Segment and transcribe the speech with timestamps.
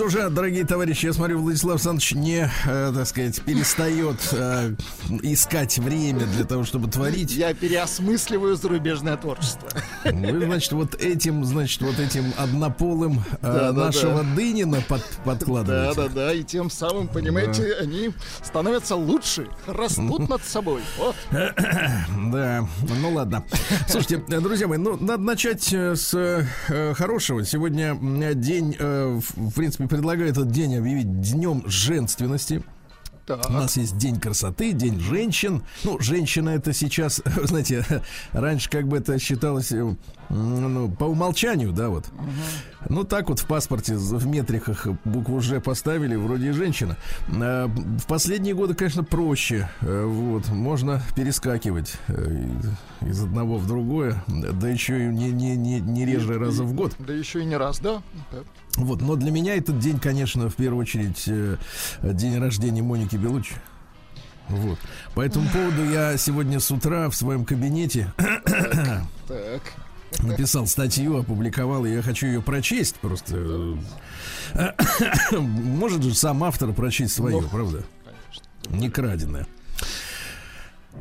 [0.00, 4.74] что же, дорогие товарищи, я смотрю, Владислав Александрович не, э, так сказать, перестает э,
[5.22, 7.32] искать время для того, чтобы творить.
[7.32, 9.68] Я переосмысливаю зарубежное творчество.
[10.06, 14.34] Вы, значит, вот этим, значит, вот этим однополым э, Да, нашего да.
[14.36, 15.94] Дынина под, Да, подкладываете.
[16.00, 16.32] да, да.
[16.32, 18.12] И тем самым, понимаете, они
[18.42, 20.80] становятся лучше, растут над собой.
[20.96, 21.14] Вот.
[22.30, 22.66] Да,
[23.00, 23.44] ну ладно.
[23.88, 27.44] Слушайте, э, друзья мои, ну надо начать э, с э, хорошего.
[27.44, 32.62] Сегодня м, день, э, в принципе, предлагаю этот день объявить днем женственности.
[33.26, 33.48] Так.
[33.48, 35.62] У нас есть день красоты, день женщин.
[35.84, 37.84] Ну, женщина это сейчас, знаете,
[38.32, 39.94] раньше как бы это считалось э,
[40.30, 42.06] ну, по умолчанию, да, вот.
[42.88, 46.96] Ну, так вот в паспорте в метриках букву «Ж» поставили, вроде и женщина.
[47.28, 49.68] А, В последние годы, конечно, проще.
[49.82, 52.48] Э, Вот, можно перескакивать э,
[53.02, 56.94] из одного в другое, да еще и не, не, не, не реже раза в год.
[56.98, 58.02] Да еще и не раз, да?
[58.76, 61.56] Вот, но для меня этот день, конечно, в первую очередь э,
[62.02, 63.54] день рождения Моники Белучи.
[64.48, 64.78] Вот.
[65.14, 68.12] По этому поводу я сегодня с утра в своем кабинете
[69.28, 69.62] Так.
[70.18, 73.76] Написал статью, опубликовал, и я хочу ее прочесть просто.
[75.32, 77.84] Может же сам автор прочесть свое, Ну, правда?
[78.68, 79.46] Не краденое.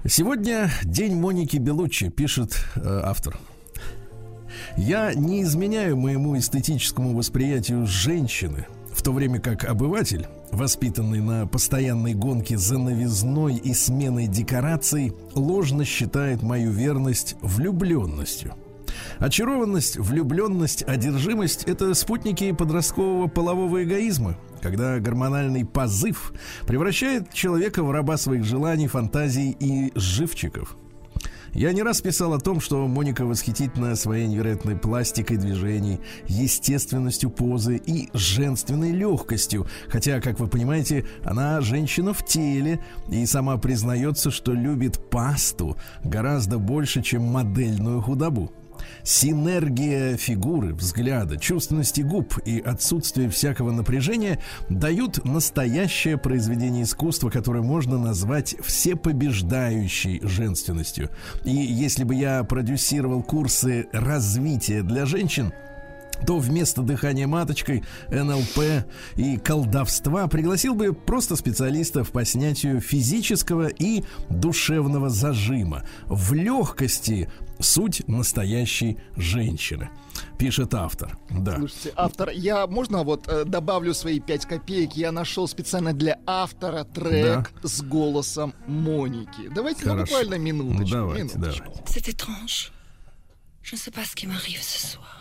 [0.08, 3.38] Сегодня день Моники Белуччи, пишет э, автор.
[4.78, 12.14] Я не изменяю моему эстетическому восприятию женщины, в то время как обыватель, воспитанный на постоянной
[12.14, 18.56] гонке за новизной и сменой декораций, ложно считает мою верность влюбленностью.
[19.20, 26.34] Очарованность, влюбленность, одержимость– это спутники подросткового полового эгоизма, когда гормональный позыв
[26.68, 30.78] превращает человека в раба своих желаний, фантазий и живчиков.
[31.54, 37.78] Я не раз писал о том, что Моника восхитительна своей невероятной пластикой движений, естественностью позы
[37.78, 39.68] и женственной легкостью.
[39.88, 46.60] Хотя, как вы понимаете, она женщина в теле и сама признается, что любит пасту гораздо
[46.60, 48.52] больше, чем модельную худобу.
[49.04, 54.40] Синергия фигуры, взгляда, чувственности губ и отсутствие всякого напряжения
[54.70, 61.10] дают настоящее произведение искусства, которое можно назвать всепобеждающей женственностью.
[61.44, 65.54] И если бы я продюсировал курсы развития для женщин,
[66.26, 68.86] то вместо дыхания маточкой, НЛП
[69.16, 75.84] и колдовства пригласил бы просто специалистов по снятию физического и душевного зажима.
[76.06, 77.30] В легкости
[77.60, 79.90] суть настоящей женщины.
[80.38, 81.18] Пишет автор.
[81.30, 81.58] Да.
[81.58, 84.94] Слушайте, автор, я можно вот э, добавлю свои 5 копеек?
[84.94, 89.50] Я нашел специально для автора трек с голосом Моники.
[89.54, 90.06] Давайте ну, Хорошо.
[90.06, 90.84] буквально минуточку.
[90.84, 91.64] Ну, давайте, минуточку.
[91.66, 91.84] давайте.
[91.86, 92.72] C'est étrange.
[93.62, 95.19] Je ne sais pas ce qui m'arrive ce soir.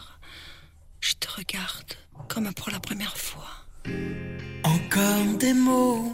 [1.00, 1.94] Je te regarde
[2.28, 3.50] comme pour la première fois.
[4.64, 6.14] Encore des mots,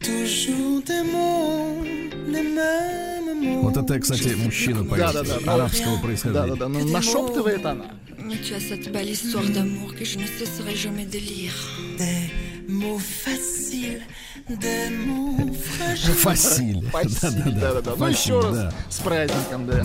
[0.00, 1.82] toujours des mots,
[2.28, 3.62] les mêmes mots.
[3.62, 6.54] Вот это, кстати, мужчина поет Да-да-да, ну, арабского происхождения.
[6.54, 7.90] Да-да-да, ну, нашептывает она.
[8.18, 11.54] Mais tu as cette belle histoire d'amour que je ne cesserai jamais de lire.
[11.98, 12.30] Des
[12.68, 14.02] mots faciles,
[14.48, 16.14] des mots fragiles.
[16.14, 16.88] Фасиль.
[16.88, 17.50] Спасибо.
[17.50, 17.90] Да-да-да.
[17.90, 18.72] Ну Фасиль, еще раз да.
[18.90, 19.82] с праздником, да.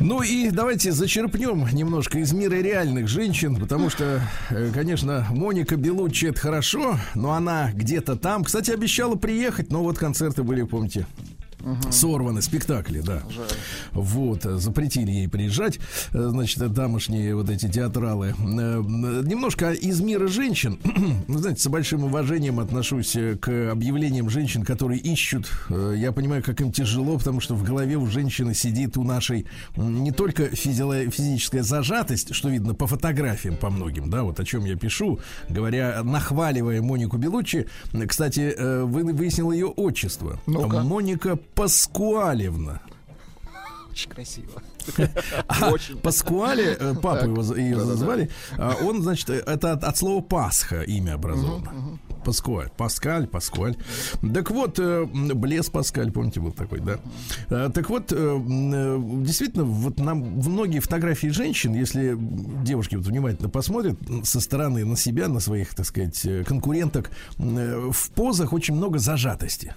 [0.00, 6.26] Ну и давайте зачерпнем немножко из мира реальных женщин, потому что, э, конечно, Моника Белуччи
[6.26, 8.44] это хорошо, но она где-то там.
[8.44, 11.04] Кстати, обещала приехать, но вот концерты были, помните,
[11.90, 13.22] сорваны, спектакли, да.
[13.92, 15.78] Вот, э, запретили ей приезжать,
[16.12, 18.28] э, значит, тамошние вот эти театралы.
[18.38, 20.78] Э, Немножко из мира женщин,
[21.28, 25.50] ну, знаете, с большим уважением отношусь к объявлениям женщин, которые ищут.
[25.96, 29.46] Я понимаю, как им тяжело, потому что в голове у женщины сидит у нашей
[29.76, 34.64] не только физиоло- физическая зажатость, что видно по фотографиям по многим, да, вот о чем
[34.64, 35.18] я пишу,
[35.48, 37.66] говоря, нахваливая Монику Белуччи.
[38.06, 40.40] Кстати, вы выяснил ее отчество.
[40.46, 40.80] Ну-ка.
[40.82, 42.80] Моника Паскуалевна.
[43.90, 44.62] Очень красиво.
[45.48, 45.98] А, Очень.
[45.98, 47.28] Паскуале, э, папа Так.
[47.28, 47.90] его ее Да-да-да.
[47.90, 51.98] назвали, а, он, значит, это от, от слова Пасха имя образовано.
[52.24, 53.76] Паскуаль, Паскаль, Паскуаль.
[54.32, 57.00] Так вот, э, Блес Паскаль, помните, был такой, да?
[57.50, 62.16] Э, Так вот, э, действительно, вот нам многие фотографии женщин, если
[62.64, 68.52] девушки вот внимательно посмотрят со стороны на себя, на своих, так сказать, конкуренток, в позах
[68.54, 69.74] очень много зажатости.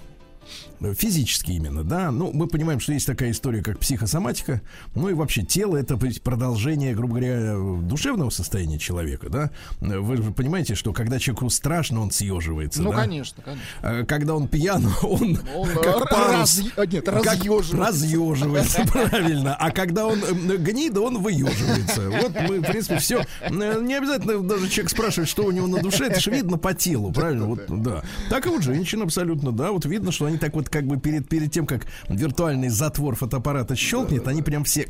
[0.95, 2.11] Физически именно, да.
[2.11, 4.61] Ну, мы понимаем, что есть такая история, как психосоматика.
[4.95, 9.51] Ну и вообще тело это продолжение, грубо говоря, душевного состояния человека, да.
[9.79, 12.81] Вы же понимаете, что когда человеку страшно, он съеживается.
[12.81, 12.97] Ну, да?
[12.97, 13.63] конечно, конечно.
[13.81, 17.77] А Когда он пьян, он, Он как парус, раз- нет, как разъеживается.
[17.77, 19.55] разъеживается, правильно.
[19.55, 22.09] А когда он гнида, он выеживается.
[22.09, 23.23] Вот мы, в принципе, все.
[23.49, 27.11] Не обязательно даже человек спрашивает, что у него на душе, это же видно по телу,
[27.11, 27.45] правильно?
[27.45, 28.03] Вот, да.
[28.29, 29.71] Так и вот женщин абсолютно, да.
[29.71, 33.75] Вот видно, что они так вот как бы перед, перед тем, как виртуальный затвор фотоаппарата
[33.75, 34.87] щелкнет, они прям все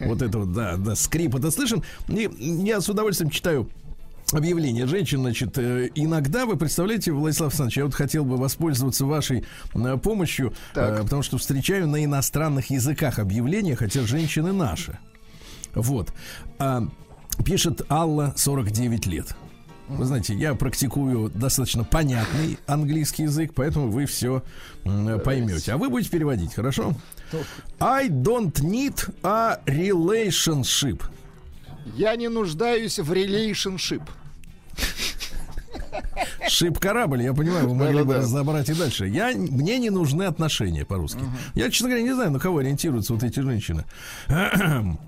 [0.00, 1.82] вот это вот, да, да, скрип это слышен.
[2.08, 2.28] И
[2.64, 3.70] я с удовольствием читаю
[4.32, 9.44] объявление женщин, значит, э, иногда вы представляете, Владислав Александрович, я вот хотел бы воспользоваться вашей
[9.74, 11.00] э, помощью, Так.
[11.00, 14.98] э, потому что встречаю на иностранных языках объявления, хотя женщины наши.
[15.74, 16.12] Вот.
[16.58, 16.88] А,
[17.44, 19.36] пишет Алла, 49 лет.
[19.88, 24.42] Вы знаете, я практикую достаточно понятный английский язык, поэтому вы все
[25.24, 25.72] поймете.
[25.72, 26.94] А вы будете переводить, хорошо?
[27.78, 31.02] I don't need a relationship.
[31.94, 34.02] Я не нуждаюсь в relationship.
[36.48, 39.06] Шип корабль, я понимаю, вы могли бы разобрать и дальше.
[39.06, 41.20] Я, мне не нужны отношения по-русски.
[41.54, 43.84] Я, честно говоря, не знаю, на кого ориентируются вот эти женщины.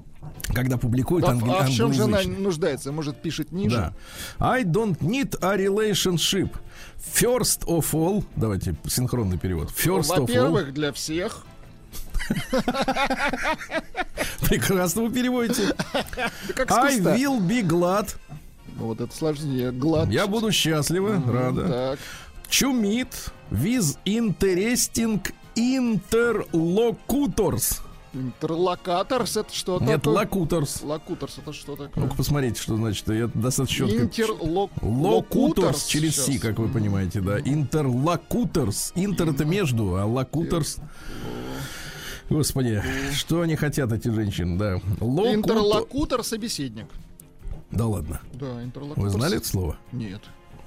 [0.55, 2.93] Когда публикуют Да, англи- а в чем же она нуждается?
[2.93, 3.77] Может, пишет ниже?
[3.77, 3.93] Да.
[4.39, 6.51] I don't need a relationship.
[7.15, 9.71] First of all, давайте синхронный перевод.
[9.71, 11.45] First of all, Во-первых, для всех.
[14.49, 15.75] прекрасно вы переводите.
[16.69, 18.15] I will be glad.
[18.77, 19.71] Вот это сложнее.
[19.73, 20.09] Глад.
[20.11, 21.97] Я буду счастлива, рада.
[22.51, 25.21] Meet with interesting
[25.57, 27.81] interlocutors.
[28.15, 30.15] Интерлокаторс это что Нет, такое?
[30.15, 30.83] локуторс.
[30.83, 32.05] Локуторс это что такое?
[32.05, 33.09] Ну-ка посмотрите, что значит.
[33.09, 34.05] Я достаточно четко.
[34.05, 34.71] Интерлок...
[34.81, 36.27] Локуторс через сейчас.
[36.27, 37.39] Си, как вы понимаете, да.
[37.39, 38.93] Интерлокуторс.
[38.95, 40.79] Интер это между, а локуторс.
[42.31, 42.83] Господи,
[43.15, 44.77] что они хотят, эти женщины, да.
[45.01, 46.87] Локутор- Интерлокутор собеседник.
[47.71, 48.21] Да ладно.
[48.33, 49.05] Да, интерлокутор.
[49.05, 49.79] Вы знали это слово?
[49.93, 50.23] Нет.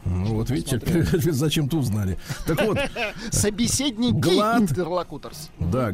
[0.05, 0.79] Ну вот видите,
[1.31, 2.17] зачем-то узнали.
[2.45, 2.77] Так вот,
[3.31, 4.61] Собеседники Глад.
[4.63, 5.49] интерлокуторс.
[5.59, 5.91] да,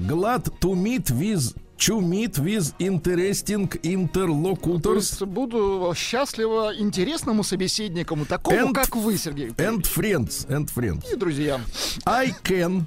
[0.61, 8.73] to meet with to meet with interesting interlocutors есть буду счастливо интересному собеседнику, такому, And-
[8.73, 9.49] как вы, Сергей.
[9.49, 11.03] and friends, and friends.
[11.11, 11.61] И друзьям.
[12.05, 12.85] I can,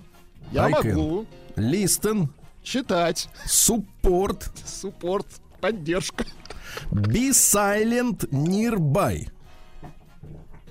[0.53, 2.29] Я I can могу listen,
[2.63, 5.27] читать, support, суппорт,
[5.61, 6.25] поддержка.
[6.91, 9.29] be silent nearby.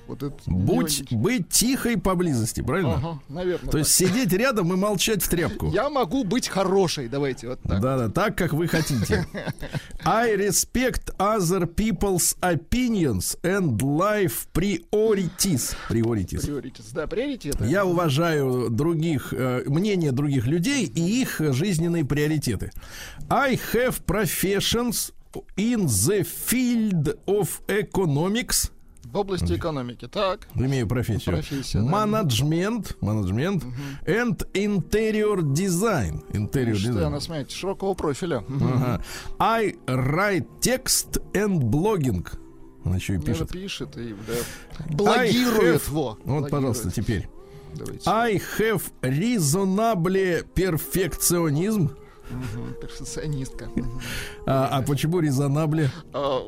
[0.09, 2.95] Вот это Будь, не- быть тихой поблизости, правильно?
[2.95, 3.69] Ага, наверное.
[3.69, 5.69] То есть сидеть рядом и молчать в тряпку.
[5.69, 7.79] Я могу быть хорошей, давайте вот так.
[7.79, 9.27] Да-да, так, как вы хотите.
[10.03, 15.75] I respect other people's opinions and life priorities.
[15.87, 16.41] Priorities.
[16.41, 16.85] Приоритет.
[16.91, 17.65] Да, приоритеты.
[17.65, 22.71] Я уважаю других, э, мнение других людей и их жизненные приоритеты.
[23.29, 25.13] I have professions
[25.55, 28.71] in the field of economics.
[29.11, 30.07] В области экономики.
[30.07, 30.47] Так.
[30.55, 31.35] Имею профессию.
[31.35, 31.85] Профессия, да.
[31.85, 33.63] Менеджмент, менеджмент,
[34.05, 36.23] and interior design.
[36.31, 37.03] Interior Что design.
[37.05, 38.43] она, смотрите, широкого профиля.
[38.47, 39.01] Ага.
[39.39, 42.27] I write text and blogging.
[42.85, 43.51] Он еще и Она пишет.
[43.51, 44.33] пишет и да,
[44.95, 46.17] блогирует have- во.
[46.23, 47.27] Вот, пожалуйста, теперь.
[47.75, 48.03] Давайте.
[48.09, 51.91] I have reasonable perfectionism.
[52.29, 53.69] Мгм, Перфекционистка.
[54.45, 55.89] А, а почему резонабле?
[56.13, 56.47] А,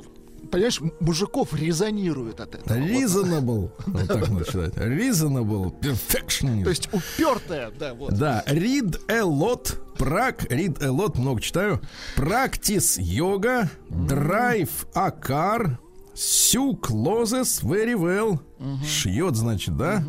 [0.52, 2.78] Понимаешь, мужиков резонирует от этого.
[2.78, 3.72] Reasonable.
[3.88, 4.74] Вот так надо читать.
[4.76, 6.64] Reasonable perfectionism.
[6.64, 8.14] То есть упертая, да, вот.
[8.14, 11.80] Да, read a lot, прак, read a lot, много читаю.
[12.18, 15.78] Practice yoga, drive a car,
[16.14, 18.40] sew clothes very well.
[18.86, 20.04] Шьет, значит, да?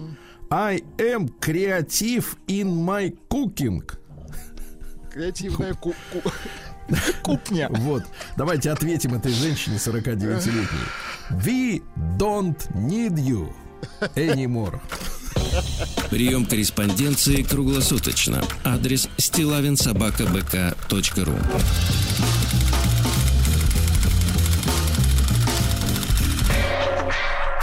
[0.50, 3.82] I am creative in my cooking.
[5.12, 6.30] Креативная ку- ку-
[7.22, 7.68] купня.
[7.70, 8.02] Вот,
[8.37, 10.66] давайте ответим этой женщине 49-летней.
[11.30, 11.82] We
[12.18, 13.50] don't need you
[14.16, 14.78] anymore.
[16.11, 18.42] Прием корреспонденции круглосуточно.
[18.64, 21.37] Адрес стилавинсобакабк.ру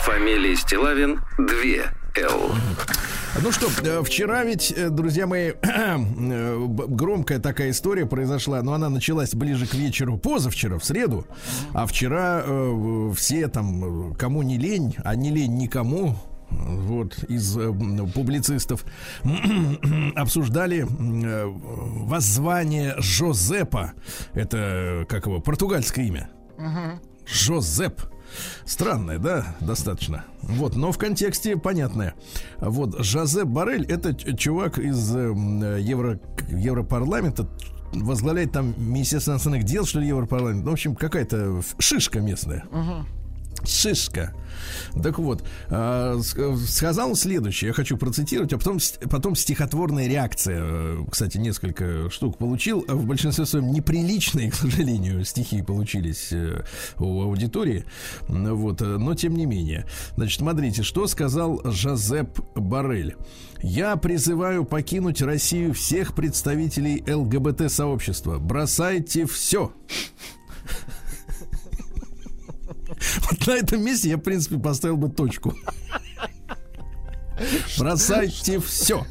[0.03, 2.51] Фамилия Стилавин 2 Л.
[3.41, 8.89] Ну что, э, вчера ведь, э, друзья мои, э, громкая такая история произошла, но она
[8.89, 11.25] началась ближе к вечеру позавчера, в среду,
[11.73, 16.15] а вчера э, все там, кому не лень, а не лень никому,
[16.49, 17.71] вот, из э,
[18.13, 18.83] публицистов
[20.15, 23.93] обсуждали э, воззвание Жозепа.
[24.33, 26.29] Это, как его, португальское имя.
[27.25, 28.01] Жозеп.
[28.65, 30.25] Странное, да, достаточно.
[30.41, 32.13] Вот, но в контексте понятное.
[32.59, 36.19] Вот, Жозеп Барель это чувак из э, м, э, Евро,
[36.49, 37.47] Европарламента,
[37.93, 40.63] возглавляет там Министерство иностранных дел, что ли, Европарламент.
[40.63, 42.65] Ну, в общем, какая-то шишка местная.
[43.65, 44.33] Шишка.
[45.01, 50.59] Так вот, ск- сказал следующее, я хочу процитировать, а потом, потом стихотворная реакция.
[50.61, 52.83] Э, Кстати, несколько штук получил.
[52.87, 56.63] В большинстве своем неприличные, к сожалению, стихи получились э,
[56.97, 57.85] у аудитории.
[58.27, 59.85] Вот, э, но тем не менее.
[60.15, 63.15] Значит, смотрите, что сказал Жозеп Барель.
[63.61, 68.39] Я призываю покинуть Россию всех представителей ЛГБТ-сообщества.
[68.39, 69.71] Бросайте все.
[73.29, 75.53] Вот на этом месте я, в принципе, поставил бы точку.
[77.77, 79.05] Бросайте все.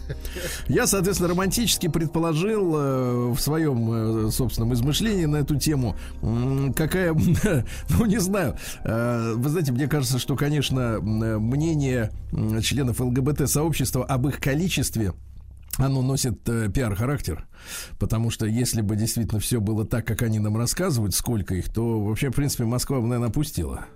[0.69, 7.15] Я, соответственно, романтически предположил э, в своем э, собственном измышлении на эту тему, м, какая,
[7.89, 12.11] ну не знаю, э, вы знаете, мне кажется, что, конечно, мнение
[12.63, 15.15] членов ЛГБТ-сообщества об их количестве
[15.79, 17.47] оно носит э, пиар-характер,
[17.99, 22.01] потому что если бы действительно все было так, как они нам рассказывают, сколько их, то
[22.01, 23.87] вообще, в принципе, Москва бы, наверное, опустила.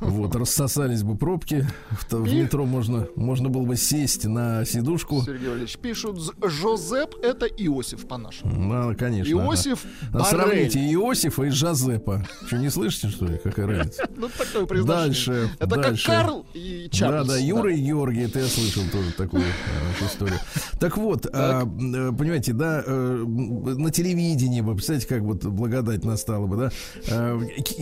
[0.00, 5.22] Вот, рассосались бы пробки, в, в метро можно, можно было бы сесть на сидушку.
[5.24, 8.52] Сергей Валерьевич, пишут, Жозеп это Иосиф по-нашему.
[8.54, 9.30] Ну, конечно.
[9.30, 9.84] Иосиф.
[10.12, 10.24] А.
[10.24, 12.26] Сравните Иосифа и Жозепа.
[12.46, 13.38] Что, не слышите, что ли?
[13.38, 14.08] Какая разница?
[14.16, 15.06] Ну, такое произношение.
[15.06, 16.06] Дальше, Это дальше.
[16.06, 17.26] как Карл и Чарльз.
[17.28, 20.38] Да, да, Юра и Георгий, это я слышал тоже такую э, историю.
[20.78, 26.46] Так вот, а, э, понимаете, да, э, на телевидении, вы представляете, как вот благодать настала
[26.46, 26.70] бы, да?
[27.08, 27.34] Э,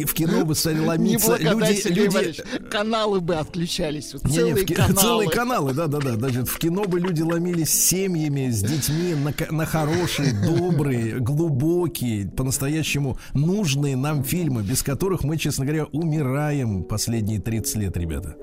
[0.05, 1.55] В кино бы стали ломиться благодать,
[1.87, 2.43] люди, люди.
[2.71, 4.13] Каналы бы отключались.
[4.13, 4.95] Вот не, не, целые в ки- каналы.
[4.95, 6.15] целые каналы, да, да, да.
[6.15, 13.19] Значит, в кино бы люди ломились семьями, с детьми на, на хорошие, добрые, глубокие, по-настоящему
[13.35, 18.37] нужные нам фильмы, без которых мы, честно говоря, умираем последние 30 лет, ребята.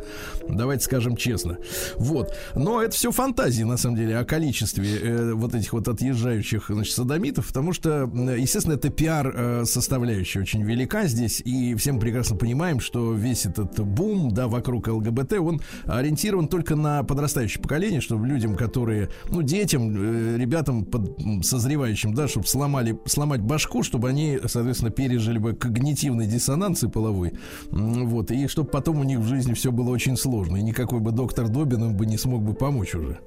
[0.48, 1.58] Давайте скажем честно.
[1.96, 2.36] Вот.
[2.56, 6.94] Но это все фантазии, на самом деле, о количестве э, вот этих вот отъезжающих, значит,
[6.94, 9.64] садомитов, потому что, естественно, это пиар э,
[10.40, 15.34] очень велика здесь, и всем прекрасно понимаем, что что весь этот бум, да, вокруг ЛГБТ,
[15.34, 22.14] он ориентирован только на подрастающее поколение, чтобы людям, которые, ну, детям, э, ребятам под, созревающим,
[22.14, 27.34] да, чтобы сломали, сломать башку, чтобы они, соответственно, пережили бы когнитивный диссонанс и половой,
[27.72, 31.12] вот, и чтобы потом у них в жизни все было очень сложно, и никакой бы
[31.12, 33.20] доктор Добин им бы не смог бы помочь уже.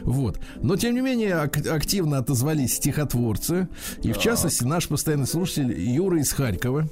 [0.00, 0.38] Вот.
[0.56, 3.68] Но, тем не менее, ак- активно отозвались стихотворцы.
[4.02, 6.88] И, в частности, наш постоянный слушатель Юра из Харькова.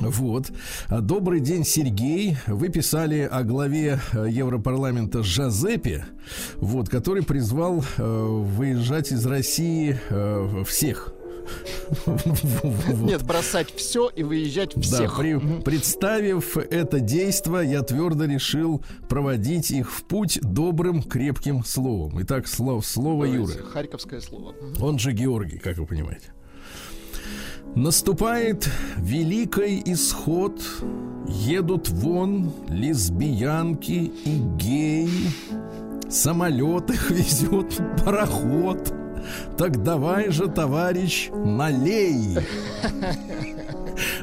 [0.00, 0.50] Вот.
[0.88, 2.36] А, Добрый день, Сергей.
[2.46, 6.04] Вы писали о главе э, Европарламента Жазепе,
[6.56, 11.13] вот, который призвал э, выезжать из России э, всех.
[13.02, 15.18] Нет, бросать все и выезжать Да, всех.
[15.18, 22.20] при- представив это действо, я твердо решил проводить их в путь добрым, крепким словом.
[22.22, 23.54] Итак, слов, слово Юры.
[23.62, 24.54] Харьковское слово.
[24.80, 26.28] Он же Георгий, как вы понимаете.
[27.74, 30.62] Наступает великий исход,
[31.26, 35.08] едут вон лесбиянки и геи,
[36.08, 38.94] самолет их везет пароход.
[39.56, 42.38] Так давай же, товарищ, налей.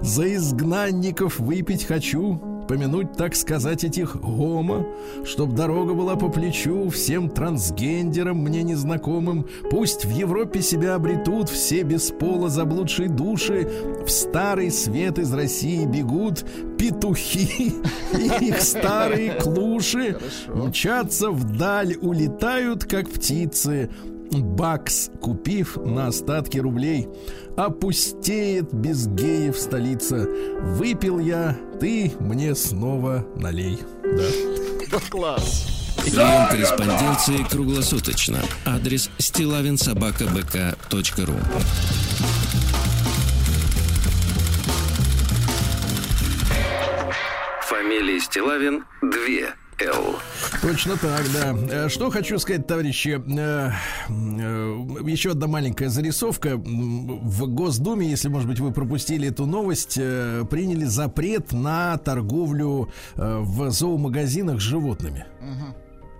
[0.01, 4.85] За изгнанников выпить хочу, помянуть, так сказать, этих гомо,
[5.25, 9.45] чтоб дорога была по плечу всем трансгендерам мне незнакомым.
[9.69, 13.67] Пусть в Европе себя обретут все без пола заблудшие души,
[14.05, 16.45] в старый свет из России бегут
[16.77, 17.75] петухи
[18.17, 20.17] и их старые клуши,
[20.47, 23.89] мчатся вдаль, улетают, как птицы.
[24.31, 27.07] Бакс, купив на остатки рублей,
[27.57, 30.27] опустеет без геев столица.
[30.61, 33.79] Выпил я, ты мне снова налей.
[34.03, 34.23] Да.
[35.09, 35.67] Класс.
[35.97, 38.39] Прием корреспонденции круглосуточно.
[38.65, 41.35] Адрес стилавинсобакабк.ру
[47.67, 50.15] Фамилия Стилавин 2 Л.
[50.61, 51.55] Точно так, да.
[51.85, 53.21] Э, Что хочу сказать, товарищи.
[53.25, 53.71] э,
[54.09, 56.55] э, Еще одна маленькая зарисовка.
[56.57, 64.59] В Госдуме, если, может быть, вы пропустили эту новость, приняли запрет на торговлю в зоомагазинах
[64.59, 65.25] с животными.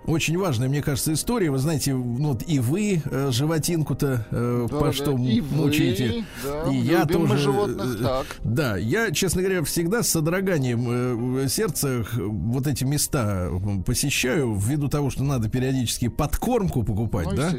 [0.06, 1.50] Очень важная, мне кажется, история.
[1.52, 4.92] Вы знаете, ну, и вы э, животинку-то э, Да, по да.
[4.92, 6.24] что И вы, мучаете.
[6.44, 7.38] да, и я тоже.
[7.38, 8.26] животных, э, так.
[8.42, 13.48] Да, я, честно говоря, всегда с содроганием э, сердца х- вот эти места
[13.86, 17.52] посещаю, ввиду того, что надо периодически подкормку покупать, Ну, да?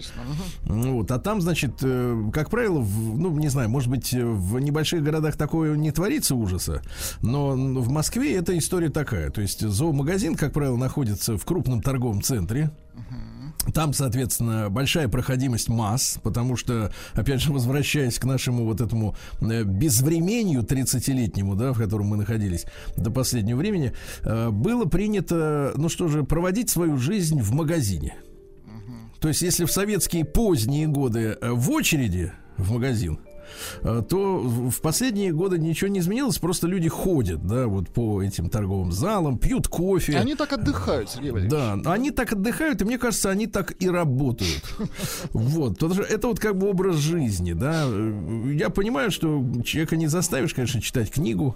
[0.65, 4.21] Ну Вот, а там, значит, э, как правило, в- ну, не знаю, может быть, э,
[4.25, 6.82] в небольших городах такое не творится ужаса,
[7.21, 9.29] но в Москве эта история такая.
[9.29, 12.32] То есть зоомагазин, как правило, находится в крупном торговом центре.
[13.73, 19.63] Там, соответственно, большая проходимость масс, потому что, опять же, возвращаясь к нашему вот этому э,
[19.63, 22.65] безвременью 30-летнему, да, в котором мы находились
[22.97, 23.93] до последнего времени,
[24.23, 28.15] э, было принято, ну что же, проводить свою жизнь в магазине.
[29.21, 33.19] То есть, если в советские поздние годы э, в очереди в магазин,
[33.82, 38.91] то в последние годы ничего не изменилось, просто люди ходят, да, вот по этим торговым
[38.91, 40.17] залам, пьют кофе.
[40.17, 41.51] Они так отдыхают, Сергей Валерьевич.
[41.84, 44.63] Да, они так отдыхают, и мне кажется, они так и работают.
[45.34, 47.86] Вот, потому что это вот как бы образ жизни, да.
[48.51, 51.56] Я понимаю, что человека не заставишь, конечно, читать книгу,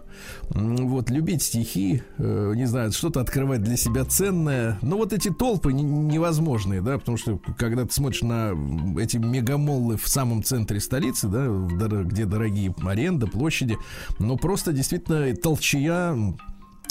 [0.50, 4.78] вот, любить стихи, э, не знаю, что-то открывать для себя ценное.
[4.82, 8.54] Но вот эти толпы не- невозможные, да, потому что когда ты смотришь на
[9.00, 13.78] эти мегамоллы в самом центре столицы, да, в где дорогие аренда, площади,
[14.20, 16.16] ну просто действительно толчья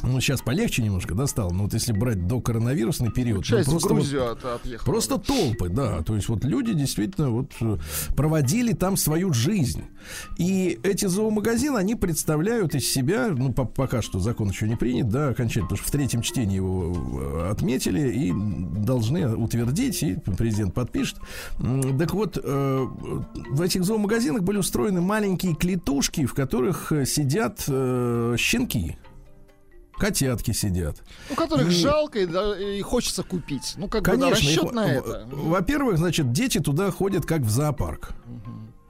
[0.07, 1.53] ну, сейчас полегче немножко, да, стало.
[1.53, 4.85] Но вот если брать до коронавирусный период, ну, Часть просто вот- Грузию отъехала.
[4.87, 6.03] Просто толпы, да.
[6.03, 7.77] То есть вот люди действительно вот э,
[8.17, 9.83] проводили там свою жизнь.
[10.39, 15.09] И эти зоомагазины, они представляют из себя, ну, по- пока что закон еще не принят,
[15.09, 20.75] да, окончательно, потому что в третьем чтении его э, отметили и должны утвердить, и президент
[20.75, 21.17] подпишет.
[21.99, 22.87] Так вот, э,
[23.51, 28.97] в этих зоомагазинах были устроены маленькие клетушки, в которых э, сидят э, щенки.
[29.99, 31.03] Котятки сидят.
[31.31, 33.75] У которых И- жалко и, да, и хочется купить.
[33.77, 35.29] Ну, как бы да, Конечно, расчет их- на это.
[35.33, 38.11] Во-первых, значит, дети туда ходят как в зоопарк.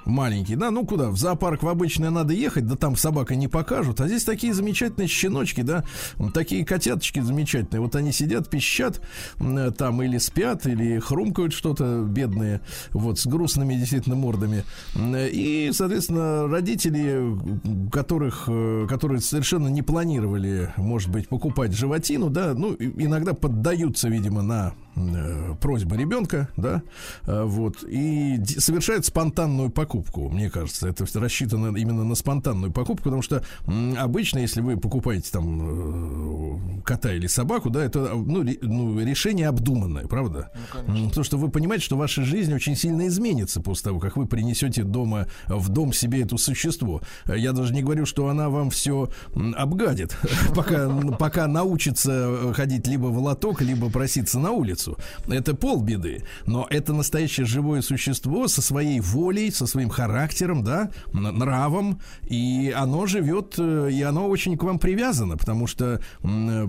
[0.07, 1.11] Маленький, да, ну куда?
[1.11, 4.01] В зоопарк в обычное надо ехать, да там собака не покажут.
[4.01, 5.85] А здесь такие замечательные щеночки, да,
[6.33, 7.81] такие котяточки замечательные.
[7.81, 9.01] Вот они сидят, пищат
[9.41, 12.61] м, там или спят, или хрумкают что-то бедные,
[12.93, 14.65] вот с грустными действительно мордами.
[14.95, 22.55] М, И, соответственно, родители, которых, э, которые совершенно не планировали, может быть, покупать животину, да,
[22.55, 26.83] ну, иногда поддаются, видимо, на э, просьбы ребенка, да,
[27.27, 30.89] э, вот, и совершает спонтанную покупку, мне кажется.
[30.89, 36.81] Это рассчитано именно на спонтанную покупку, потому что м, обычно, если вы покупаете там э,
[36.85, 40.51] кота или собаку, да, это ну, ре- ну, решение обдуманное, правда?
[40.87, 44.27] М, Потому что вы понимаете, что ваша жизнь очень сильно изменится после того, как вы
[44.27, 47.01] принесете дома в дом себе это существо.
[47.27, 49.09] Я даже не говорю, что она вам все
[49.57, 50.17] обгадит,
[50.55, 54.86] пока, пока научится ходить либо в лоток, либо проситься на улицу.
[55.29, 56.25] Это полбеды.
[56.47, 63.07] Но это настоящее живое существо со своей волей, со своим характером, да, нравом, и оно
[63.07, 66.67] живет, э, и оно очень к вам привязано, потому что э,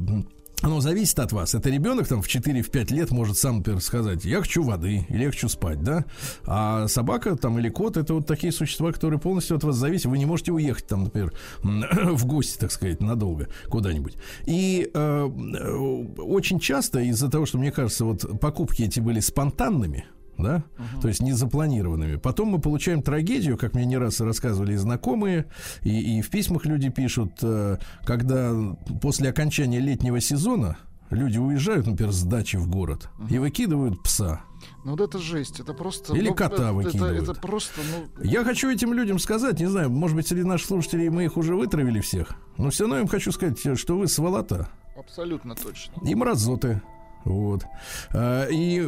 [0.61, 1.53] оно зависит от вас.
[1.53, 5.29] Это ребенок там в 4-5 лет может сам, например, сказать, я хочу воды или я
[5.29, 6.05] хочу спать, да?
[6.45, 10.07] А собака там или кот, это вот такие существа, которые полностью от вас зависят.
[10.07, 11.31] Вы не можете уехать там, например,
[11.63, 14.15] в гости, так сказать, надолго куда-нибудь.
[14.45, 15.75] И э, э,
[16.17, 20.05] очень часто из-за того, что, мне кажется, вот покупки эти были спонтанными,
[20.37, 20.63] да,
[21.01, 22.15] то есть не запланированными.
[22.17, 25.45] Потом мы получаем трагедию, как мне не раз рассказывали и знакомые,
[25.81, 28.53] и, и в письмах люди пишут, э, когда
[29.01, 30.77] после окончания летнего сезона
[31.09, 34.41] люди уезжают, например, с дачи в город и выкидывают пса.
[34.83, 36.15] Ну вот это жесть, это просто...
[36.15, 37.29] Или ну, кота это- это, выкидывают.
[37.29, 38.23] это просто, ну...
[38.23, 41.55] Я хочу этим людям сказать, не знаю, может быть, среди наших слушателей мы их уже
[41.55, 44.69] вытравили всех, но все равно им хочу сказать, что вы сволота.
[44.97, 45.93] Абсолютно точно.
[46.03, 46.81] и мразоты.
[47.27, 47.65] Вот.
[48.13, 48.87] А, И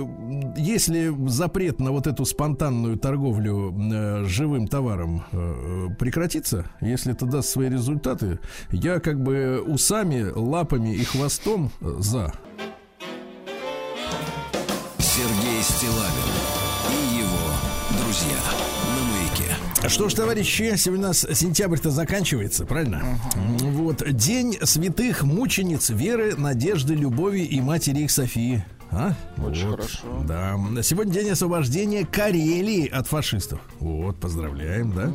[0.57, 7.49] если запрет на вот эту спонтанную торговлю э, живым товаром э, прекратится, если это даст
[7.49, 8.39] свои результаты,
[8.71, 12.33] я как бы усами, лапами и хвостом э, за.
[19.89, 23.19] Что ж, товарищи, сегодня у нас сентябрь-то заканчивается, правильно?
[23.35, 24.03] М, Вот.
[24.13, 28.63] День святых мучениц веры, надежды, любови и матери их Софии.
[28.91, 29.13] А?
[29.37, 29.79] Очень Вот.
[29.81, 30.23] хорошо.
[30.27, 30.55] Да.
[30.83, 33.59] Сегодня день освобождения Карелии от фашистов.
[33.79, 35.11] Вот, поздравляем, да.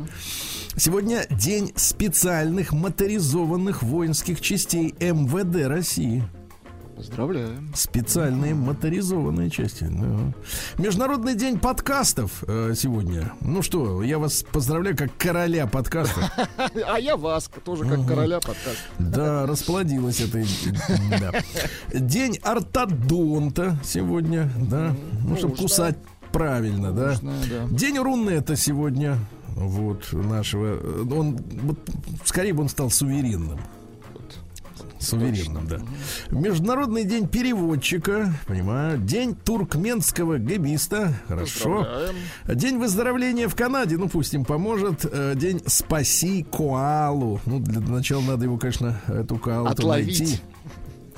[0.77, 6.23] Сегодня день специальных моторизованных воинских частей МВД России.
[6.95, 7.71] Поздравляем.
[7.75, 9.83] Специальные моторизованные части.
[9.83, 10.33] да.
[10.81, 13.33] Международный день подкастов э, сегодня.
[13.41, 16.23] Ну что, я вас поздравляю как короля подкастов.
[16.87, 18.77] А я вас, тоже как короля подкаст.
[18.97, 20.41] Да, расплодилась это.
[21.93, 24.95] День ортодонта сегодня, да.
[25.27, 25.97] Ну, чтобы кусать
[26.31, 27.15] правильно, да.
[27.71, 29.17] День руны это сегодня.
[29.55, 30.77] Вот нашего.
[31.13, 31.79] Он вот,
[32.25, 33.59] скорее бы он стал суверенным.
[35.05, 35.79] Суверенным, да.
[36.29, 38.97] Международный день переводчика, понимаю.
[38.97, 41.87] День туркменского габиста, хорошо.
[42.47, 45.05] День выздоровления в Канаде, ну пусть им поможет.
[45.11, 47.39] Э, День спаси коалу.
[47.45, 50.39] Ну, для начала надо его, конечно, эту коалу найти.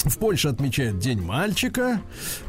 [0.05, 1.99] В Польше отмечают День мальчика,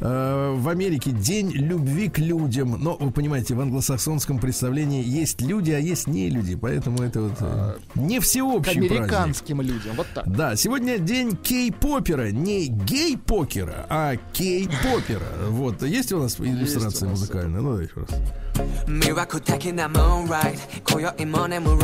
[0.01, 2.77] э, в Америке День любви к людям.
[2.83, 7.33] Но вы понимаете, в англосаксонском представлении есть люди, а есть не люди, поэтому это вот
[7.41, 8.91] э, не К всеобщий праздник.
[8.93, 9.97] американским людям.
[9.97, 10.31] Вот так.
[10.31, 12.31] Да, сегодня день кей-попера.
[12.31, 15.49] Не гей-покера, а кей-попера.
[15.49, 17.61] Вот, есть у нас иллюстрация музыкальная?
[17.61, 18.11] Ну, давайте раз.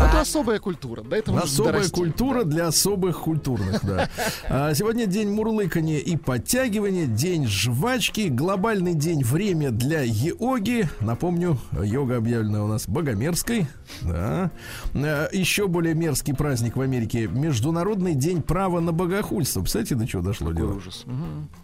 [0.08, 1.16] Это особая культура, да?
[1.16, 1.94] Это особая дорасти.
[1.94, 4.08] культура для особых культурных, да.
[4.48, 10.88] А, сегодня день мурлыкания и подтягивания, день жвачки, глобальный день время для йоги.
[11.00, 13.66] Напомню, йога объявлена у нас богомерзкой.
[14.02, 14.50] да.
[14.94, 19.62] А, еще более мерзкий праздник в Америке– Международный день права на богохульство.
[19.62, 20.74] Кстати, до чего дошло Какой дело?
[20.76, 21.04] Ужас.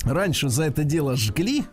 [0.04, 1.64] Раньше за это дело жгли,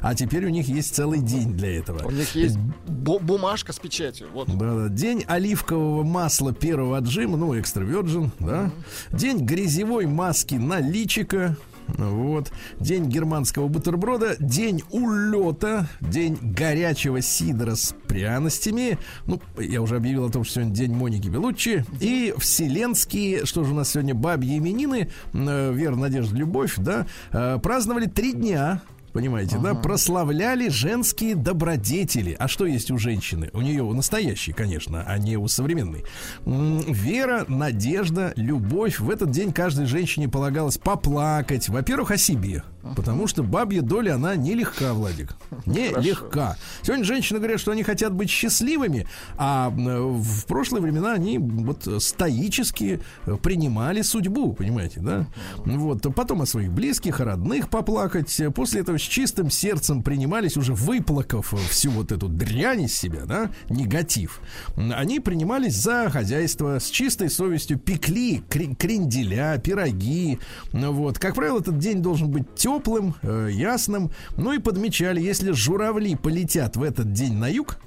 [0.00, 2.06] а теперь у них есть целый день для этого.
[2.06, 4.28] У них есть бу- бумажка с печатью.
[4.32, 4.48] Вот.
[4.56, 4.88] Да, да.
[4.88, 8.70] День оливкового масла первого отжима, ну, экстра virgin, да.
[9.12, 11.56] День грязевой маски на личика.
[11.96, 12.52] Вот.
[12.78, 18.98] День германского бутерброда, день улета, день горячего сидра с пряностями.
[19.24, 21.86] Ну, я уже объявил о том, что сегодня день Моники Белуччи.
[22.00, 27.58] И вселенские, что же у нас сегодня, бабьи именины, э, Вера, Надежда, Любовь, да, э,
[27.62, 28.82] праздновали три дня.
[29.12, 32.36] Понимаете, да, прославляли женские добродетели.
[32.38, 33.50] А что есть у женщины?
[33.52, 36.04] У нее настоящие, конечно, а не у современной.
[36.44, 39.00] Вера, надежда, любовь.
[39.00, 41.68] В этот день каждой женщине полагалось поплакать.
[41.68, 42.62] Во-первых, о себе.
[42.96, 45.36] Потому что бабья доля, она нелегка, Владик.
[45.66, 46.56] Нелегка.
[46.82, 53.00] Сегодня женщины говорят, что они хотят быть счастливыми, а в прошлые времена они вот стоически
[53.42, 55.26] принимали судьбу, понимаете, да?
[55.58, 56.06] Вот.
[56.14, 58.40] Потом о своих близких, о родных поплакать.
[58.54, 63.50] После этого с чистым сердцем принимались, уже выплакав всю вот эту дрянь из себя, да,
[63.70, 64.40] негатив.
[64.76, 70.38] Они принимались за хозяйство, с чистой совестью пекли кре- кренделя, пироги.
[70.72, 71.18] Вот.
[71.18, 74.10] Как правило, этот день должен быть теплым, э, ясным.
[74.36, 77.78] Ну и подмечали, если журавли полетят в этот день на юг,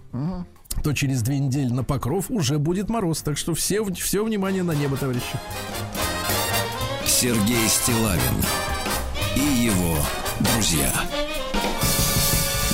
[0.83, 3.21] то через две недели на покров уже будет мороз.
[3.21, 5.39] Так что все, все внимание на небо, товарищи.
[7.05, 8.43] Сергей Стилавин
[9.35, 9.97] и его
[10.43, 10.91] друзья.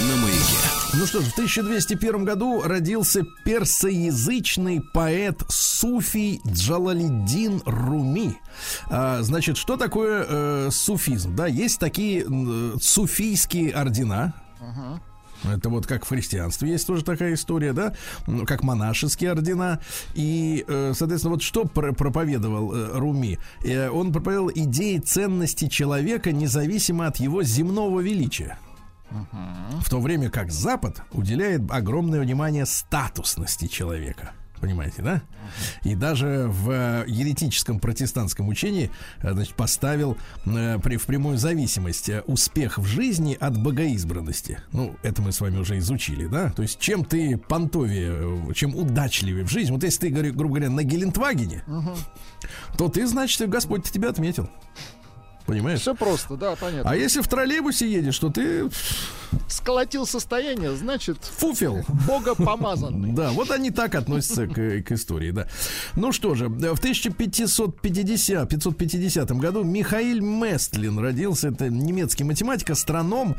[0.08, 0.58] На маяке.
[0.93, 8.38] Ну что ж, в 1201 году родился персоязычный поэт Суфий Джалалиддин Руми.
[8.89, 11.36] А, значит, что такое э, суфизм?
[11.36, 14.34] Да, есть такие э, суфийские ордена.
[15.43, 17.93] Это вот как в христианстве есть тоже такая история, да,
[18.28, 19.80] Ну, как монашеские ордена.
[20.15, 23.38] И, э, соответственно, вот что пр- проповедовал э, Руми?
[23.63, 28.58] Э, Он проповедовал идеи ценности человека независимо от его земного величия.
[29.84, 34.32] В то время как Запад уделяет огромное внимание статусности человека.
[34.60, 35.22] Понимаете, да?
[35.84, 38.89] И даже в э, еретическом протестантском учении
[39.22, 44.60] э, значит, поставил э, в прямую зависимость успех в жизни от богоизбранности.
[44.72, 46.50] Ну, это мы с вами уже изучили, да?
[46.50, 49.72] То есть, чем ты понтовее, чем удачливее в жизни.
[49.72, 51.63] Вот если ты, грубо говоря, на Гелендвагене,
[52.78, 54.50] то ты, значит, Господь тебя отметил.
[55.47, 55.79] Понимаешь?
[55.79, 56.91] Все просто, да, понятно.
[56.91, 58.69] А если в троллейбусе едешь, то ты
[59.47, 61.83] Сколотил состояние, значит, фуфел.
[62.05, 63.12] Бога помазанный.
[63.13, 65.47] Да, вот они так относятся к, к истории, да.
[65.95, 71.49] Ну что же, в 1550, 550 году Михаил Местлин родился.
[71.49, 73.36] Это немецкий математик, астроном.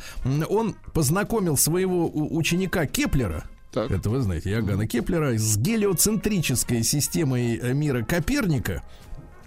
[0.48, 3.90] Он познакомил своего ученика Кеплера, Так.
[3.90, 8.82] это вы знаете, Иоганна Кеплера, с гелиоцентрической системой э, мира Коперника.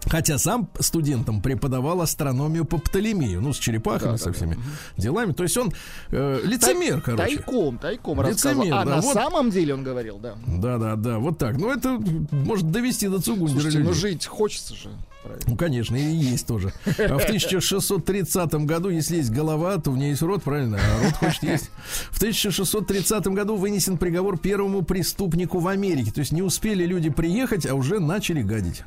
[0.08, 4.58] Хотя сам студентам преподавал астрономию по Птолемею, ну, с черепахами, Да, со да, всеми
[4.98, 5.32] делами.
[5.34, 5.72] То есть он
[6.10, 7.36] э, лицемер, короче.
[7.38, 8.74] Тайком, тайком Лицемер, рассказывал.
[8.74, 9.14] А да, на вот.
[9.14, 10.36] самом деле он говорил, да.
[10.48, 11.58] Да, да, да, вот так.
[11.58, 12.00] Ну, это
[12.32, 14.90] может довести до Цугундера Слушайте, ну жить хочется же.
[15.24, 15.46] Правильно.
[15.48, 16.74] Ну, конечно, и есть тоже.
[16.86, 20.80] А в 1630 году, если есть голова, то в ней есть рот, правильно?
[20.80, 21.70] А рот хочет есть.
[22.10, 26.12] В 1630 году вынесен приговор первому преступнику в Америке.
[26.12, 28.84] То есть не успели люди приехать, а уже начали гадить.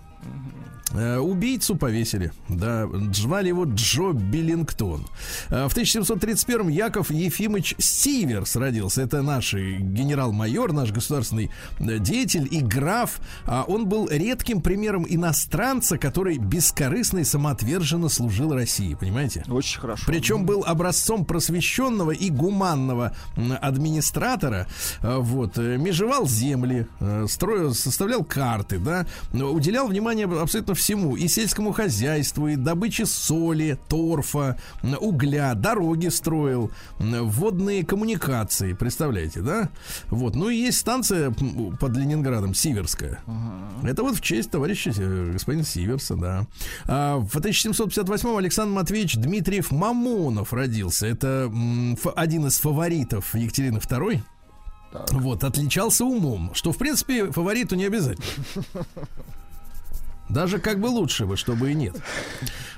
[0.95, 2.33] Э, Убийцу повесили.
[2.49, 5.07] Да, звали его Джо Биллингтон.
[5.51, 9.03] Э, В 1731 Яков Ефимович Сиверс родился.
[9.03, 13.21] Это наш э, генерал-майор, наш государственный деятель и граф.
[13.47, 18.95] А Он был редким примером иностранца, который бескорыстно и самоотверженно служил России.
[18.95, 19.45] Понимаете?
[19.49, 20.05] Очень хорошо.
[20.07, 23.17] Причем был образцом просвещенного и гуманного
[23.61, 24.67] администратора.
[25.03, 26.87] Вот, межевал земли,
[27.29, 31.17] строил, составлял карты, да, уделял внимание абсолютно всему.
[31.17, 34.59] И сельскому хозяйству, и добыче соли, торфа,
[35.01, 39.71] угля, дороги строил, водные коммуникации, представляете, да?
[40.11, 41.35] Вот, ну и есть станция
[41.81, 43.21] под Ленинградом, Сиверская.
[43.83, 46.47] Это вот в честь товарища э, господина Сиверса, да.
[46.87, 51.07] А, в 1758 Александр Матвеевич Дмитриев Мамонов родился.
[51.07, 51.51] Это
[52.15, 54.21] один из фаворитов Екатерины II.
[55.11, 58.27] Вот, отличался умом, что, в принципе, фавориту не обязательно.
[60.29, 61.95] Даже как бы лучше бы, чтобы и нет.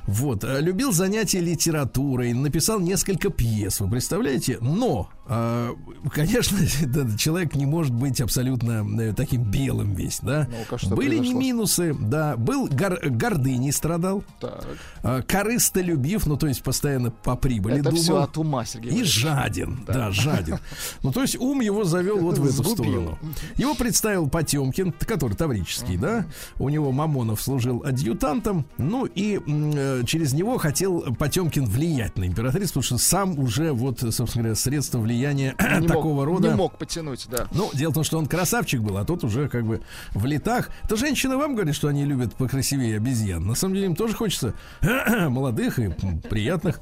[0.06, 4.56] Вот, э, любил занятия литературой, написал несколько пьес, вы представляете?
[4.61, 5.72] Но, э,
[6.12, 6.56] конечно,
[7.18, 10.46] человек не может быть абсолютно э, таким белым весь, да?
[10.76, 11.40] Что Были не произошло?
[11.40, 12.37] минусы, да.
[12.37, 15.26] Был гор- гордыней страдал, Так.
[15.26, 18.02] корыстолюбив, ну то есть постоянно по прибыли Это думал.
[18.02, 18.90] все от ума, Сергей.
[18.90, 19.14] И Валерьевич.
[19.14, 20.12] жаден, да.
[20.12, 20.59] жаден.
[21.02, 23.18] Ну, то есть ум его завел вот в эту сторону.
[23.56, 26.26] Его представил Потемкин, который таврический, да.
[26.61, 28.66] У него Мамонов служил адъютантом.
[28.79, 34.01] Ну, и э, через него хотел Потемкин влиять на императрицу, потому что сам уже, вот,
[34.01, 36.49] собственно говоря, средство влияния Не такого мог, рода.
[36.49, 37.46] Не мог потянуть, да.
[37.53, 39.83] Ну, дело в том, что он красавчик был, а тот уже как бы
[40.14, 40.70] в летах.
[40.85, 43.46] Это женщины вам говорят, что они любят покрасивее обезьян.
[43.46, 44.55] На самом деле им тоже хочется
[45.29, 45.88] молодых и
[46.29, 46.81] приятных.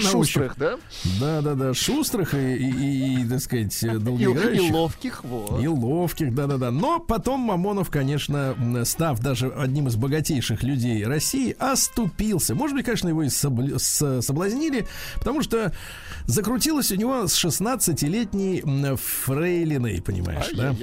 [0.00, 0.76] Шустрых, да?
[1.20, 4.70] Да, да, да, шустрых и, и, и, и, так сказать, И, долгоиграющих.
[4.70, 5.62] и ловких, вот.
[5.62, 6.70] И ловких, да-да-да.
[6.70, 8.54] Но потом Мамонов, конечно,
[8.84, 12.54] став даже одним из богатейших людей России, оступился.
[12.54, 15.72] Может быть, конечно, его и собл- с- соблазнили, потому что
[16.26, 20.74] закрутилось у него с 16-летней м, фрейлиной, понимаешь, да?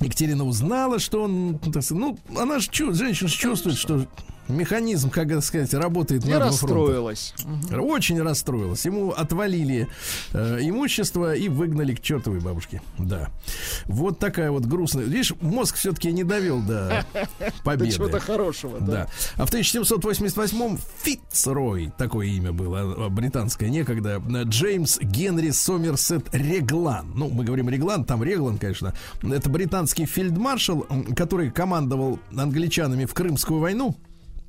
[0.00, 4.06] Екатерина узнала, что он, ну, она же, женщина чувствует, что
[4.48, 6.46] механизм, как это сказать, работает на фронта.
[6.46, 7.34] расстроилась.
[7.72, 8.84] Очень расстроилась.
[8.84, 9.88] Ему отвалили
[10.32, 12.82] э, имущество и выгнали к чертовой бабушке.
[12.98, 13.28] Да.
[13.86, 15.04] Вот такая вот грустная.
[15.04, 17.90] Видишь, мозг все-таки не довел до До победы.
[17.92, 18.92] чего-то хорошего, да.
[18.94, 19.08] Да.
[19.36, 27.12] А в 1788-м Фитцрой, такое имя было, а, британское некогда, э, Джеймс Генри Сомерсет Реглан.
[27.14, 28.94] Ну, мы говорим Реглан, там Реглан, конечно.
[29.22, 33.96] Это британский фельдмаршал, который командовал англичанами в Крымскую войну.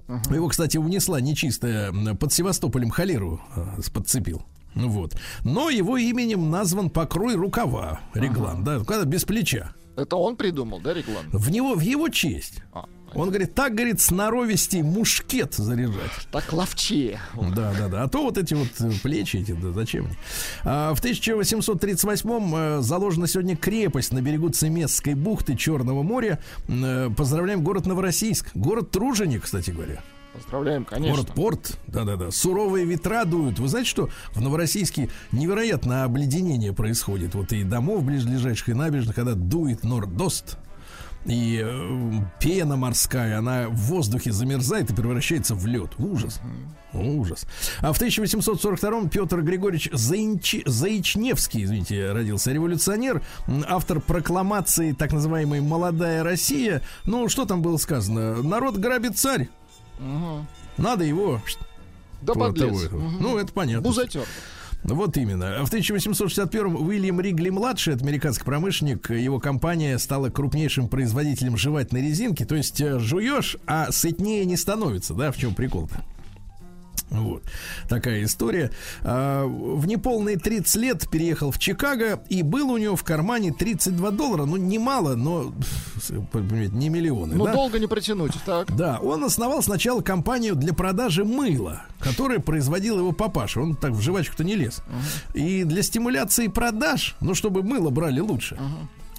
[0.07, 4.43] Его, кстати, унесла нечистая под Севастополем холеру э, подцепил.
[4.75, 5.15] Ну Вот.
[5.43, 8.01] Но его именем назван покрой рукава.
[8.13, 9.73] Реглан, да, когда без плеча.
[9.95, 11.25] Это он придумал, да, Реглан?
[11.31, 12.61] В него, в его честь.
[12.73, 12.85] А,
[13.15, 16.11] Он говорит, так, говорит, сноровистей мушкет заряжать.
[16.31, 17.19] так ловчее.
[17.33, 18.03] Да, да, да.
[18.03, 20.15] А то вот эти вот э, плечи эти, да зачем они?
[20.63, 26.39] А, в 1838-м э, заложена сегодня крепость на берегу Цемесской бухты Черного моря.
[26.67, 28.49] Э, поздравляем город Новороссийск.
[28.53, 30.01] Город Труженик, кстати говоря.
[30.35, 31.15] Поздравляем, конечно.
[31.15, 31.79] Город Порт.
[31.87, 32.29] Да-да-да.
[32.29, 33.57] Суровые ветра дуют.
[33.57, 37.35] Вы знаете, что в Новороссийске невероятно обледенение происходит.
[37.35, 40.57] Вот и домов близлежащих, и набережных, когда дует нордост.
[41.25, 45.91] И э, пена морская, она в воздухе замерзает и превращается в лед.
[45.97, 46.39] Ужас.
[46.93, 47.45] Ужас.
[47.81, 53.21] А в 1842-м Петр Григорьевич Заинчи- Заичневский, извините, родился революционер,
[53.67, 56.81] автор прокламации так называемой «Молодая Россия».
[57.05, 58.41] Ну, что там было сказано?
[58.43, 59.49] Народ грабит царь.
[60.77, 61.41] Надо его...
[62.21, 62.87] Да подлез.
[62.89, 63.01] того.
[63.19, 63.87] Ну, это понятно.
[63.87, 64.23] Бузатер.
[64.93, 65.65] Вот именно.
[65.65, 72.45] В 1861-м Уильям Ригли-младший, американский промышленник, его компания стала крупнейшим производителем жевательной резинки.
[72.45, 76.03] То есть э, жуешь, а сытнее не становится, да, в чем прикол-то?
[77.21, 77.43] Вот.
[77.89, 78.71] Такая история.
[79.03, 84.11] А, В неполные 30 лет переехал в Чикаго, и был у него в кармане 32
[84.11, 84.45] доллара.
[84.45, 85.53] Ну, немало, но,
[86.71, 87.35] не миллионы.
[87.35, 87.53] Ну, да?
[87.53, 88.33] долго не протянуть.
[88.45, 88.75] Так.
[88.75, 93.61] Да, он основал сначала компанию для продажи мыла, которая производил его папаша.
[93.61, 94.81] Он так в жвачку-то не лез.
[95.33, 98.57] И для стимуляции продаж, ну, чтобы мыло брали лучше,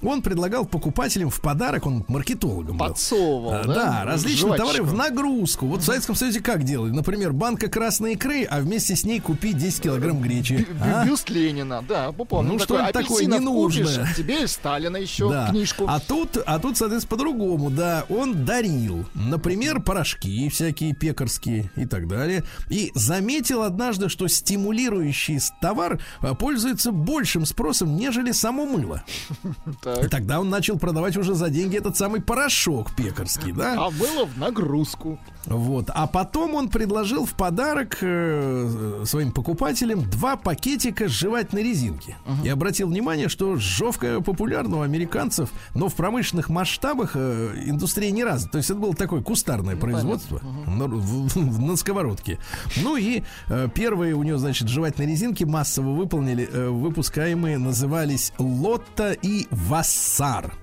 [0.02, 2.86] он предлагал покупателям в подарок, он маркетологом был.
[2.86, 3.74] Подсовывал, А, да?
[3.74, 4.66] Да, различные Жвачку.
[4.66, 5.66] товары в нагрузку.
[5.66, 6.90] Вот в Советском Союзе как делали?
[6.90, 10.66] Например, банка красной икры, а вместе с ней купить 10 килограмм гречи.
[10.82, 11.04] А?
[11.04, 12.52] Бюст Ленина, да, помню.
[12.54, 13.86] Ну, что-нибудь такое ненужное.
[13.86, 15.48] купишь, тебе и Сталина еще Да.
[15.50, 15.86] книжку.
[15.88, 18.04] А тут, а тут, соответственно, по-другому, да.
[18.08, 22.44] Он дарил, например, порошки всякие пекарские и так далее.
[22.68, 29.02] И заметил однажды, что стимулирующий товар а, пользуется большим спросом, нежели само мыло.
[29.94, 30.10] И Так.
[30.10, 33.74] тогда он начал продавать уже за деньги этот самый порошок пекарский, да?
[33.86, 35.18] А было в нагрузку.
[35.46, 35.90] Вот.
[35.94, 42.16] А потом он предложил в подарок э, своим покупателям два пакетика жевательной резинки.
[42.44, 48.24] И обратил внимание, что жевка популярна у американцев, но в промышленных масштабах э, индустрия не
[48.24, 48.52] развита.
[48.52, 52.38] То есть это было такое кустарное производство на, в- на сковородке.
[52.82, 59.12] Ну и э, первые у него, значит, жевательные резинки массово выполнили, э, выпускаемые, назывались Лотто
[59.12, 59.46] и
[59.80, 60.54] Вассар.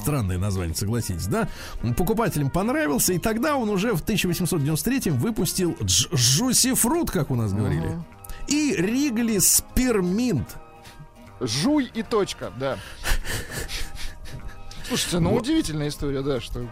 [0.00, 1.48] Странное название, согласитесь, да?
[1.96, 7.52] Покупателям понравился, и тогда он уже в 1893 выпустил дж- Жуси Фрут, как у нас
[7.52, 7.98] говорили.
[8.46, 10.48] И Ригли Спирминт.
[11.40, 12.78] Жуй и точка, да.
[14.88, 16.66] Слушайте, ну удивительная история, да, что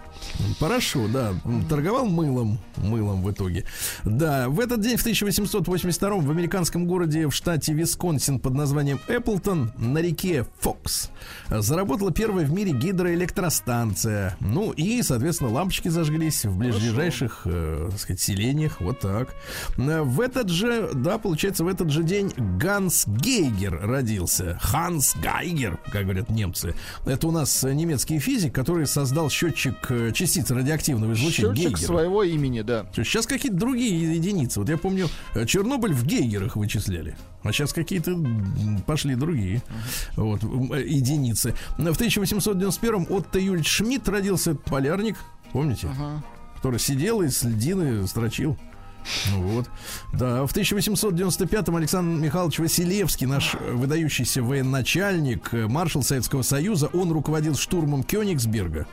[0.61, 1.35] Хорошо, да.
[1.69, 2.59] Торговал мылом.
[2.77, 3.65] Мылом в итоге.
[4.05, 9.73] Да, в этот день, в 1882 в американском городе в штате Висконсин под названием Эпплтон
[9.79, 11.11] на реке Фокс
[11.51, 14.37] заработала первая в мире гидроэлектростанция.
[14.41, 18.81] Ну и, соответственно, лампочки зажглись в ближайших, э, так сказать, селениях.
[18.81, 19.35] Вот так.
[19.77, 24.59] В этот же, да, получается, в этот же день Ганс Гейгер родился.
[24.63, 26.75] Ханс Гайгер, как говорят немцы.
[27.05, 31.87] Это у нас э, немецкий физик, который создал счетчик э, частиц радиоактивного излучения счетчик Гейгера.
[31.87, 32.87] своего имени, да.
[32.95, 34.61] Сейчас какие-то другие единицы.
[34.61, 37.17] Вот я помню, э, Чернобыль в Гейгерах вычисляли.
[37.43, 38.17] А сейчас какие-то
[38.87, 39.63] пошли другие
[40.17, 41.55] вот, э, единицы.
[41.77, 45.17] В 1891-м Отто Юльч Шмидт родился, полярник,
[45.53, 45.89] помните?
[46.57, 48.57] Который сидел и с льдины строчил.
[49.33, 49.69] Вот.
[50.13, 57.57] Да, в 1895-м Александр Михайлович Василевский, наш выдающийся военачальник, э, маршал Советского Союза, он руководил
[57.57, 58.87] штурмом Кёнигсберга.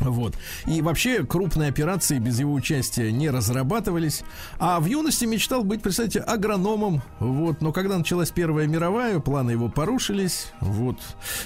[0.00, 0.34] Вот.
[0.66, 4.22] И вообще крупные операции без его участия не разрабатывались.
[4.58, 7.02] А в юности мечтал быть, представьте, агрономом.
[7.20, 7.60] Вот.
[7.60, 10.48] Но когда началась Первая мировая, планы его порушились.
[10.60, 10.98] Вот.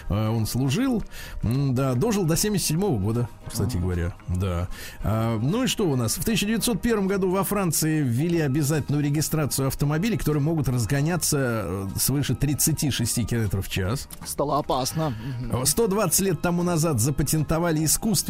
[0.08, 1.02] А, Он служил.
[1.42, 4.14] Да, дожил до 77 года, кстати говоря.
[4.28, 4.68] Да.
[5.02, 6.14] А, Ну и что у нас?
[6.16, 13.26] В 1901 году во Франции ввели обязательную регистрацию автомобилей, которые могут разгоняться э, свыше 36
[13.26, 14.08] км в час.
[14.24, 15.14] Стало опасно.
[15.40, 15.66] Мгм.
[15.66, 17.84] 120 лет тому назад запатентовали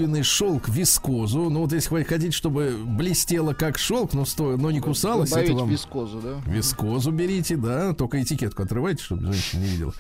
[0.09, 1.51] искусственный шелк вискозу.
[1.51, 4.57] Ну вот если вы хотите, чтобы блестело как шелк, но, сто...
[4.57, 6.41] но не кусалось, это Добавить вам вискозу, да?
[6.51, 9.95] вискозу берите, да, только этикетку отрывайте, чтобы женщина не видела.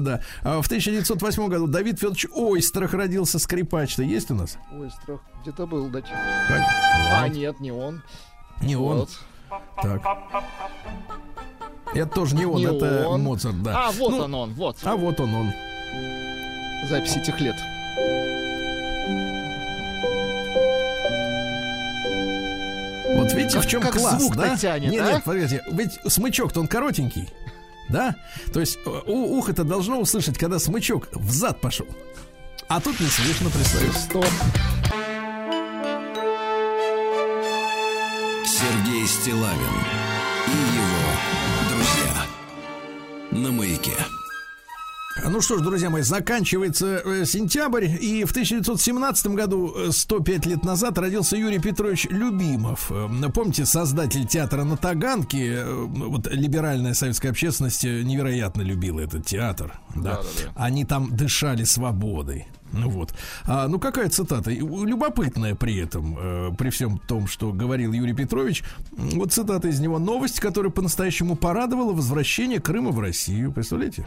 [0.00, 0.20] Да.
[0.42, 4.58] А в 1908 году Давид Федорович Ойстрах родился скрипач-то есть у нас?
[4.72, 5.20] Ой, страх.
[5.42, 6.02] Где-то был, да.
[7.12, 8.02] А, нет, не он.
[8.62, 9.06] Не он.
[9.82, 10.02] Так.
[11.94, 13.22] Это тоже не он, Не это он.
[13.22, 13.88] Моцарт, да.
[13.88, 14.76] А, вот Ну, он, он, вот.
[14.82, 15.52] А вот он, он.
[16.88, 17.56] Запись этих лет.
[23.06, 24.52] Вот видите, Как- в чем как класс, звук да?
[24.52, 25.12] натянет, нет, а?
[25.12, 27.28] нет, погодите, ведь смычок-то он коротенький,
[27.88, 28.14] да?
[28.52, 31.86] То есть э, у, ухо-то должно услышать, когда смычок в зад пошел.
[32.68, 33.96] А тут не слышно, представь.
[33.96, 34.26] Стоп.
[38.46, 39.74] Сергей Стилавин
[40.46, 42.26] и его друзья.
[43.30, 43.92] На маяке.
[45.22, 50.64] Ну что ж, друзья мои, заканчивается э, сентябрь, и в 1917 году, э, 105 лет
[50.64, 52.90] назад, родился Юрий Петрович Любимов.
[52.90, 59.24] Э, Помните, создатель театра на Таганке, э, вот либеральная советская общественность э, невероятно любила этот
[59.24, 59.78] театр.
[59.94, 60.20] Да.
[60.56, 62.48] Они там дышали свободой.
[62.72, 63.14] Ну вот.
[63.44, 64.50] А, ну какая цитата?
[64.50, 68.64] Любопытная при этом, э, при всем том, что говорил Юрий Петрович.
[68.90, 69.98] Вот цитата из него.
[69.98, 73.52] Новость, которая по-настоящему порадовала возвращение Крыма в Россию.
[73.52, 74.06] Представляете?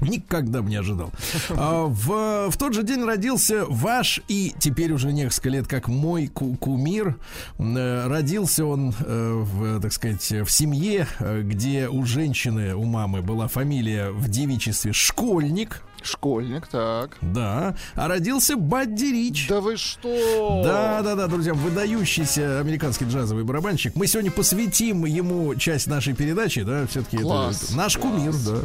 [0.00, 1.10] Никогда бы не ожидал.
[1.50, 6.28] А, в, в тот же день родился ваш и теперь уже несколько лет как мой
[6.28, 7.16] ку- кумир.
[7.58, 13.22] Э, Родился он, э, в, так сказать, в семье, э, где у женщины, у мамы
[13.22, 15.82] была фамилия в девичестве Школьник.
[16.02, 17.16] Школьник, так.
[17.22, 17.63] Да.
[17.94, 19.46] А родился Бадди Рич.
[19.48, 20.62] Да вы что?
[20.64, 23.94] Да, да, да, друзья, выдающийся американский джазовый барабанщик.
[23.96, 28.58] Мы сегодня посвятим ему часть нашей передачи, да, все-таки это, Класс, это наш кумир, да.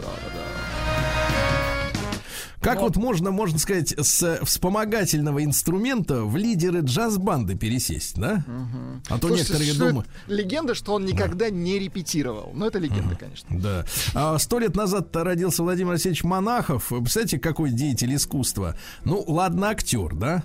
[2.62, 8.44] Как вот можно, можно сказать, с вспомогательного инструмента в лидеры джаз-банды пересесть, да?
[9.08, 10.10] А то Слушайте, некоторые думают...
[10.28, 12.52] Легенда, что он никогда не репетировал.
[12.54, 13.48] Но это легенда, конечно.
[13.60, 13.86] Да.
[14.14, 16.90] А Сто лет назад родился Владимир Алексеевич Монахов.
[16.90, 18.76] Представляете, какой деятель искусства?
[19.06, 20.44] Ну, ладно, актер, да?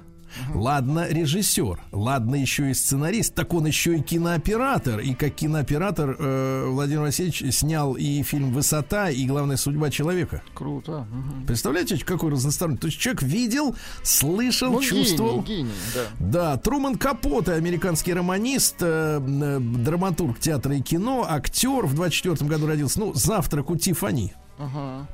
[0.54, 5.00] Ладно, режиссер, ладно, еще и сценарист, так он еще и кинооператор.
[5.00, 10.42] И как кинооператор э, Владимир Васильевич снял и фильм «Высота», и «Главная судьба человека».
[10.54, 11.06] Круто.
[11.10, 11.46] Мгм.
[11.46, 12.78] Представляете, какой разносторонний?
[12.78, 15.42] То есть человек видел, слышал, Ну, чувствовал.
[15.42, 16.54] гений, гений, да.
[16.54, 22.66] Да, Труман Капоте, американский романист, э, э, драматург театра и кино, актер, в 24 году
[22.66, 23.00] родился.
[23.00, 24.32] Ну, «Завтрак у Тифани».
[24.58, 25.06] Ага.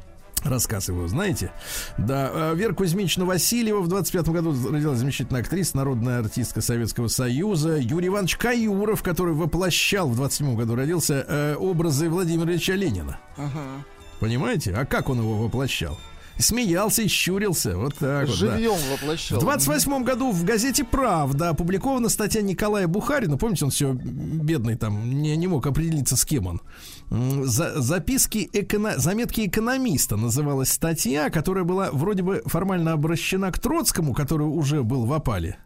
[0.45, 1.53] Рассказ его, знаете?
[1.99, 7.77] Да, э, Вера Кузьмична Васильева в 25 году родилась замечательная актриса, народная артистка Советского Союза.
[7.77, 13.19] Юрий Иванович Каюров, который воплощал в 27 году родился э, образы Владимира Ильича Ленина.
[13.37, 13.85] Ага.
[14.19, 14.75] Понимаете?
[14.75, 15.99] А как он его воплощал?
[16.39, 17.77] Смеялся и щурился.
[17.77, 18.41] Вот так вот.
[18.41, 18.57] да.
[18.57, 19.39] Живьем воплощал.
[19.39, 23.37] В 28 году в газете «Правда» опубликована статья Николая Бухарина.
[23.37, 26.63] Помните, он все бедный там, не, не мог определиться, с кем он.
[27.11, 34.15] За, записки эконо- заметки экономиста называлась статья, которая была вроде бы формально обращена к Троцкому,
[34.15, 35.59] который уже был в опале.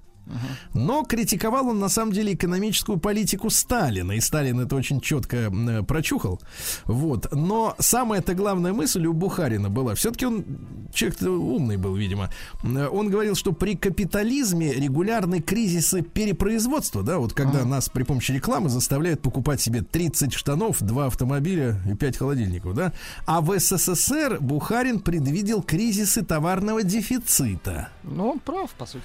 [0.72, 5.83] Но критиковал он на самом деле экономическую политику Сталина, и Сталин это очень четко э,
[5.83, 6.41] прочухал.
[6.85, 7.33] Вот.
[7.33, 10.45] Но самая-то главная мысль у Бухарина была, все-таки он
[10.93, 12.31] человек умный был, видимо.
[12.62, 18.33] М, Он говорил, что при капитализме регулярны кризисы перепроизводства, да, вот когда нас при помощи
[18.33, 22.93] рекламы заставляют покупать себе 30 штанов, 2 автомобиля и 5 холодильников, да.
[23.27, 27.89] А в СССР Бухарин предвидел кризисы товарного дефицита.
[28.03, 29.05] Ну, он прав, по сути.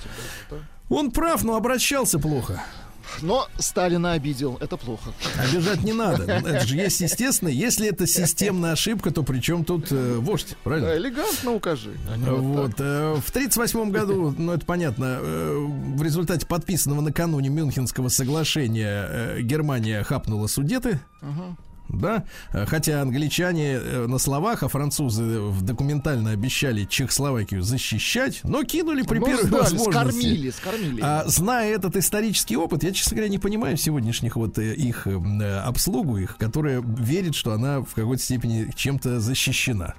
[0.50, 0.58] да.
[0.90, 2.62] Он прав, но обращался плохо.
[3.22, 4.58] Но Сталина обидел.
[4.62, 5.12] Это плохо.
[5.38, 6.24] Обижать не надо.
[6.32, 7.50] Это же есть естественно.
[7.50, 10.96] Если это системная ошибка, то при чем тут э, вождь, правильно?
[10.96, 11.98] Элегантно укажи.
[12.18, 19.08] вот э, В 1938 году, ну это понятно, э, в результате подписанного накануне Мюнхенского соглашения
[19.10, 21.00] э, Германия хапнула Судеты.
[21.90, 22.24] Да,
[22.54, 29.02] Э, хотя англичане э, на словах, а французы в документально обещали Чехословакию защищать, но кинули
[29.04, 29.92] при Ну, первой сдали, возможности.
[29.92, 31.02] скормили, скормили.
[31.04, 35.12] А, зная этот исторический опыт, я, честно говоря, не понимаю сегодняшних вот э, их э,
[35.12, 39.96] э, обслугу их, которая верит, что она в какой-то степени чем-то защищена.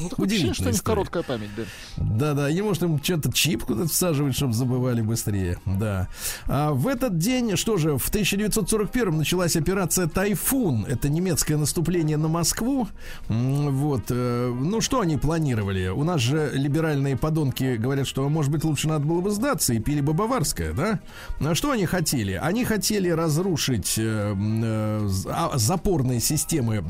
[0.00, 1.62] Ну, Удивительная что у них короткая память, да.
[1.96, 5.58] Да-да, и может им что-то чип куда-то всаживать, чтобы забывали быстрее.
[5.66, 6.08] Да.
[6.46, 10.84] А в этот день, что же, в 1941 началась операция «Тайфун».
[10.86, 12.88] Это немецкое наступление на Москву.
[13.28, 14.04] Вот.
[14.10, 15.88] э, Ну, что они планировали?
[15.88, 19.80] У нас же либеральные подонки говорят, что, может быть, лучше надо было бы сдаться и
[19.80, 21.00] пили бы баварское, да?
[21.40, 22.32] А что они хотели?
[22.32, 26.84] Они хотели разрушить э, э, а, запорные системы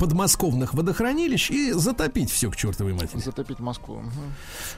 [0.00, 3.20] подмосковных водохранилищ и затопить все к чертовой матери.
[3.20, 4.00] Затопить Москву.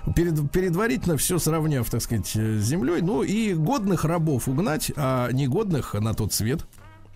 [0.04, 0.12] Мгм.
[0.12, 3.00] Перед, предварительно все сравняв, так сказать, с землей.
[3.00, 6.66] Ну и годных рабов угнать, а негодных на тот свет.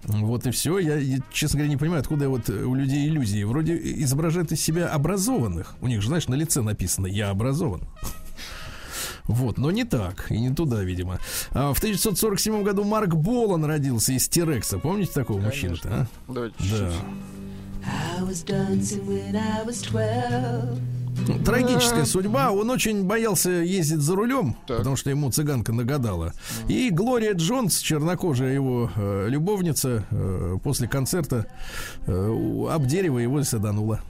[0.05, 0.79] Вот и все.
[0.79, 3.43] Я, честно говоря, не понимаю, откуда вот э, у людей иллюзии.
[3.45, 5.75] Вроде изображают из себя образованных.
[5.81, 7.83] У них же, знаешь, на лице написано «Я образован».
[9.25, 11.21] Вот, но не так, и не туда, видимо.
[11.51, 14.79] А в 1947 году Марк Болан родился из Тирекса.
[14.79, 16.07] Помните такого мужчину-то, а?
[16.33, 16.65] Давайте Да.
[16.65, 16.95] чуть-чуть.
[17.87, 20.81] I was dancing when I was 12.
[21.45, 22.51] Трагическая судьба.
[22.51, 24.79] Он очень боялся ездить за рулем, Так.
[24.79, 26.33] потому что ему цыганка нагадала.
[26.68, 31.47] И Глория Джонс, чернокожая его э, любовница, э, после концерта
[32.07, 34.01] э, об дерево его саданула.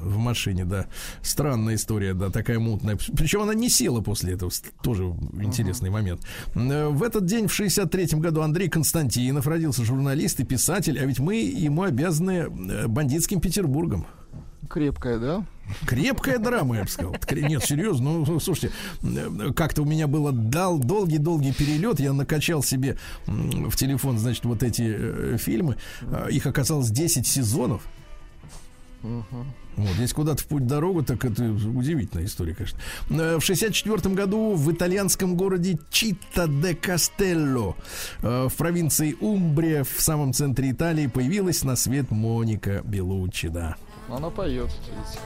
[0.00, 0.86] В машине, да.
[1.20, 2.96] Странная история, да, такая мутная.
[3.16, 4.50] Причем она не села после этого.
[4.82, 5.04] Тоже
[5.40, 6.22] интересный момент.
[6.54, 11.18] Э, В этот день, в 63-м году, Андрей Константинов родился журналист и писатель, а ведь
[11.18, 14.06] мы ему обязаны э, бандитским Петербургом.
[14.68, 15.44] Крепкая, да?
[15.86, 17.16] Крепкая драма, я бы сказал.
[17.30, 22.96] Нет, серьезно, ну, слушайте, э, как-то у меня было дал долгий-долгий перелет, я накачал себе
[23.26, 27.82] в телефон, значит, вот эти э, фильмы, А, их оказалось 10 сезонов.
[29.76, 32.78] Вот, если куда-то в путь дорогу, так это удивительная история, конечно.
[33.10, 37.74] Э, В 64 году в итальянском городе Чита де Кастелло
[38.22, 43.76] э, в провинции Умбрия в самом центре Италии появилась на свет Моника Белуччи, да.
[44.08, 44.70] Она поет.
[44.70, 45.18] видите.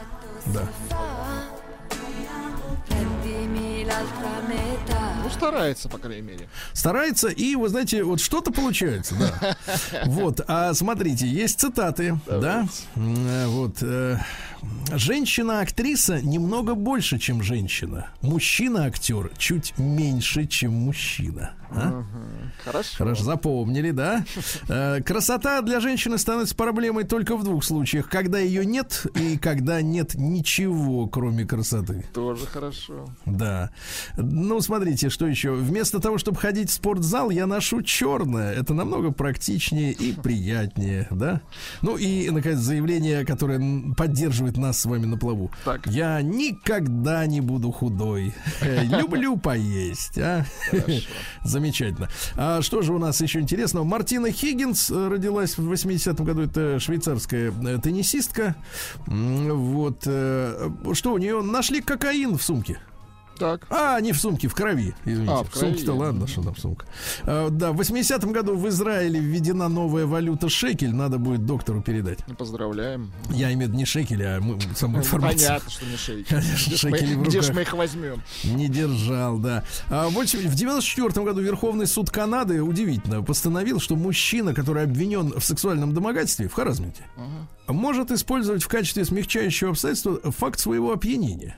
[2.86, 5.27] Prendimi l'altra metà.
[5.28, 6.48] Ну, старается, по крайней мере.
[6.72, 9.56] Старается, и, вы знаете, вот что-то получается, да.
[10.06, 13.78] Вот, а смотрите, есть цитаты, да, вот.
[13.82, 14.18] э,
[14.92, 18.08] Женщина-актриса немного больше, чем женщина.
[18.22, 21.52] Мужчина-актер чуть меньше, чем мужчина.
[21.70, 22.02] А?
[22.64, 22.96] Хорошо.
[22.96, 24.24] Хорошо, запомнили, да?
[24.68, 28.08] Э, Красота для женщины становится проблемой только в двух случаях.
[28.08, 32.04] Когда ее нет и когда нет ничего, кроме красоты.
[32.12, 33.08] Тоже хорошо.
[33.24, 33.70] Да.
[34.16, 35.50] Ну, смотрите, что еще.
[35.50, 38.52] Вместо того, чтобы ходить в спортзал, я ношу черное.
[38.54, 41.40] Это намного практичнее и приятнее, да?
[41.82, 43.60] Ну и, наконец, заявление, которое
[43.96, 45.50] поддерживает нас с вами на плаву.
[45.64, 45.88] Так.
[45.88, 48.32] Я никогда не буду худой.
[48.60, 50.44] Э, Люблю поесть, а?
[51.42, 52.08] Замечательно.
[52.36, 53.82] А что же у нас еще интересного?
[53.82, 56.42] Мартина Хиггинс э, родилась в 80-м году.
[56.42, 58.54] Это швейцарская э, теннисистка.
[59.08, 60.02] Вот.
[60.02, 62.78] Что, у нее нашли кокаин в сумке?
[63.38, 63.66] Так.
[63.70, 64.94] А, не в сумке, в крови.
[65.04, 65.32] Извините.
[65.32, 66.86] А, в в сумке-то ладно, что там сумка.
[67.24, 70.94] А, да, в 80-м году в Израиле введена новая валюта шекель.
[70.94, 72.18] Надо будет доктору передать.
[72.26, 73.12] Ну, Поздравляем.
[73.30, 75.48] Я имею в виду не шекель, а мы, саму Ну, информацию.
[75.48, 76.28] Понятно, что не шейки.
[76.28, 77.56] Конечно, Где шекели в Где ж руках.
[77.56, 78.22] мы их возьмем?
[78.44, 79.64] Не держал, да.
[79.90, 85.38] А, в общем, в 94 году Верховный суд Канады, удивительно, постановил, что мужчина, который обвинен
[85.38, 87.02] в сексуальном домогательстве, в харазменте,
[87.66, 91.56] может использовать в качестве смягчающего обстоятельства факт своего опьянения.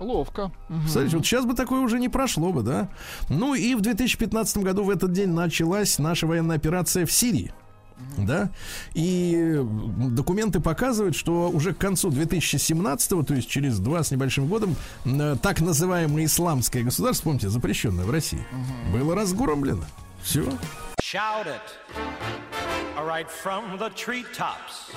[0.00, 0.50] Ловко.
[0.88, 2.88] Смотрите, вот сейчас бы такое уже не прошло бы, да?
[3.28, 7.52] Ну и в 2015 году в этот день началась наша военная операция в Сирии.
[8.16, 8.48] Да,
[8.94, 14.74] и документы показывают, что уже к концу 2017, то есть через два с небольшим годом,
[15.04, 18.42] м, так называемое исламское государство, помните, запрещенное в России,
[18.90, 19.84] было разгромлено.
[20.22, 20.44] Все.
[21.02, 21.60] Shout it,
[23.06, 24.94] right, from the treetops.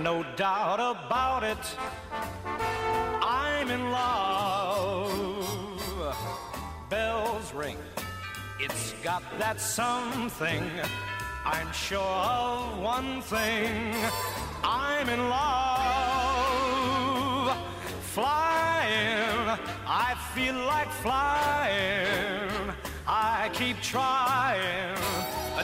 [0.00, 1.58] No doubt about it,
[3.20, 5.46] I'm in love.
[6.90, 7.76] Bells ring,
[8.58, 10.62] it's got that something.
[11.44, 13.94] I'm sure of one thing,
[14.64, 15.48] I'm in love.
[18.02, 22.50] Flying, I feel like flying.
[23.06, 24.96] I keep trying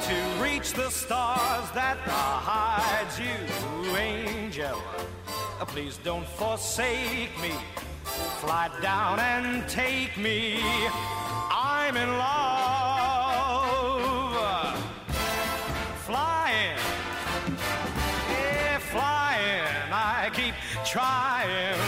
[0.00, 4.82] to reach the stars that hide you, angel.
[5.60, 7.52] Please don't forsake me.
[8.40, 10.60] Fly down and take me.
[11.50, 13.54] I'm in love.
[16.04, 16.78] Flying.
[18.30, 19.92] Yeah, flying.
[19.92, 21.78] I keep trying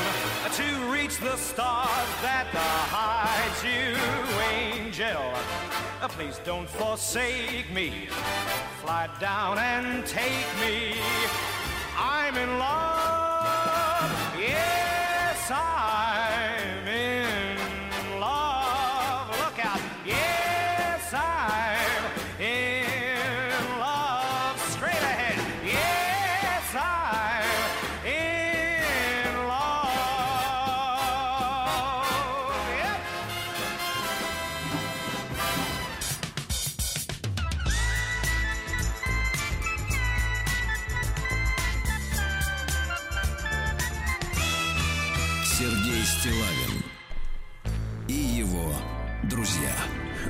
[0.53, 2.47] to reach the stars that
[2.91, 3.97] hide you,
[4.81, 5.33] angel.
[6.09, 8.09] Please don't forsake me.
[8.81, 10.95] Fly down and take me.
[11.99, 13.26] I'm in love.
[14.49, 15.96] Yes, I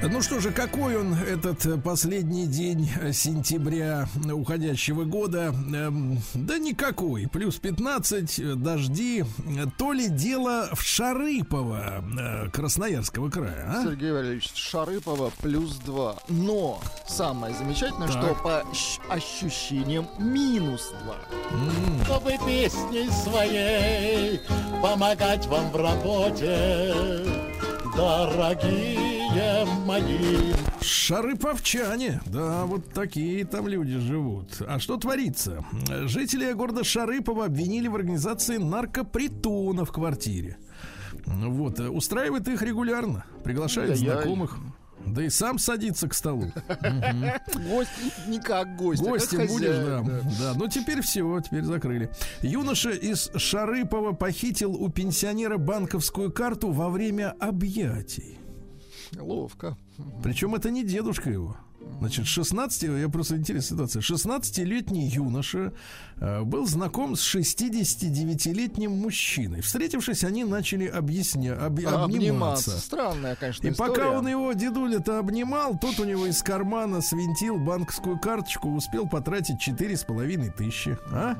[0.08, 5.52] Ну что же, какой он этот э, последний день э, сентября уходящего года?
[5.74, 7.26] Эм, да никакой.
[7.28, 9.24] Плюс 15, э, дожди.
[9.76, 13.82] То ли дело в Шарыпово, э, Красноярского края, а?
[13.84, 16.16] Сергей Валерьевич, Шарыпова плюс 2.
[16.28, 18.22] Но самое замечательное, Так.
[18.22, 18.62] что по
[19.12, 22.04] ощущениям минус 2.
[22.04, 24.40] чтобы песней своей
[24.80, 26.94] помогать вам в работе,
[27.96, 30.52] дорогие мои.
[30.80, 34.62] Шарыповчане, да, вот такие там люди живут.
[34.66, 35.64] А что творится?
[36.04, 40.58] Жители города Шарыпово обвинили в организации наркопритона в квартире.
[41.24, 44.12] Вот, э, устраивает их регулярно, приглашает Ай-яй.
[44.12, 44.58] знакомых.
[45.06, 46.52] Да и сам садится к столу.
[47.68, 47.90] Гость
[48.26, 50.02] не как гость, а Гостем будешь, да.
[50.40, 52.10] Да, ну теперь все, теперь закрыли.
[52.42, 58.38] Юноша из Шарыпова похитил у пенсионера банковскую карту во время объятий.
[59.18, 59.76] Ловко.
[60.22, 61.56] Причем это не дедушка его.
[61.98, 64.02] Значит, 16, я просто интересная ситуация.
[64.02, 65.72] 16-летний юноша
[66.16, 69.62] э, был знаком с 69-летним мужчиной.
[69.62, 72.78] Встретившись, они начали объясня, об- обниматься.
[72.78, 73.90] Странная, конечно, И история.
[73.94, 79.58] пока он его дедуля-то обнимал, тот у него из кармана свинтил банковскую карточку, успел потратить
[79.58, 80.98] четыре с половиной тысячи.
[81.10, 81.36] А?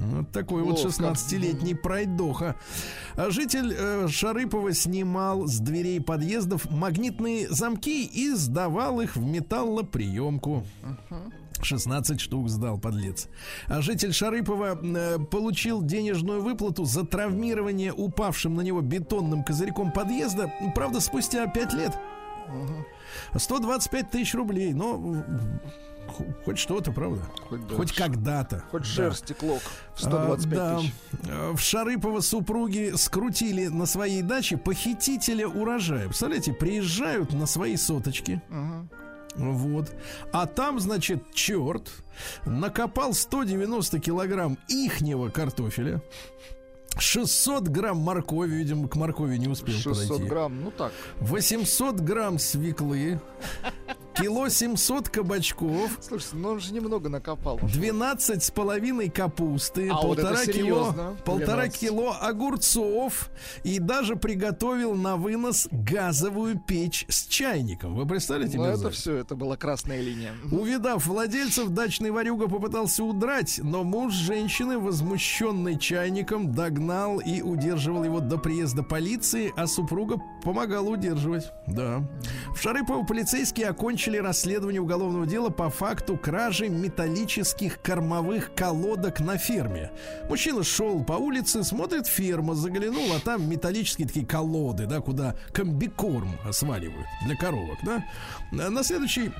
[0.00, 1.02] Вот такой вот Ловко.
[1.02, 2.56] 16-летний пройдоха.
[3.14, 10.64] А Житель э, Шарыпова снимал с дверей подъездов магнитные замки и сдавал их в металлоприемку.
[11.62, 13.28] 16 штук сдал, подлец.
[13.66, 20.52] А житель Шарыпова э, получил денежную выплату за травмирование упавшим на него бетонным козырьком подъезда,
[20.74, 21.98] правда, спустя 5 лет.
[23.34, 25.22] 125 тысяч рублей, но
[26.44, 27.22] хоть что-то, правда?
[27.48, 27.74] Хоть, да.
[27.74, 28.64] Хоть когда-то.
[28.70, 29.12] Хоть Да.
[29.38, 29.60] клок
[29.94, 30.78] в А, 125 да.
[30.78, 30.92] тысяч.
[31.28, 36.06] А, В Шарыпово супруги скрутили на своей даче похитителя урожая.
[36.06, 38.40] Представляете, приезжают на свои соточки.
[39.36, 39.92] Вот.
[40.32, 41.90] А там, значит, черт
[42.44, 46.02] накопал 190 килограмм ихнего картофеля.
[46.98, 50.24] 600 грамм моркови, видимо, к моркови не успел 600 подойти.
[50.28, 50.90] грамм, ну так.
[51.20, 53.20] 800 грамм свеклы.
[54.18, 55.98] Кило 700 кабачков.
[56.00, 57.58] Слушайте, ну он же немного накопал.
[57.62, 61.80] 12 с половиной капусты, А вот полтора это кило, полтора 12.
[61.80, 63.30] кило огурцов
[63.62, 67.94] и даже приготовил на вынос газовую печь с чайником.
[67.94, 68.56] Вы представляете?
[68.56, 70.32] Ну это все, это была красная линия.
[70.50, 78.20] Увидав владельцев, дачный ворюга попытался удрать, но муж женщины, возмущенный чайником, догнал и удерживал его
[78.20, 81.44] до приезда полиции, а супруга помогала удерживать.
[81.66, 82.02] Да.
[82.54, 89.90] В Шарыпово полицейские окончили расследование уголовного дела по факту кражи металлических кормовых колодок на ферме.
[90.28, 96.38] Мужчина шел по улице, смотрит ферма, заглянул, а там металлические такие колоды, да, куда комбикорм
[96.52, 98.02] сваливают для коровок, да.
[98.50, 99.30] На следующий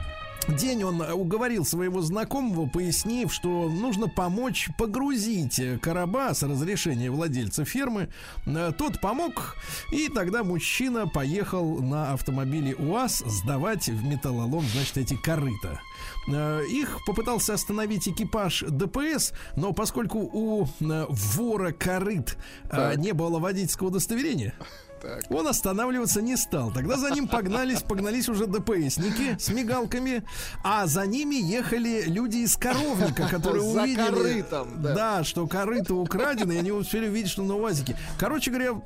[0.46, 7.64] День он уговорил своего знакомого, пояснив, что нужно помочь погрузить э, короба с разрешения владельца
[7.66, 8.08] фермы.
[8.46, 9.56] Э, Тот помог,
[9.92, 15.80] и тогда мужчина поехал на автомобиле УАЗ сдавать в металлолом, значит, эти корыта.
[16.28, 22.96] Э, Их попытался остановить экипаж ДПС, но поскольку у э, вора корыт э, Так.
[22.96, 24.54] не было водительского удостоверения,
[25.00, 25.24] Так.
[25.30, 26.72] он останавливаться не стал.
[26.72, 30.22] Тогда за ним погнались, погнались уже ДПСники с мигалками,
[30.64, 35.24] а за ними ехали люди из коровника, которые За увидели, корытом, да.
[35.24, 37.96] что корыто украдено, и они успели увидеть, что на УАЗике.
[38.18, 38.80] Короче говоря,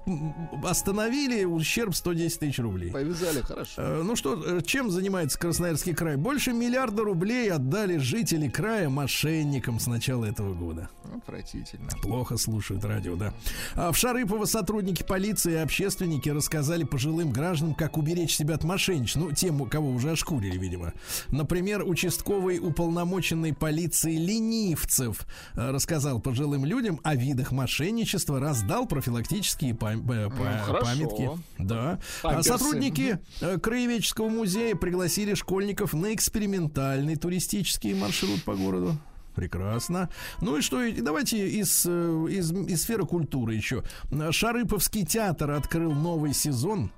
[0.65, 2.91] остановили ущерб 110 тысяч рублей.
[2.91, 3.73] Повязали, хорошо.
[3.77, 6.17] Э, Ну что, э, чем занимается Красноярский край?
[6.17, 10.89] Больше миллиарда рублей отдали жители края мошенникам с начала этого года.
[11.15, 11.89] Отвратительно.
[12.03, 13.33] Плохо слушают радио, да.
[13.75, 15.57] А в Шарыпово сотрудники полиции и
[16.03, 19.21] общественники рассказали пожилым гражданам, как уберечь себя от мошенничества.
[19.21, 20.93] Ну, тем, кого уже ошкурили, видимо.
[21.29, 25.25] Например, участковый уполномоченный полиции ленивцев
[25.55, 30.29] э, рассказал пожилым людям о видах мошенничества, раздал профилактические пам- э,
[30.65, 30.85] хорошо.
[30.85, 31.31] памятки.
[31.59, 32.01] Да.
[32.23, 32.49] А Памперсы.
[32.49, 38.99] сотрудники э, Краеведческого музея пригласили школьников на экспериментальный туристический маршрут по городу.
[39.35, 40.11] Прекрасно.
[40.41, 43.83] Ну и что, давайте из, э, из, из сферы культуры еще.
[44.31, 46.93] Шарыповский театр открыл новый сезон.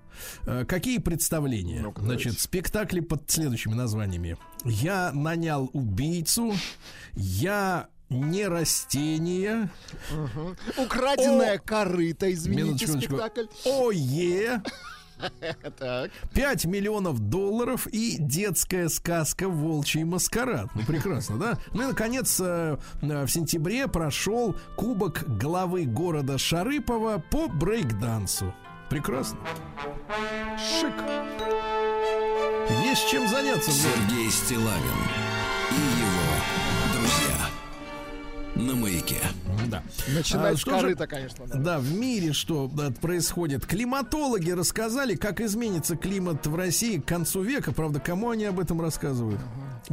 [0.47, 1.80] Э, Какие представления?
[1.80, 4.37] Ну-ка, Значит, спектакли под следующими названиями.
[4.64, 6.55] Я нанял убийцу.
[7.14, 9.70] Я не растение.
[10.76, 13.47] Украденная корыта, извините, спектакль.
[13.64, 14.62] Ое.
[15.79, 16.11] Так.
[16.35, 20.68] 5 миллионов долларов и детская сказка «Волчий маскарад».
[20.75, 21.59] Ну, прекрасно, да?
[21.72, 28.55] Ну и, наконец, э, э, в сентябре прошел Кубок главы города Шарыпова по брейкдансу.
[28.91, 29.39] Прекрасно.
[30.59, 30.95] Шик.
[32.85, 33.70] Есть чем заняться.
[33.70, 35.34] Сергей Стилавин
[38.57, 39.17] на маяке.
[39.69, 39.83] Да.
[40.15, 41.47] Начинать А, с что же- корыта, конечно.
[41.47, 41.59] надо.
[41.59, 43.67] Да, в мире что да, происходит?
[43.67, 47.73] Климатологи рассказали, как изменится климат в России к концу века.
[47.73, 49.41] Правда, кому они об этом рассказывают?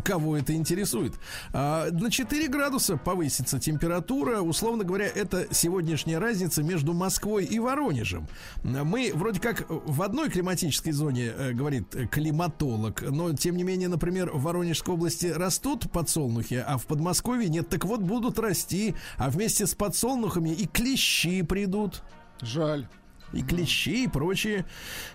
[0.04, 1.14] Кого это интересует?
[1.54, 4.42] А, на 4 градуса повысится температура.
[4.42, 8.28] Условно говоря, это сегодняшняя разница между Москвой и Воронежем.
[8.64, 14.32] Мы вроде как в одной климатической зоне, э, говорит климатолог, но тем не менее, например,
[14.32, 17.70] в Воронежской области растут подсолнухи, а в Подмосковье нет.
[17.70, 22.02] Так вот, будут расти, а вместе с подсолнухами и клещи придут.
[22.42, 22.88] Жаль.
[23.34, 24.66] И клещи, и прочие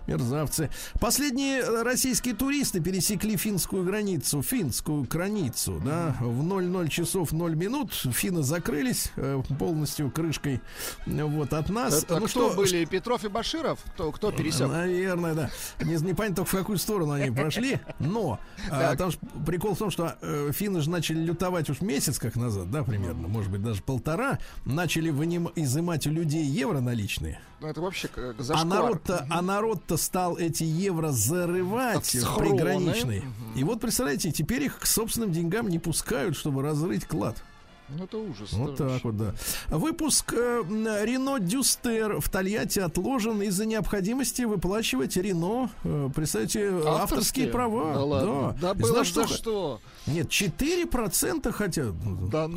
[0.06, 0.70] мерзавцы.
[1.00, 7.92] Последние э, российские туристы пересекли финскую границу, финскую границу, да, в 00 часов 0 минут.
[7.92, 10.60] Финны закрылись э, полностью крышкой
[11.06, 12.04] э, вот от нас.
[12.04, 12.84] Это ну кто что, были?
[12.84, 13.80] Петров и Баширов?
[13.94, 14.68] Кто, кто пересек?
[14.68, 15.50] Наверное, да.
[15.80, 17.78] Не, не понятно только в какую сторону они прошли.
[17.98, 18.38] Но
[18.68, 18.98] Так.
[18.98, 22.70] там ж прикол в том, что э, финны же начали лютовать уж месяц как назад,
[22.70, 24.38] да, примерно, может быть, даже полтора.
[24.64, 27.40] Начали выним, изымать у людей евро наличные.
[27.61, 28.66] Ну, это вообще как А зашквар.
[28.66, 33.22] народ-то, а народ-то стал эти евро зарывать В приграничные.
[33.54, 37.42] И вот, представляете, теперь их к собственным деньгам не пускают, чтобы разрыть клад.
[37.88, 38.52] Ну, это ужас.
[38.52, 39.32] Вот это так вот, да.
[39.68, 40.62] Выпуск э,
[41.04, 47.46] Рено Дюстер в Тольятти отложен из-за необходимости выплачивать Рено, э, представьте, авторские, Авторские?
[47.46, 47.94] права.
[47.94, 48.57] Да ладно.
[48.61, 49.28] Да, И было знаешь, сколько?
[49.32, 49.80] что?
[50.09, 52.57] Нет, 4% хотят Да ну.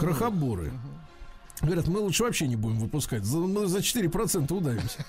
[1.62, 3.24] Говорят, мы лучше вообще не будем выпускать.
[3.26, 5.06] Мы за 4% удавимся.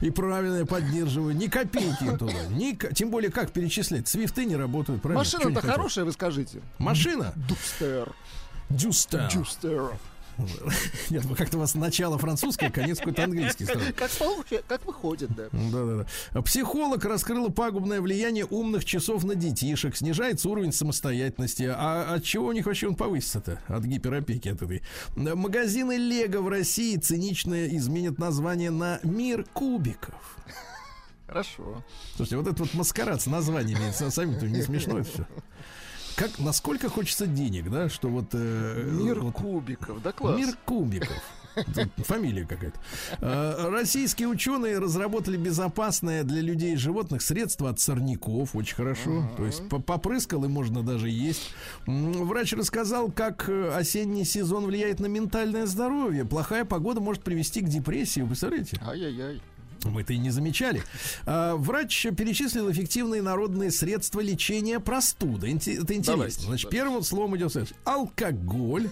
[0.00, 1.34] И правильно я поддерживаю.
[1.34, 2.46] Ни копейки туда.
[2.50, 4.06] Ни Тем более, как перечислять?
[4.06, 5.20] Свифты не работают, правильно?
[5.20, 6.62] Машина-то хорошая, вы скажите.
[6.78, 7.32] Машина?
[7.48, 8.12] Дюстер.
[8.70, 9.28] Дюстер.
[9.32, 9.92] Дюстер.
[11.10, 13.80] Нет, вы как-то у вас начало французское, конец какой-то английский сразу.
[13.94, 15.48] Как, получи- как выходит, да.
[15.52, 16.42] Да-да-да.
[16.42, 19.96] Психолог раскрыла пагубное влияние умных часов на детишек.
[19.96, 21.64] Снижается уровень самостоятельности.
[21.64, 23.60] А от чего у них вообще он повысится-то?
[23.66, 24.82] От гиперопеки от этой.
[25.16, 30.36] Магазины Лего в России цинично изменят название на «Мир кубиков».
[31.26, 31.82] Хорошо.
[32.14, 35.26] Слушайте, вот этот вот маскарад с названиями, сами-то не смешно это все.
[36.16, 38.26] Как, насколько хочется денег, да, что вот...
[38.32, 40.36] э, Мир вот- кубиков, да класс.
[40.38, 41.12] Мир кубиков.
[42.04, 42.78] Фамилия какая-то.
[43.20, 48.54] Э, Российские ученые разработали безопасное для людей и животных средство от сорняков.
[48.54, 49.26] Очень хорошо.
[49.38, 51.50] То есть по- попрыскал и можно даже есть.
[51.86, 56.24] Врач рассказал, как э, осенний сезон влияет на ментальное здоровье.
[56.26, 58.20] Плохая погода может привести к депрессии.
[58.20, 58.78] Вы представляете?
[58.86, 59.40] Ай-яй-яй.
[59.84, 60.82] Мы это и не замечали.
[61.26, 65.48] А, Врач перечислил эффективные народные средства лечения простуды.
[65.54, 66.12] Это интересно.
[66.12, 66.68] Давайте, Значит, давайте.
[66.70, 67.76] первым словом идет следующее.
[67.84, 68.88] алкоголь.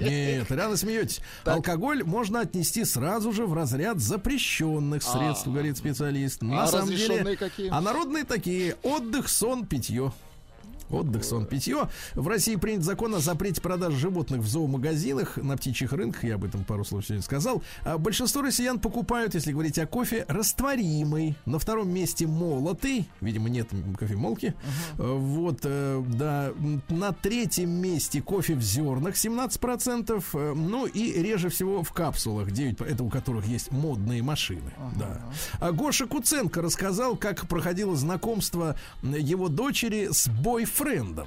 [0.00, 1.20] Нет, рано смеетесь.
[1.44, 6.42] Алкоголь можно отнести сразу же в разряд запрещенных средств, говорит специалист.
[6.42, 7.68] На А самом деле, какие?
[7.70, 10.12] а народные такие: отдых, сон, питье.
[10.92, 11.88] Отдых, сон, питье.
[12.14, 16.22] В России принят закон о запрете продаж животных в зоомагазинах, на птичьих рынках.
[16.24, 17.62] Я об этом пару слов сегодня сказал.
[17.84, 21.34] А большинство россиян покупают, если говорить о кофе, растворимый.
[21.46, 23.08] На втором месте молотый.
[23.22, 23.68] Видимо, нет
[23.98, 24.54] кофемолки.
[24.98, 26.52] Э, Вот, э, да.
[26.90, 30.22] На третьем месте кофе в зернах 17%.
[30.34, 34.72] э, Ну и реже всего в капсулах, 9, это у которых есть модные машины.
[34.98, 35.22] Да.
[35.58, 40.81] А Гоша Куценко рассказал, как проходило знакомство его дочери с бойфрендом.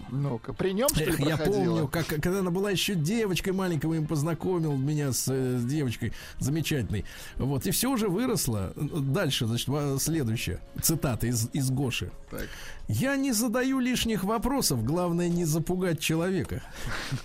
[0.10, 4.08] Ну-ка, при нем, что Эх, я помню, как когда она была еще девочкой маленькой, он
[4.08, 7.06] познакомил меня с, э, с девочкой замечательной.
[7.38, 8.74] Вот, и все уже выросло.
[8.76, 9.70] Дальше, значит,
[10.02, 12.12] следующая цитата из, из Гоши.
[12.30, 12.48] Так.
[12.88, 16.62] Я не задаю лишних вопросов, главное не запугать человека.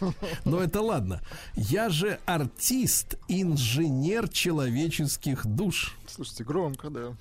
[0.45, 1.21] Но это ладно.
[1.55, 5.97] Я же артист, инженер человеческих душ.
[6.21, 7.15] Слушайте, громко, да.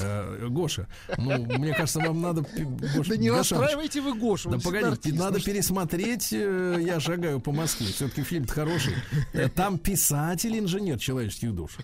[0.00, 0.88] Э, Гоша,
[1.18, 2.40] ну, мне кажется, вам надо...
[2.42, 4.48] Гоша, Да не Гошаныч, расстраивайте вы Гошу.
[4.50, 7.86] да он погоди, артист, надо что- пересмотреть э, «Я шагаю по Москве».
[7.86, 8.94] Все-таки фильм хороший.
[9.34, 11.76] Э, Там писатель-инженер человеческих душ.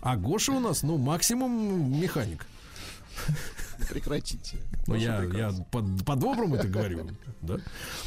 [0.00, 2.44] А Гоша у нас, ну, максимум механик.
[3.88, 4.56] Прекратите.
[4.86, 7.08] Ну, я, я по-доброму это говорю.
[7.40, 7.58] Да?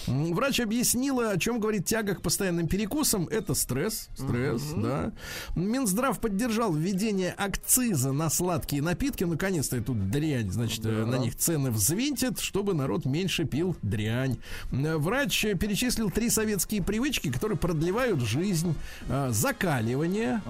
[0.07, 3.27] Врач объяснила, о чем говорит тяга к постоянным перекусам.
[3.29, 4.09] Это стресс.
[4.13, 5.13] Стресс, да.
[5.55, 9.23] Минздрав поддержал введение акциза на сладкие напитки.
[9.23, 14.37] Наконец-то эту дрянь, значит, э, на них цены взвинтят, чтобы народ меньше пил дрянь.
[14.69, 18.75] Врач перечислил три советские привычки, которые продлевают жизнь.
[19.07, 20.41] Э, Закаливание,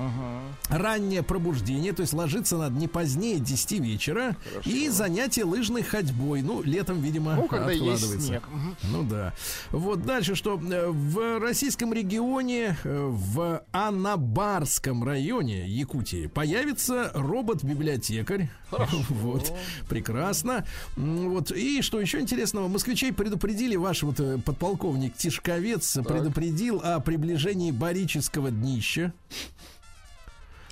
[0.69, 6.41] раннее пробуждение, то есть ложиться надо не позднее 10 вечера, и занятия занятия лыжной ходьбой.
[6.41, 8.27] Ну, летом, видимо, Ну, когда есть откладывается.
[8.27, 8.43] снег.
[8.49, 8.75] Мгм.
[8.91, 9.33] Ну да.
[9.71, 18.49] Вот дальше, что э, в российском регионе, э, в Анабарском районе Якутии появится робот-библиотекарь.
[19.09, 19.51] Вот,
[19.89, 20.65] прекрасно.
[20.95, 27.71] Вот, и что еще интересного, москвичей предупредили, ваш вот э, подполковник Тишковец предупредил о приближении
[27.71, 29.13] барического днища.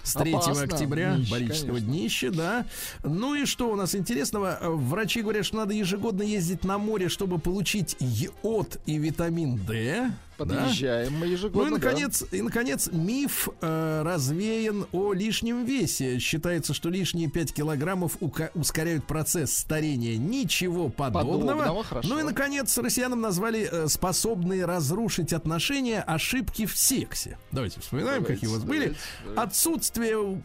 [0.09, 1.87] С 3 Опасно, октября днище, барического конечно.
[1.87, 2.65] днища, да.
[3.03, 4.57] Ну и что у нас интересного?
[4.61, 10.11] Врачи говорят, что надо ежегодно ездить на море, чтобы получить йод и витамин D.
[10.45, 10.55] да.
[10.55, 11.61] Подъезжаем мы ежегодно.
[11.61, 11.85] Ну и да.
[11.85, 16.19] наконец, и наконец миф э, развеян о лишнем весе.
[16.19, 20.17] Считается, что лишние 5 килограммов ука- ускоряют процесс старения.
[20.17, 21.39] Ничего подобного.
[21.39, 22.09] Подобного, хорошо.
[22.09, 27.37] Ну и наконец, россиянам назвали э, способные разрушить отношения ошибки в сексе.
[27.51, 28.79] Давайте вспоминаем, Давайте, какие у вас были.
[28.79, 29.41] давайте, давайте.
[29.41, 30.41] Отсутствие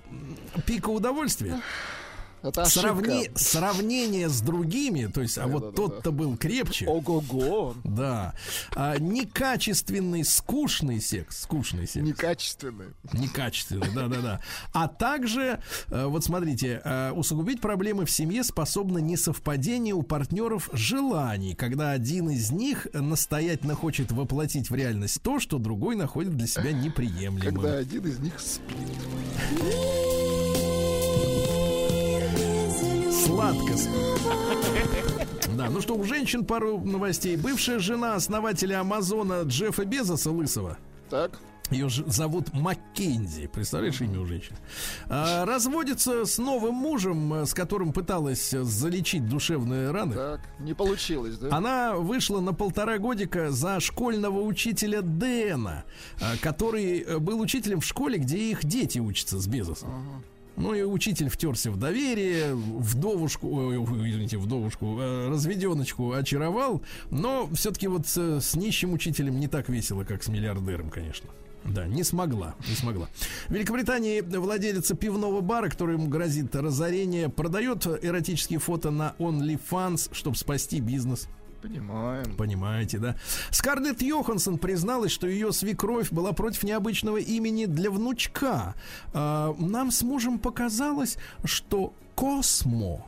[0.66, 1.60] пика удовольствия.
[2.44, 2.80] Это ошибка.
[2.88, 5.76] Сравни- сравнение с другими, то есть, а вот Да-да-да.
[5.76, 6.86] тот-то был крепче.
[6.86, 7.74] Ого-го.
[7.84, 8.34] Да.
[8.76, 11.42] А, некачественный, скучный секс.
[11.42, 12.04] Скучный секс.
[12.06, 12.88] Некачественный.
[13.14, 14.40] Некачественный, да-да-да.
[14.74, 21.54] А также, э, вот смотрите, э, усугубить проблемы в семье способно несовпадение у партнеров желаний,
[21.54, 26.72] когда один из них настоятельно хочет воплотить в реальность то, что другой находит для себя
[26.72, 27.54] неприемлемым.
[27.56, 28.64] Когда один из них спит.
[33.24, 33.74] Сладко.
[35.56, 37.36] Да, ну что, у женщин пару новостей.
[37.36, 40.78] Бывшая жена основателя Амазона Джеффа Безоса Лысого.
[41.08, 41.38] Так.
[41.70, 43.46] Ее зовут Маккензи.
[43.46, 44.56] Представляешь имя у женщины?
[45.08, 50.14] А, разводится с новым мужем, э, с которым пыталась залечить душевные раны.
[50.14, 50.40] Так.
[50.58, 51.56] Не получилось, да?
[51.56, 55.84] Она вышла на полтора годика за школьного учителя Дэна,
[56.20, 60.24] а, который э, был учителем в школе, где их дети учатся с Безосом.
[60.56, 63.76] Ну и учитель втерся в доверие, вдовушку, ой,
[64.08, 70.04] извините, вдовушку, э, разведеночку очаровал, но все-таки вот э, с нищим учителем не так весело,
[70.04, 71.30] как с миллиардером, конечно.
[71.64, 73.08] Да, не смогла, не смогла.
[73.48, 80.36] В Великобритании владелица пивного бара, который ему грозит разорение, продает эротические фото на OnlyFans, чтобы
[80.36, 81.26] спасти бизнес.
[81.64, 82.36] Понимаем.
[82.36, 83.16] Понимаете, да?
[83.50, 88.74] Скарлетт Йоханссон призналась, что ее свекровь была против необычного имени для внучка.
[89.14, 93.02] А, нам с мужем показалось, что Космо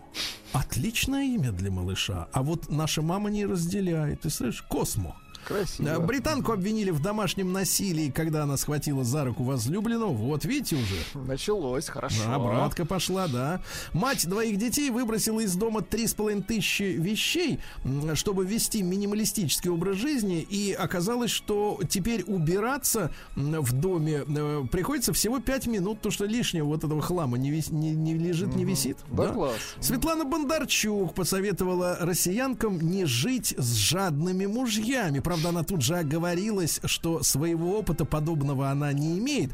[0.55, 4.23] отличное имя для малыша, а вот наша мама не разделяет.
[4.23, 5.15] Ты слышишь, Космо.
[5.47, 6.01] Красиво.
[6.01, 10.13] Британку обвинили в домашнем насилии, когда она схватила за руку возлюбленного.
[10.13, 11.25] Вот, видите уже.
[11.27, 12.23] Началось, хорошо.
[12.33, 13.63] Обратка пошла, да.
[13.93, 17.61] Мать двоих детей выбросила из дома три с половиной тысячи вещей,
[18.15, 20.41] чтобы вести минималистический образ жизни.
[20.49, 26.67] И оказалось, что теперь убираться в доме э, приходится всего пять минут, то что лишнего
[26.67, 28.99] вот этого хлама не, вис- не- не лежит, не висит.
[29.13, 29.55] Да, класс.
[29.81, 35.21] Светлана Бондарчук посоветовала россиянкам не жить с жадными мужьями.
[35.21, 39.51] Правда, она тут же оговорилась, что своего опыта подобного она не имеет.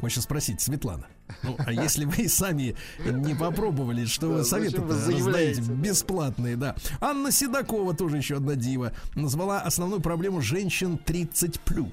[0.00, 1.06] Хочется спросить, Светлана,
[1.42, 6.56] ну, а если вы и сами не попробовали, что вы Да, советы вы раздаете бесплатные,
[6.56, 6.76] да.
[7.00, 11.88] Анна Седокова, тоже еще одна дива, назвала основную проблему женщин 30 плюс.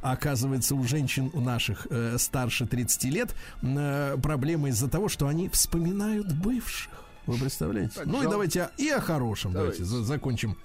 [0.00, 5.48] Оказывается, у женщин у наших э, старше 30 лет э, проблема из-за того, что они
[5.48, 6.92] вспоминают бывших.
[7.26, 7.94] Вы представляете?
[7.96, 9.52] Так, ну и давайте о- и о хорошем.
[9.52, 9.96] Давайте, Давайте.
[9.98, 10.56] за- закончим.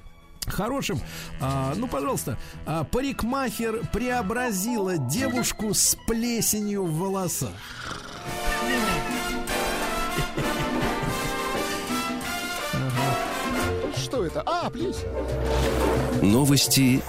[0.48, 1.00] Хорошим.
[1.42, 7.50] А, ну, пожалуйста, а, парикмахер преобразила девушку с плесенью в волосах.
[13.96, 14.44] Что это?
[14.46, 15.08] А, плесень.
[16.22, 17.02] Новости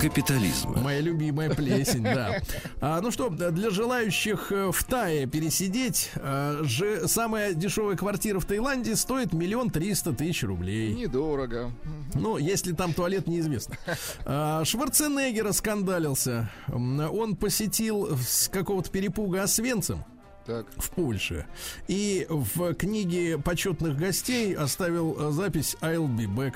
[0.00, 0.78] капитализма.
[0.80, 2.40] Моя любимая плесень, да.
[2.80, 8.44] А, ну что, для желающих э, в Тае пересидеть, э, же самая дешевая квартира в
[8.44, 10.92] Таиланде стоит миллион триста тысяч рублей.
[10.94, 11.70] Недорого.
[12.14, 13.76] Ну, если там туалет, неизвестно.
[14.24, 16.50] А, Шварценеггер скандалился.
[16.68, 20.04] Он посетил с какого-то перепуга Освенцим
[20.46, 20.66] Так.
[20.76, 21.46] в Польше.
[21.86, 26.54] И в книге почетных гостей оставил э, запись I'll be back.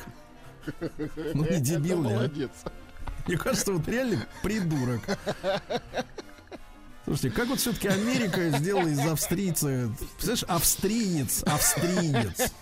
[1.34, 2.70] Ну, не дебил Это ли, а?
[3.27, 5.01] Мне кажется, вот реально придурок.
[7.05, 12.53] Слушайте, как вот все-таки Америка сделала из австрийца, представляешь, австриец, австриец.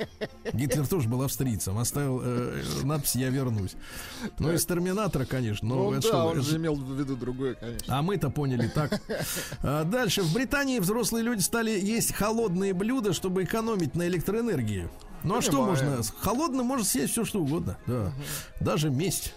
[0.53, 3.75] Гитлер тоже был австрийцем, оставил э, надпись «Я вернусь».
[4.39, 7.17] Ну, из Терминатора, конечно, но Ну это да, что, он это же имел в виду
[7.17, 7.99] другое, конечно.
[7.99, 9.01] а мы-то поняли так.
[9.63, 10.21] А, Дальше.
[10.23, 14.91] В Британии взрослые люди стали есть холодные блюда, чтобы экономить на электроэнергии.
[15.23, 15.71] Ну а что Понимаю.
[15.71, 16.03] можно?
[16.03, 17.79] С холодным можно съесть все что угодно.
[17.87, 18.13] Да.
[18.61, 19.33] Даже месть.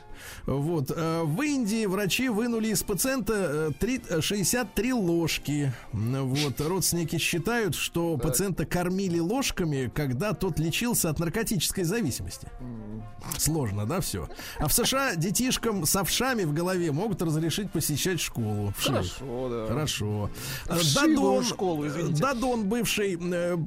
[0.45, 0.91] Вот.
[0.95, 5.71] э, В Индии врачи вынули из пациента э, три- э, 63 ложки.
[5.93, 6.59] Вот.
[6.61, 12.47] Родственники считают, что пациента кормили ложками, когда тот лечился от наркотической зависимости.
[13.37, 14.27] Сложно, да, все.
[14.59, 18.73] А в США детишкам с овшами в голове могут разрешить посещать школу.
[18.77, 19.05] Вшивых.
[19.17, 19.67] Хорошо, да.
[19.67, 20.29] Хорошо.
[20.67, 22.21] Э, Вшивую Дадон, школу, извините.
[22.21, 23.57] Дадон, бывший э,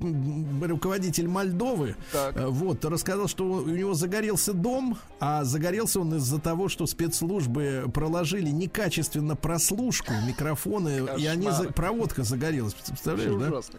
[0.66, 2.36] руководитель Мольдовы, Так.
[2.36, 7.88] э, вот, рассказал, что у него загорелся дом, а загорелся он из-за того, что спецслужбы
[7.94, 12.74] проложили некачественно прослушку, микрофоны, и они за- проводка загорелась.
[12.74, 13.48] Представляешь, да?
[13.51, 13.78] ужасно,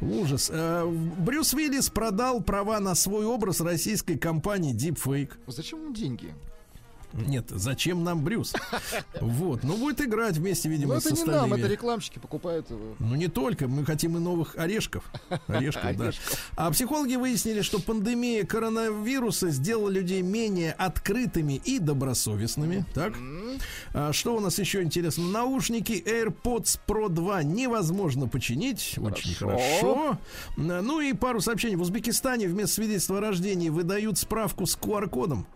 [0.00, 0.22] конечно.
[0.22, 0.48] Ужас.
[0.50, 0.86] Э,
[1.18, 5.32] Брюс Уиллис продал права на свой образ российской компании Deepfake.
[5.46, 6.34] Зачем ему деньги?
[7.26, 8.54] Нет, зачем нам Брюс?
[9.20, 12.94] Вот, ну будет играть вместе, видимо, Ну с это не нам, это рекламщики покупают его.
[12.98, 15.04] Ну не только, мы хотим и новых орешков.
[15.46, 16.10] Орешков, да.
[16.56, 22.84] А психологи выяснили, что пандемия коронавируса сделала людей менее открытыми и добросовестными.
[22.94, 23.14] Так?
[23.94, 25.24] А что у нас еще интересно?
[25.24, 28.94] Наушники AirPods Pro 2 невозможно починить.
[28.98, 30.18] Очень хорошо.
[30.56, 31.76] Ну и пару сообщений.
[31.76, 35.46] В Узбекистане вместо свидетельства о рождении выдают справку с QR-кодом.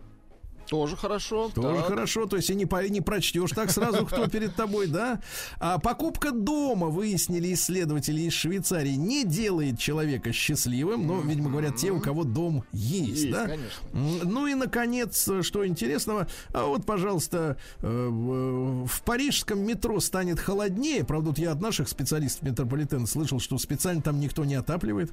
[0.71, 1.51] Тоже хорошо.
[1.53, 1.87] Тоже так.
[1.87, 5.21] хорошо, то есть и не, по- не прочтешь так сразу, кто перед тобой, да?
[5.59, 11.91] А покупка дома, выяснили исследователи из Швейцарии, не делает человека счастливым, но, видимо, говорят те,
[11.91, 13.47] у кого дом есть, Есть, да?
[13.47, 13.83] конечно.
[14.25, 21.31] Ну и, наконец, что интересного, а вот, пожалуйста, э, в парижском метро станет холоднее, правда,
[21.31, 25.11] вот я от наших специалистов метрополитена слышал, что специально там никто не отапливает.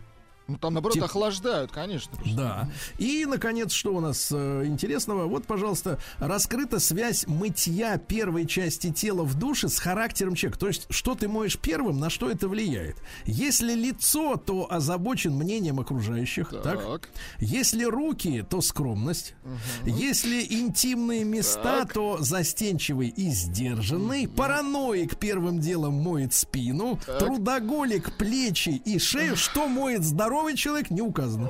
[0.47, 2.17] Ну там наоборот Тип- охлаждают, конечно.
[2.35, 2.69] Да.
[2.97, 5.25] И, наконец, что у нас э, интересного?
[5.25, 10.59] Вот, пожалуйста, раскрыта связь мытья первой части тела в душе с характером человека.
[10.59, 12.95] То есть, что ты моешь первым, на что это влияет?
[13.25, 16.49] Если лицо, то озабочен мнением окружающих.
[16.63, 16.83] Так.
[16.83, 17.09] Так.
[17.39, 19.35] Если руки, то скромность.
[19.83, 24.27] Если интимные места, то застенчивый и сдержанный.
[24.27, 26.99] Параноик первым делом моет спину.
[27.19, 29.35] Трудоголик плечи и шею.
[29.35, 30.03] Что моет
[30.37, 31.49] здоровый человек, не указано.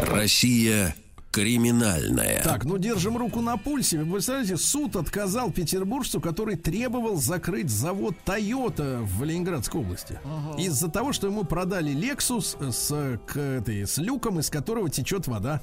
[0.00, 0.94] Россия
[1.36, 2.42] криминальная.
[2.42, 3.98] Так, ну держим руку на пульсе.
[4.02, 10.18] Вы представляете, суд отказал петербуржцу, который требовал закрыть завод Toyota в Ленинградской области.
[10.56, 15.60] Из-за того, что ему продали Lexus с, к этой, с люком, из которого течет вода.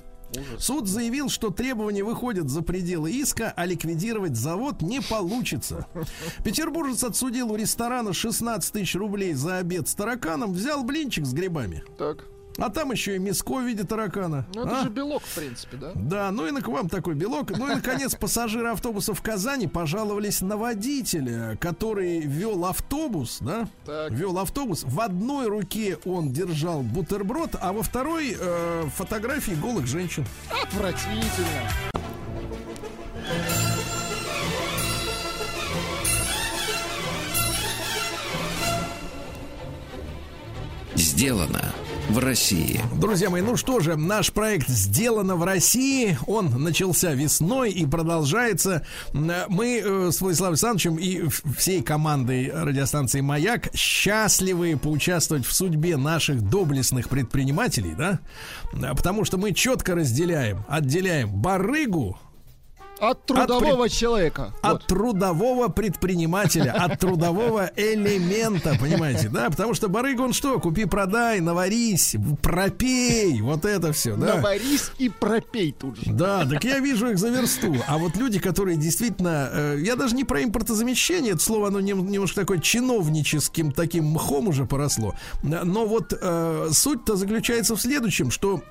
[0.59, 5.87] Суд заявил, что требования выходят за пределы иска, а ликвидировать завод не получится.
[6.43, 11.83] Петербуржец отсудил у ресторана 16 тысяч рублей за обед с тараканом, взял блинчик с грибами.
[11.97, 12.27] Так.
[12.57, 14.45] А там еще и мяско в виде таракана.
[14.53, 14.83] Ну это А?
[14.83, 15.91] же белок, в принципе, да?
[15.95, 17.49] Да, ну и на к вам такой белок.
[17.57, 23.67] Ну и, наконец, пассажиры автобуса в Казани пожаловались на водителя, который вел автобус, да?
[23.85, 24.11] Так.
[24.11, 24.83] Вел автобус.
[24.83, 30.25] В одной руке он держал бутерброд, а во второй э, фотографии голых женщин.
[30.63, 31.23] Отвратительно.
[40.95, 41.73] Сделано
[42.09, 42.81] в России.
[42.99, 46.17] Друзья мои, ну что же, наш проект «Сделано в России».
[46.27, 48.85] Он начался весной и продолжается.
[49.13, 51.27] Мы э, с Владиславом Александровичем и
[51.57, 58.19] всей командой радиостанции «Маяк» счастливы поучаствовать в судьбе наших доблестных предпринимателей, да?
[58.71, 62.17] Потому что мы четко разделяем, отделяем барыгу
[62.99, 64.53] От трудового человека.
[64.61, 64.85] от Вот.
[64.85, 69.49] трудового предпринимателя, от трудового элемента, понимаете, да?
[69.49, 70.59] Потому что барыга, он что?
[70.59, 74.35] Купи, продай, наварись, пропей, вот это все, да?
[74.35, 76.11] Наварись и пропей тут же.
[76.11, 77.75] Да, так я вижу их за версту.
[77.87, 79.49] А вот люди, которые действительно...
[79.51, 84.47] э, я даже не про импортозамещение, это слово, оно нем- немножко такое чиновническим таким мхом
[84.47, 85.15] уже поросло.
[85.41, 88.61] Но вот э, суть-то заключается в следующем, что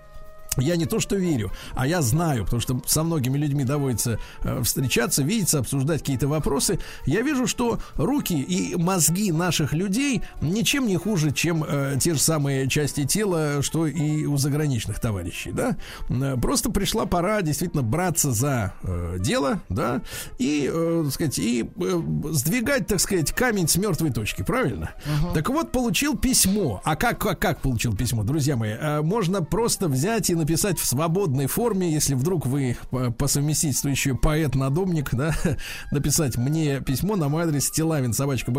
[0.58, 4.62] я не то что верю, а я знаю, потому что со многими людьми доводится э,
[4.62, 6.78] встречаться, видеться, обсуждать какие-то вопросы.
[7.06, 12.20] Я вижу, что руки и мозги наших людей ничем не хуже, чем э, те же
[12.20, 15.76] самые части тела, что и у заграничных товарищей, да.
[16.08, 20.02] Э, Просто пришла пора действительно браться за э, дело, да,
[20.38, 24.90] и, э, так сказать, и э, сдвигать, так сказать, камень с мертвой точки, правильно?
[25.34, 26.80] Так вот, получил письмо.
[26.84, 28.72] А как, как, как получил письмо, друзья мои?
[28.72, 33.88] Э, Можно просто взять и написать в свободной форме, если вдруг вы по, по совместительству
[33.88, 35.34] еще поэт-надомник, да,
[35.92, 38.50] написать мне письмо на мой адрес стилавин собачка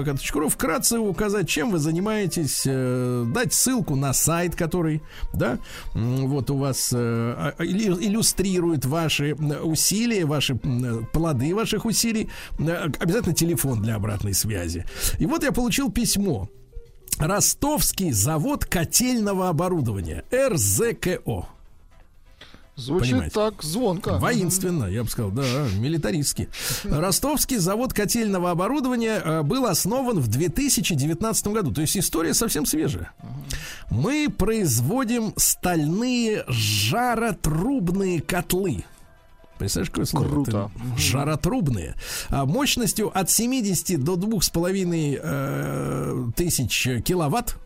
[0.50, 5.02] вкратце указать, чем вы занимаетесь, э, дать ссылку на сайт, который,
[5.34, 5.60] да,
[5.94, 12.30] вот у вас э, а, иллюстрирует ваши усилия, ваши плоды ваших усилий,
[12.60, 14.86] э, обязательно телефон для обратной связи.
[15.20, 16.50] И вот я получил письмо.
[17.20, 21.48] Ростовский завод котельного оборудования РЗКО.
[22.76, 23.36] Звучит Понимаете?
[23.36, 24.18] так звонко.
[24.18, 25.44] Воинственно, я бы сказал, да,
[25.78, 26.50] милитаристски.
[26.84, 31.72] Ростовский завод котельного оборудования э, был основан в 2019 году.
[31.72, 33.12] То есть история совсем свежая.
[33.92, 38.86] Мы производим стальные жаротрубные котлы.
[39.60, 40.28] Представляешь, какое слово?
[40.28, 40.72] Круто.
[40.76, 41.96] Это жаротрубные.
[42.30, 47.58] А, мощностью от 70 до 2,5 э, тысяч киловатт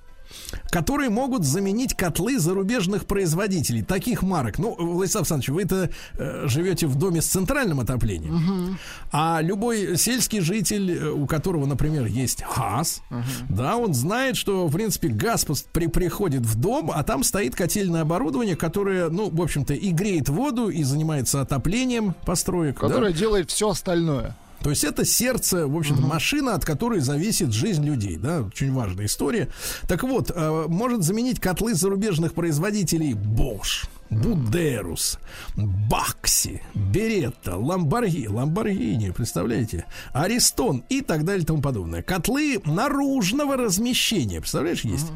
[0.70, 4.60] которые могут заменить котлы зарубежных производителей, таких марок.
[4.60, 8.78] Ну, Владислав Александрович, вы-то э, живете в доме с центральным отоплением, угу.
[9.12, 13.22] а любой сельский житель, э, у которого, например, есть газ, угу.
[13.50, 18.02] да, он знает, что, в принципе, газ при, приходит в дом, а там стоит котельное
[18.02, 22.80] оборудование, которое, ну, в общем-то, и греет воду, и занимается отоплением построек.
[22.80, 23.18] Которое да?
[23.18, 24.36] делает все остальное.
[24.62, 26.10] То есть это сердце, в общем-то, угу.
[26.10, 29.50] машина, от которой зависит жизнь людей, да, очень важная история.
[29.88, 35.20] Так вот, э, может заменить котлы зарубежных производителей Bosch, Будерус,
[35.56, 42.02] Бакси, Беретта, Ламборги, Ламборгини, представляете, Аристон и так далее и тому подобное.
[42.02, 45.08] Котлы наружного размещения, представляешь, есть,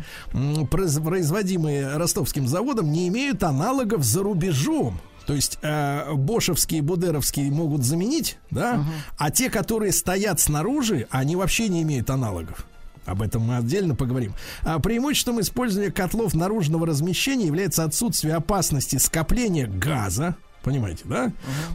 [0.69, 4.99] производимые ростовским заводом, не имеют аналогов за рубежом.
[5.25, 8.89] То есть э, бошевские, будеровские могут заменить, да, угу.
[9.17, 12.65] а те, которые стоят снаружи, они вообще не имеют аналогов.
[13.05, 14.33] Об этом мы отдельно поговорим.
[14.61, 21.25] А преимуществом использования котлов наружного размещения является отсутствие опасности скопления газа, Понимаете, да?
[21.25, 21.31] Uh-huh.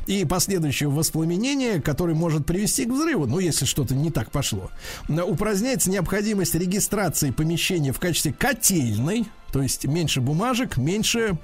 [0.07, 4.70] И последующего воспламенения, который может привести к взрыву, ну, если что-то не так пошло.
[5.09, 11.36] Упраздняется необходимость регистрации помещения в качестве котельной, то есть меньше бумажек, меньше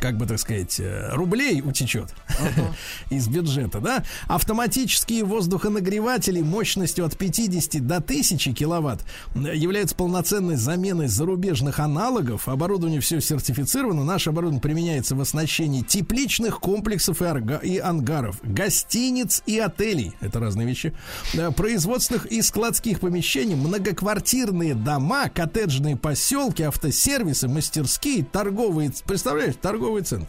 [0.00, 2.74] как бы так сказать, э, рублей утечет uh-huh.
[3.10, 4.04] из бюджета, да?
[4.26, 12.48] Автоматические воздухонагреватели мощностью от 50 до 1000 киловатт являются полноценной заменой зарубежных аналогов.
[12.48, 14.04] Оборудование все сертифицировано.
[14.04, 20.12] Наше оборудование применяется в оснащении тепличных комплексов и, арга- и ангаров, гостиниц и отелей.
[20.20, 20.92] Это разные вещи.
[21.56, 28.92] Производственных и складских помещений, многоквартирные дома, коттеджные поселки, автосервисы, мастерские, торговые...
[29.04, 30.26] Представляешь, торговые торговый центр.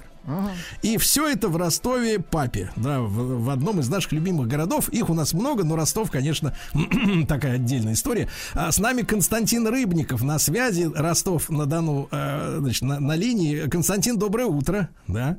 [0.82, 4.90] И все это в Ростове папе, да, в, в одном из наших любимых городов.
[4.90, 6.54] Их у нас много, но Ростов, конечно,
[7.30, 8.28] такая отдельная история.
[8.54, 10.92] А с нами Константин Рыбников на связи.
[10.94, 13.70] Ростов на Дону, э, значит, на, на линии.
[13.70, 15.38] Константин, доброе утро, да.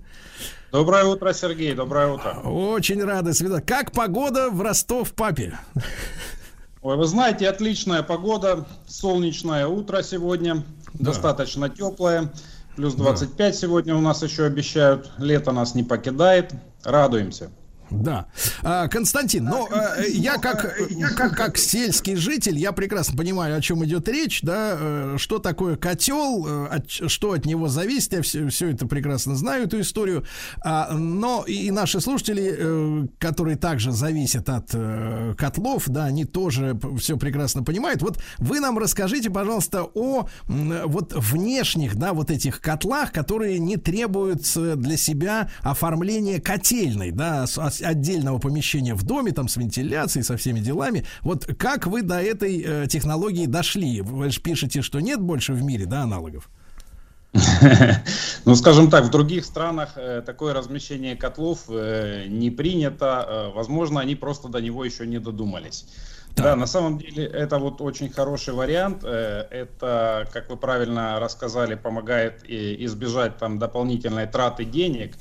[0.73, 2.41] Доброе утро, Сергей, доброе утро.
[2.45, 3.67] Очень рады свидать.
[3.67, 5.59] Как погода в Ростов папе?
[6.81, 10.65] Ой, вы знаете, отличная погода, солнечное утро сегодня,
[10.95, 11.13] да.
[11.13, 12.33] достаточно теплое.
[12.79, 13.53] Плюс 25 да.
[13.53, 15.11] сегодня у нас еще обещают.
[15.19, 16.53] Лето нас не покидает.
[16.85, 17.51] Радуемся.
[17.91, 18.27] Да.
[18.63, 20.79] А, Константин, ну, э, я как,
[21.17, 25.77] как, как сельский житель, я прекрасно понимаю, о чем идет речь, да, э, что такое
[25.77, 30.25] котел, э, что от него зависит, я все, все это прекрасно знаю, эту историю,
[30.63, 34.75] а, но и наши слушатели, которые также зависят от
[35.37, 38.03] котлов, да, они тоже все прекрасно понимают.
[38.03, 44.43] Вот вы нам расскажите, пожалуйста, о вот внешних, да, вот этих котлах, которые не требуют
[44.55, 47.47] для себя оформления котельной, да,
[47.83, 51.05] отдельного помещения в доме, там с вентиляцией, со всеми делами.
[51.23, 54.01] Вот как вы до этой э, технологии дошли?
[54.01, 56.49] Вы же пишете, что нет больше в мире, да, аналогов?
[58.45, 63.27] Ну, скажем так, в других странах э, такое размещение котлов э, не принято.
[63.29, 65.87] Э, возможно, они просто до него еще не додумались.
[66.37, 66.45] Да.
[66.45, 69.03] да, на самом деле это вот очень хороший вариант.
[69.03, 75.17] Это, как вы правильно рассказали, помогает избежать там дополнительной траты денег.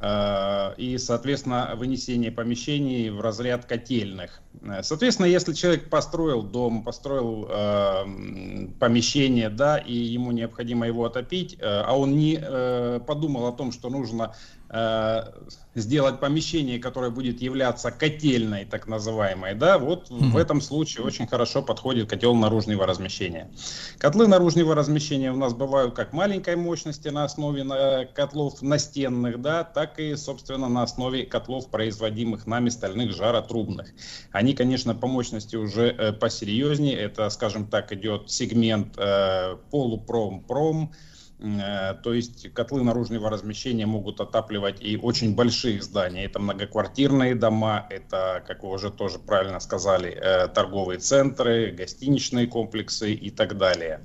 [0.00, 4.42] Э, и, соответственно, вынесение помещений в разряд котельных.
[4.62, 11.54] Э, соответственно, если человек построил дом, построил э, помещение, да, и ему необходимо его отопить,
[11.54, 14.32] э, а он не э, подумал о том, что нужно
[14.68, 15.32] Э,
[15.76, 20.30] сделать помещение, которое будет являться котельной, так называемой, да, вот mm-hmm.
[20.30, 23.50] в этом случае очень хорошо подходит котел наружного размещения.
[23.98, 29.64] Котлы наружного размещения у нас бывают как маленькой мощности на основе на котлов настенных, да,
[29.64, 33.90] так и, собственно, на основе котлов, производимых нами стальных жаротрубных.
[34.32, 40.92] Они, конечно, по мощности уже э, посерьезнее, это, скажем так, идет сегмент э, полупром-пром,
[41.38, 46.24] Э, то есть котлы наружного размещения могут отапливать и очень большие здания.
[46.24, 50.18] Это многоквартирные дома, это, как вы уже тоже правильно сказали,
[50.54, 54.00] торговые центры, гостиничные комплексы и так далее.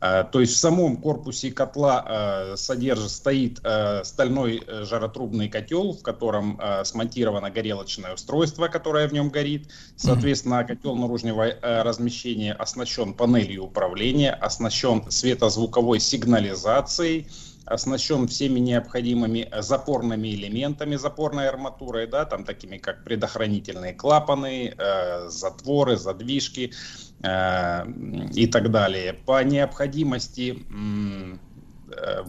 [0.00, 3.60] Э, то есть в самом корпусе котла содержит, стоит
[4.04, 9.68] стальной жаротрубный котел, в котором смонтировано горелочное устройство, которое в нем горит.
[9.96, 17.28] Соответственно, котел наружного размещения оснащен панелью управления, оснащен светозвуковой сигнализацией,
[17.70, 25.96] оснащен всеми необходимыми запорными элементами, запорной арматурой, да, там такими как предохранительные клапаны, э, затворы,
[25.96, 29.12] задвижки э, и так далее.
[29.12, 31.36] По необходимости Э,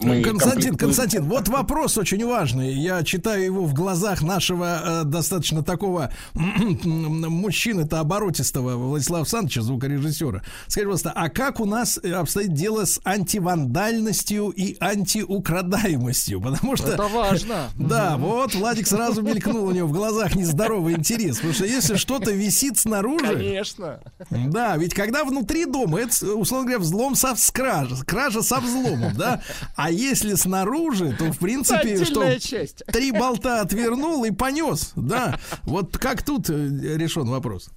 [0.02, 2.72] мы Константин, Константин, вот вопрос очень важный.
[2.72, 10.42] Я читаю его в глазах нашего э, достаточно такого мужчины-то оборотистого Владислава Александровича, звукорежиссера.
[10.66, 16.40] Скажите, пожалуйста, а как у нас обстоит дело с антивандальностью и антиукрадаемостью?
[16.40, 16.92] Потому что...
[16.92, 17.68] Это важно.
[17.92, 21.36] Да, вот Владик сразу мелькнул у него в глазах нездоровый интерес.
[21.36, 23.26] Потому что если что-то висит снаружи...
[23.26, 24.00] Конечно.
[24.30, 29.42] Да, ведь когда внутри дома, это, условно говоря, взлом со, кража, кража со взломом, да?
[29.76, 32.84] А если снаружи, то в принципе, что часть.
[32.86, 35.38] три болта отвернул и понес, да.
[35.64, 36.54] Вот как тут э,
[36.96, 37.70] решен вопрос?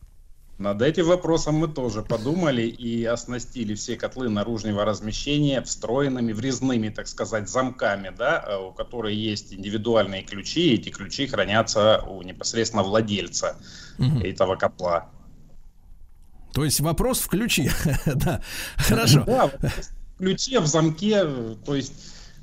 [0.58, 7.08] Над этим вопросом мы тоже подумали и оснастили все котлы наружного размещения встроенными врезными, так
[7.08, 12.84] сказать, замками, да, э, у которых есть индивидуальные ключи, и эти ключи хранятся у непосредственно
[12.84, 13.58] владельца
[14.00, 14.22] угу.
[14.22, 15.10] этого котла.
[16.54, 17.70] То есть вопрос в ключе,
[18.06, 18.42] да,
[18.78, 19.26] хорошо.
[19.28, 19.52] Да,
[20.18, 21.24] ключе, в замке,
[21.66, 21.94] то есть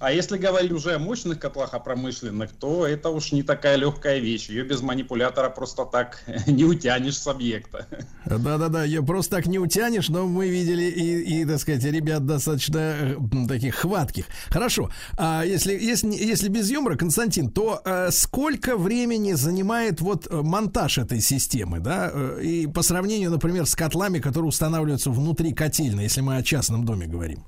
[0.02, 4.18] а если говорить уже о мощных котлах, о промышленных, то это уж не такая легкая
[4.18, 4.48] вещь.
[4.48, 7.86] Ее без манипулятора просто так не утянешь с объекта.
[8.26, 13.16] Да-да-да, ее просто так не утянешь, но мы видели и, и так сказать, ребят достаточно
[13.46, 14.24] таких хватких.
[14.48, 20.34] Хорошо, а если, если, если без юмора, Константин, то а, сколько времени занимает вот э,
[20.34, 26.02] монтаж этой системы, да, э, и по сравнению, например, с котлами, которые устанавливаются внутри котельной,
[26.04, 27.44] если мы о частном доме говорим?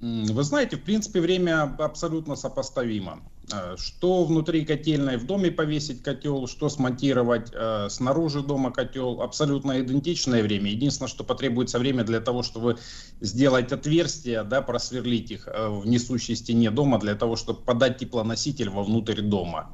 [0.00, 3.20] Вы знаете, в принципе, время абсолютно сопоставимо.
[3.52, 9.80] Э, что внутри котельной в доме повесить котел, что смонтировать э, снаружи дома котел, абсолютно
[9.80, 10.70] идентичное время.
[10.70, 12.78] Единственное, что потребуется время для того, чтобы
[13.20, 18.70] сделать отверстия, да, просверлить их э, в несущей стене дома, для того, чтобы подать теплоноситель
[18.70, 19.70] вовнутрь дома.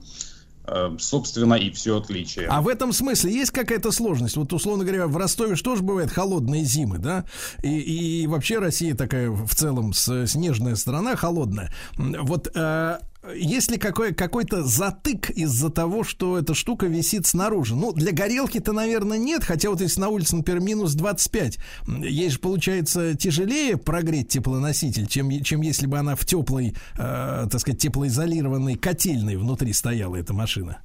[0.66, 2.46] Э, собственно, и все отличие.
[2.48, 4.36] А в этом смысле есть какая-то сложность?
[4.36, 7.24] Вот, условно говоря, в Ростове что же бывает холодные зимы, да?
[7.62, 11.72] И, и вообще Россия такая в целом снежная страна, холодная.
[11.96, 12.98] Вот э,
[13.34, 17.74] есть ли какой, какой-то затык из-за того, что эта штука висит снаружи?
[17.74, 22.38] Ну, для горелки-то, наверное, нет, хотя вот если на улице, например, минус 25, ей же,
[22.38, 28.76] получается, тяжелее прогреть теплоноситель, чем, чем если бы она в теплой, э, так сказать, теплоизолированной
[28.76, 30.78] котельной внутри стояла эта машина.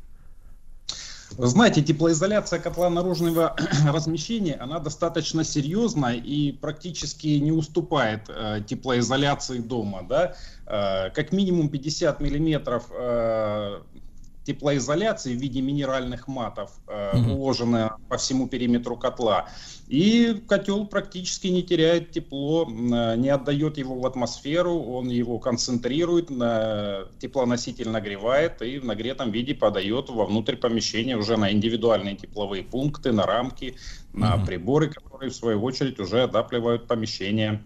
[1.38, 3.56] Знаете, теплоизоляция котла наружного
[3.88, 10.04] размещения, она достаточно серьезная и практически не уступает э, теплоизоляции дома.
[10.08, 10.36] Да?
[10.66, 13.82] Э, как минимум 50 миллиметров э,
[14.44, 17.34] теплоизоляции в виде минеральных матов, э, угу.
[17.34, 19.50] уложенная по всему периметру котла.
[19.88, 26.30] И котел практически не теряет тепло, э, не отдает его в атмосферу, он его концентрирует,
[26.30, 33.12] на, теплоноситель нагревает и в нагретом виде подает вовнутрь помещения уже на индивидуальные тепловые пункты,
[33.12, 33.76] на рамки,
[34.14, 34.46] на угу.
[34.46, 37.62] приборы, которые в свою очередь уже отапливают помещение.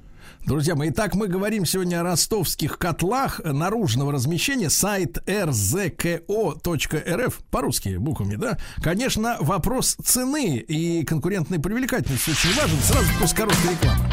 [0.46, 4.70] Друзья мои, итак, мы говорим сегодня о ростовских котлах наружного размещения.
[4.70, 8.60] Сайт rzko.rf, по-русски буквами, да?
[8.84, 12.78] Конечно, вопрос цены и конкурентной привлекательности очень важен.
[12.84, 14.06] Сразу после короткой рекламы.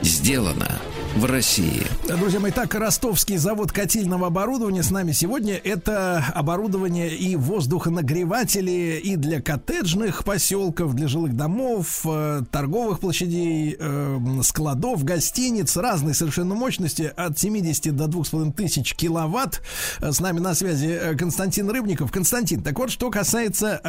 [0.00, 0.80] Сделано
[1.14, 1.86] в России.
[2.08, 5.54] Друзья мои, так, ростовский завод котельного оборудования с нами сегодня.
[5.56, 14.18] Это оборудование и воздухонагреватели и для коттеджных поселков, для жилых домов, э, торговых площадей, э,
[14.42, 19.62] складов, гостиниц, разной совершенно мощности, от 70 до 2,5 тысяч киловатт.
[20.00, 22.10] С нами на связи э, Константин Рыбников.
[22.10, 23.80] Константин, так вот, что касается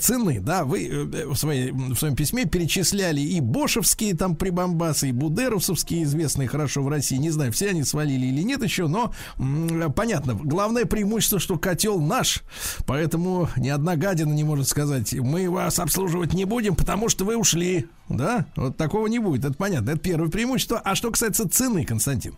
[0.00, 6.02] цены, да, вы в, своей, в своем письме перечисляли и бошевские там прибамбасы, и будеровцевские
[6.02, 7.16] известные хорошо в России.
[7.16, 9.12] Не знаю, все они свалили или нет еще, но
[9.94, 10.34] понятно.
[10.34, 12.42] Главное преимущество, что котел наш,
[12.86, 17.36] поэтому ни одна гадина не может сказать, мы вас обслуживать не будем, потому что вы
[17.36, 17.86] ушли.
[18.08, 18.46] Да?
[18.56, 19.90] Вот такого не будет, это понятно.
[19.90, 20.80] Это первое преимущество.
[20.82, 22.36] А что касается цены, Константин?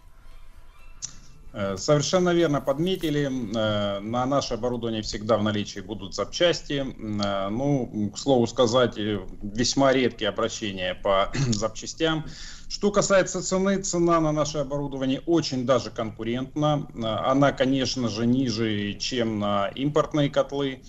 [1.52, 3.26] Э, совершенно верно подметили.
[3.26, 6.84] Э, на наше оборудование всегда в наличии будут запчасти.
[6.84, 12.24] Э, ну, к слову сказать, весьма редкие обращения по запчастям.
[12.68, 16.86] Что касается цены, цена на наше оборудование очень даже конкурентна.
[17.24, 20.82] Она, конечно же, ниже, чем на импортные котлы.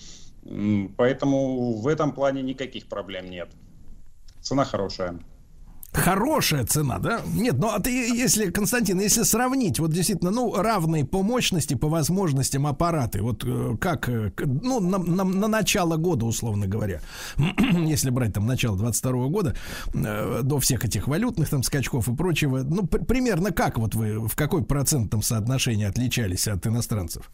[0.97, 3.49] Поэтому в этом плане никаких проблем нет.
[4.41, 5.19] Цена хорошая.
[5.91, 7.21] Хорошая цена, да?
[7.25, 11.87] Нет, ну а ты, если, Константин, если сравнить, вот действительно, ну, равные по мощности, по
[11.87, 17.01] возможностям аппараты, вот э, как, э, ну, на, на, на начало года, условно говоря,
[17.57, 19.55] если брать там начало 22 года,
[19.93, 24.35] э, до всех этих валютных там скачков и прочего, ну, примерно как вот вы, в
[24.35, 27.31] какой процентном соотношении отличались от иностранцев?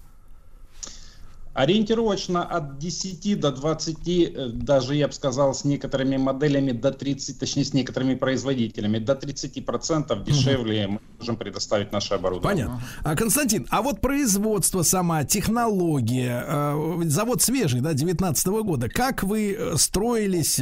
[1.56, 7.40] Ориентировочно от 10 до 20, э, даже я бы сказал, с некоторыми моделями до 30,
[7.40, 10.94] точнее с некоторыми производителями, до 30% дешевле угу.
[10.94, 12.66] мы можем предоставить наше оборудование.
[12.66, 12.88] Понятно.
[13.04, 19.24] А, Константин, а вот производство сама, технология, э, завод свежий, да, 19 -го года, как
[19.24, 20.60] вы э, строились,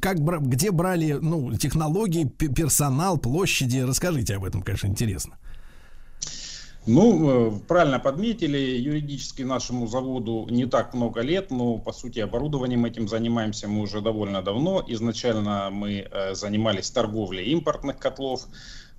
[0.00, 5.38] как, где брали ну, технологии, персонал, площади, расскажите об этом, конечно, интересно.
[6.92, 12.84] Ну, э, правильно подметили, юридически нашему заводу не так много лет, но по сути оборудованием
[12.84, 14.84] этим занимаемся мы уже довольно давно.
[14.88, 18.48] Изначально мы э, занимались торговлей импортных котлов,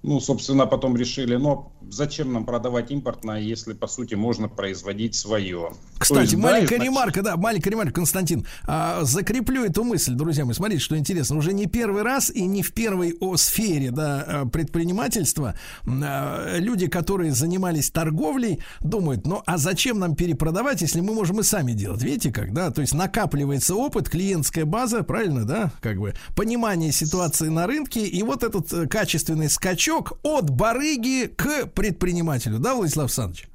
[0.03, 5.73] ну, собственно, потом решили, но зачем нам продавать импортное, если, по сути, можно производить свое.
[5.99, 8.47] Кстати, есть, маленькая да, ремарка, да, маленькая ремарка, Константин.
[8.65, 10.55] А, закреплю эту мысль, друзья мои.
[10.55, 11.37] Смотрите, что интересно.
[11.37, 15.53] Уже не первый раз и не в первой о сфере да, а, предпринимательства
[15.85, 21.43] а, люди, которые занимались торговлей, думают, ну, а зачем нам перепродавать, если мы можем и
[21.43, 22.01] сами делать?
[22.01, 22.71] Видите как, да?
[22.71, 25.71] То есть накапливается опыт, клиентская база, правильно, да?
[25.79, 31.27] Как бы понимание ситуации на рынке и вот этот э, качественный скачок скачок от барыги
[31.27, 33.47] к предпринимателю, да, Владислав Александрович?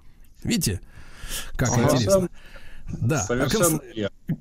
[0.43, 0.81] Видите,
[1.57, 1.83] как ага.
[1.85, 2.29] интересно.
[3.01, 3.81] Да, Совершенно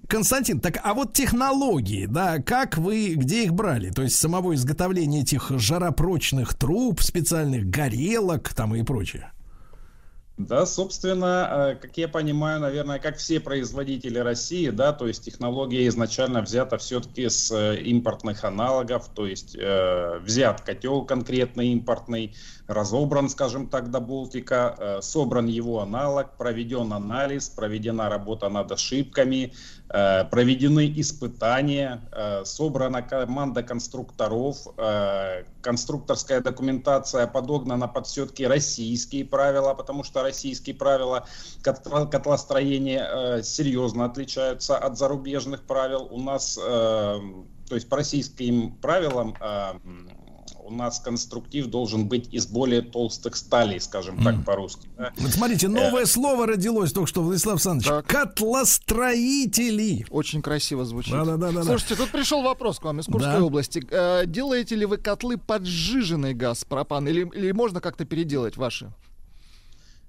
[0.07, 3.89] Константин, так а вот технологии, да, как вы, где их брали?
[3.89, 9.31] То есть самого изготовления этих жаропрочных труб, специальных горелок там и прочее?
[10.37, 15.87] Да, собственно, э, как я понимаю, наверное, как все производители России, да, то есть технология
[15.87, 22.35] изначально взята все-таки с э, импортных аналогов, то есть э, взят котел конкретно импортный,
[22.67, 29.53] разобран, скажем так, до болтика, э, собран его аналог, проведен анализ, проведена работа над ошибками,
[29.87, 34.67] проведены испытания, э, собрана команда конструкторов,
[35.61, 41.25] конструкторская документация подогнана под все-таки российские правила, потому что российские правила
[41.61, 46.07] котлостроения серьезно отличаются от зарубежных правил.
[46.11, 47.21] У нас, то
[47.71, 49.35] есть по российским правилам,
[50.65, 54.89] у нас конструктив должен быть из более толстых сталей, скажем так, по-русски.
[54.97, 55.13] Да?
[55.17, 56.07] Вот смотрите, новое э...
[56.07, 57.87] слово родилось только что, Владислав Александрович.
[57.87, 58.07] Так.
[58.07, 60.05] Котлостроители.
[60.09, 61.11] Очень красиво звучит.
[61.11, 63.43] Да, да, да, да, Слушайте, тут пришел вопрос к вам из Курской да.
[63.43, 63.85] области.
[63.91, 68.91] Э, делаете ли вы котлы под сжиженный газ пропан или, или можно как-то переделать ваши?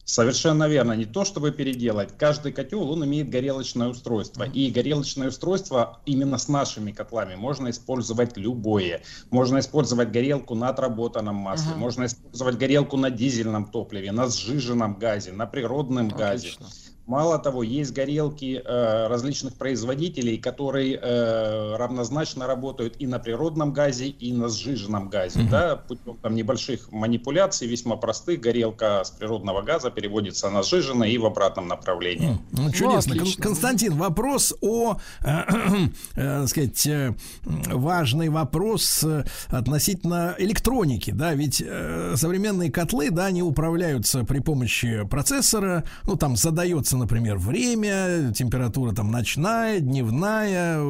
[0.07, 0.93] Совершенно верно.
[0.93, 2.17] Не то, чтобы переделать.
[2.17, 4.45] Каждый котел, он имеет горелочное устройство.
[4.45, 9.03] И горелочное устройство именно с нашими котлами можно использовать любое.
[9.31, 11.79] Можно использовать горелку на отработанном масле, uh-huh.
[11.79, 16.67] можно использовать горелку на дизельном топливе, на сжиженном газе, на природном Отлично.
[16.67, 16.96] газе.
[17.07, 24.09] Мало того, есть горелки э, различных производителей, которые э, равнозначно работают и на природном газе,
[24.09, 25.41] и на сжиженном газе.
[25.41, 25.49] Mm-hmm.
[25.49, 31.17] Да, путем там, небольших манипуляций, весьма простых, горелка с природного газа переводится на сжиженное и
[31.17, 32.31] в обратном направлении.
[32.31, 32.39] Mm.
[32.51, 33.15] Ну, чудесно.
[33.15, 35.43] Ну, Константин, вопрос о, э,
[36.17, 37.15] э, сказать, э,
[37.45, 41.13] важный вопрос э, относительно электроники.
[41.13, 47.07] Да, ведь э, современные котлы, да, они управляются при помощи процессора, ну, там задается меняется,
[47.17, 50.81] например, время, температура там ночная, дневная,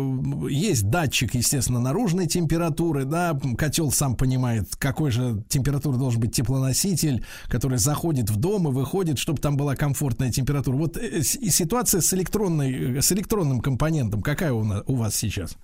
[0.48, 7.24] есть датчик, естественно, наружной температуры, да, котел сам понимает, какой же температуры должен быть теплоноситель,
[7.48, 10.76] который заходит в дом и выходит, чтобы там была комфортная температура.
[10.76, 15.56] Вот э, ситуация с электронной, с электронным компонентом какая у, нас, у вас сейчас?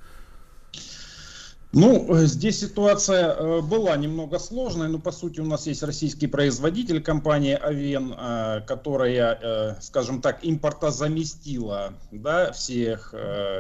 [1.75, 6.27] Ну, э, здесь ситуация э, была немного сложной, но по сути у нас есть российский
[6.27, 13.15] производитель, компания Авен, э, которая, скажем так, импортозаместила да, всех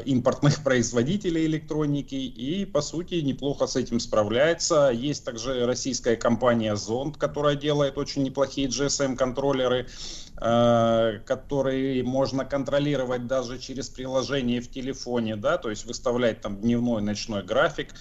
[0.04, 4.90] импортных производителей электроники и по сути неплохо с этим справляется.
[4.92, 9.86] Есть также российская компания Зонд, которая делает очень неплохие GSM-контроллеры.
[10.44, 17.00] Э, который можно контролировать даже через приложение в телефоне, да, то есть выставлять там дневной,
[17.00, 17.94] ночной график.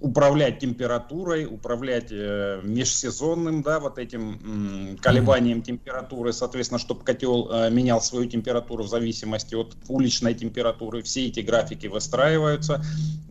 [0.00, 7.70] Управлять температурой, управлять э, межсезонным, да, вот этим э, колебанием температуры, соответственно, чтобы котел э,
[7.70, 11.02] менял свою температуру в зависимости от уличной температуры.
[11.02, 12.82] Все эти графики выстраиваются.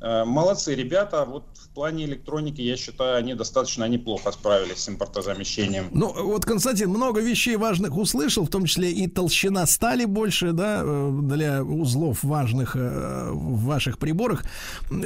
[0.01, 5.89] Э, молодцы ребята, вот в плане электроники, я считаю, они достаточно неплохо справились с импортозамещением.
[5.91, 10.81] Ну, вот, Константин, много вещей важных услышал, в том числе и толщина стали больше, да,
[10.83, 14.43] э, для узлов важных э, в ваших приборах.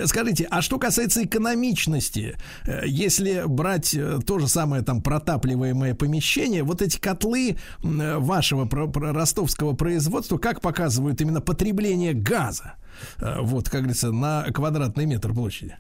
[0.06, 3.96] Скажите, а что касается экономичности, э, если брать
[4.26, 10.62] то же самое там протапливаемое помещение, вот эти котлы вашего про, про ростовского производства, как
[10.62, 12.74] показывают именно потребление газа?
[13.20, 15.78] Вот, как говорится, на квадратный метр площади.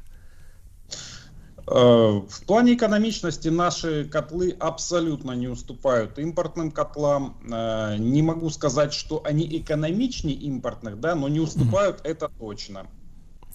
[1.69, 7.37] Э, в плане экономичности наши котлы абсолютно не уступают импортным котлам.
[7.51, 12.87] Э, не могу сказать, что они экономичнее импортных, да, но не уступают это точно.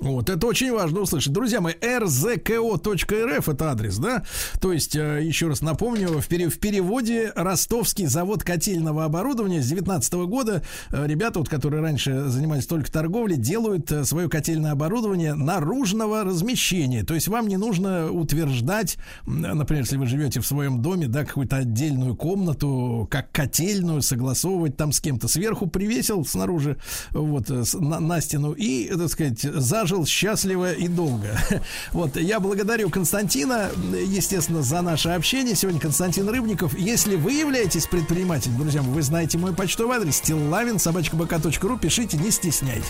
[0.02, 1.32] Вот, это очень важно услышать.
[1.32, 4.24] Друзья мои, rzko.rf это адрес, да?
[4.60, 9.68] То есть, э, еще раз напомню, в, пере, в переводе Ростовский завод котельного оборудования с
[9.68, 15.34] 19 года э, ребята, вот, которые раньше занимались только торговлей, делают э, свое котельное оборудование
[15.34, 17.04] наружного размещения.
[17.04, 21.58] То есть, вам не нужно утверждать, например, если вы живете в своем доме, да, какую-то
[21.58, 25.28] отдельную комнату, как котельную, согласовывать там с кем-то.
[25.28, 26.76] Сверху привесил снаружи,
[27.12, 31.38] вот, на, на стену и, так сказать, зажил прожил счастливо и долго.
[31.92, 35.54] Вот, я благодарю Константина, естественно, за наше общение.
[35.54, 36.76] Сегодня Константин Рыбников.
[36.78, 41.78] Если вы являетесь предпринимателем, друзья, вы знаете мой почтовый адрес стиллавин собачкабк.ру.
[41.78, 42.86] Пишите, не стесняйтесь.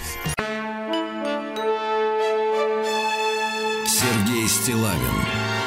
[3.87, 5.62] Сергей Стилавин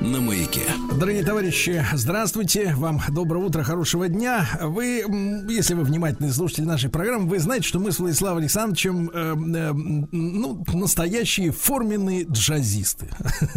[0.00, 0.62] на маяке.
[0.98, 4.48] Дорогие товарищи, здравствуйте, вам доброе утро, хорошего дня.
[4.60, 5.04] Вы,
[5.48, 9.72] если вы внимательный слушатель нашей программы, вы знаете, что мы с Владиславом Александровичем э, э,
[10.12, 13.08] ну, настоящие форменные джазисты.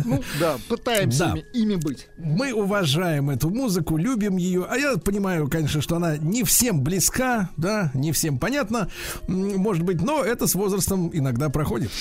[0.06, 1.32] Ну да, пытаемся да.
[1.32, 2.08] Ими, ими быть.
[2.18, 7.50] Мы уважаем эту музыку, любим ее, а я понимаю, конечно, что она не всем близка,
[7.56, 8.90] да, не всем понятна,
[9.28, 11.92] может быть, но это с возрастом иногда проходит.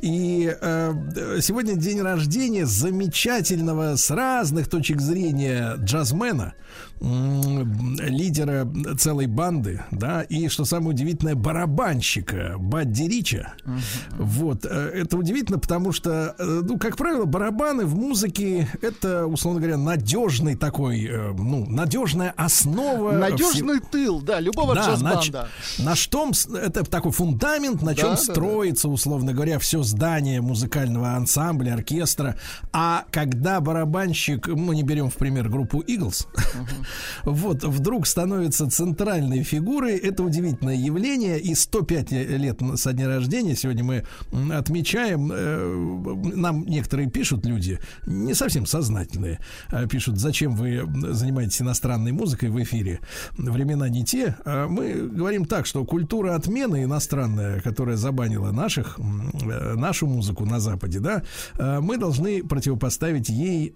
[0.00, 6.54] И э, сегодня день рождения замечательного с разных точек зрения джазмена,
[7.02, 13.54] лидера целой банды, да, и, что самое удивительное, барабанщика Бадди Рича.
[13.64, 13.80] Uh-huh.
[14.18, 19.60] Вот, э, это удивительно, потому что, э, ну, как правило, барабаны в музыке это, условно
[19.60, 23.12] говоря, надежный такой, э, ну, надежная основа.
[23.12, 23.88] Надежный вс...
[23.90, 25.48] тыл, да, любого да, джаз-банда.
[25.78, 28.94] На, на что это такой фундамент, на чем да, строится, да.
[28.94, 32.36] условно говоря, все здание музыкального ансамбля, оркестра.
[32.72, 36.91] А когда барабанщик, мы не берем в пример группу Eagles, uh-huh
[37.24, 39.96] вот, вдруг становится центральной фигурой.
[39.96, 41.40] Это удивительное явление.
[41.40, 44.04] И 105 лет со дня рождения сегодня мы
[44.52, 45.30] отмечаем.
[45.32, 49.38] Э, нам некоторые пишут люди, не совсем сознательные,
[49.68, 50.82] а пишут, зачем вы
[51.12, 53.00] занимаетесь иностранной музыкой в эфире.
[53.36, 54.36] Времена не те.
[54.44, 60.60] А мы говорим так, что культура отмены иностранная, которая забанила наших, э, нашу музыку на
[60.60, 61.22] Западе, да,
[61.58, 63.74] э, мы должны противопоставить ей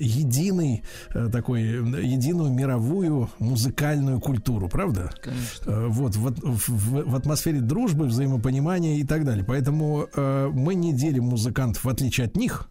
[0.00, 0.82] единый
[1.32, 5.10] такой единый единую мировую музыкальную культуру, правда?
[5.22, 5.70] Конечно.
[5.70, 9.44] Э, вот в, в, в атмосфере дружбы, взаимопонимания и так далее.
[9.44, 12.68] Поэтому э, мы не делим музыкантов, в отличие от них,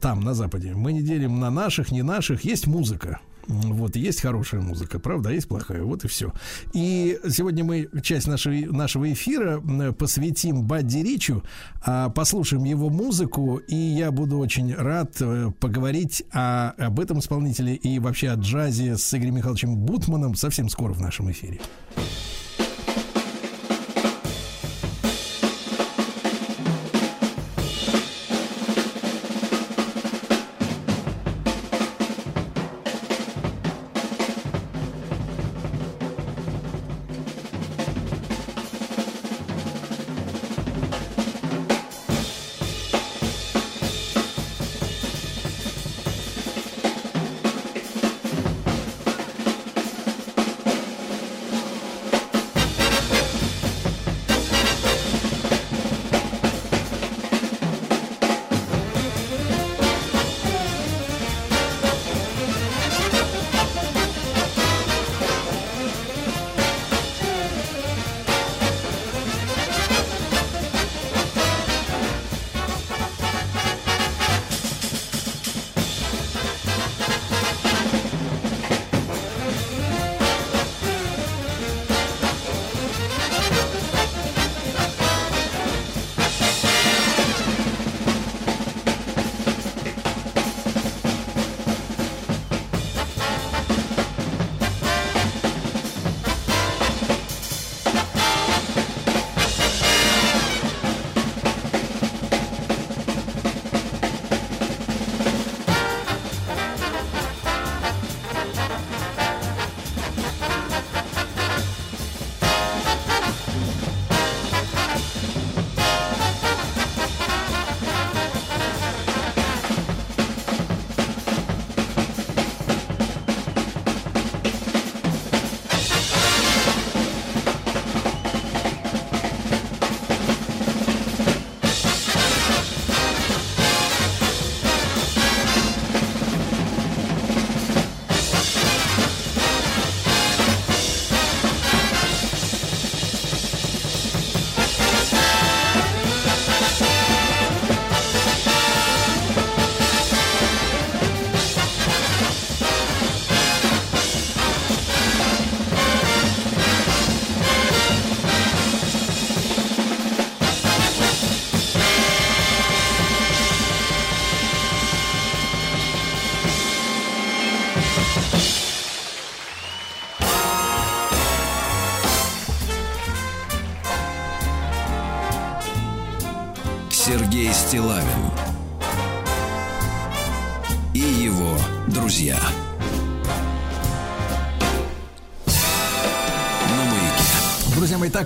[0.00, 0.72] там, на Западе.
[0.74, 2.44] Мы не делим на наших, не наших.
[2.44, 3.20] Есть музыка.
[3.46, 5.82] Вот, есть хорошая музыка, правда, а есть плохая.
[5.82, 6.32] Вот и все.
[6.72, 9.60] И сегодня мы часть нашего, нашего эфира
[9.92, 11.42] посвятим Бадди Ричу,
[11.82, 17.74] а, послушаем его музыку, и я буду очень рад э, поговорить о, об этом исполнителе
[17.74, 21.60] и вообще о джазе с Игорем Михайловичем Бутманом совсем скоро в нашем эфире.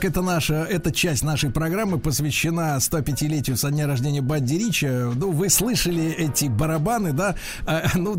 [0.01, 4.87] Так это наша, эта часть нашей программы посвящена 105-летию со дня рождения Бадди Ричи.
[4.87, 7.35] Ну, вы слышали эти барабаны, да?
[7.67, 8.17] А, ну,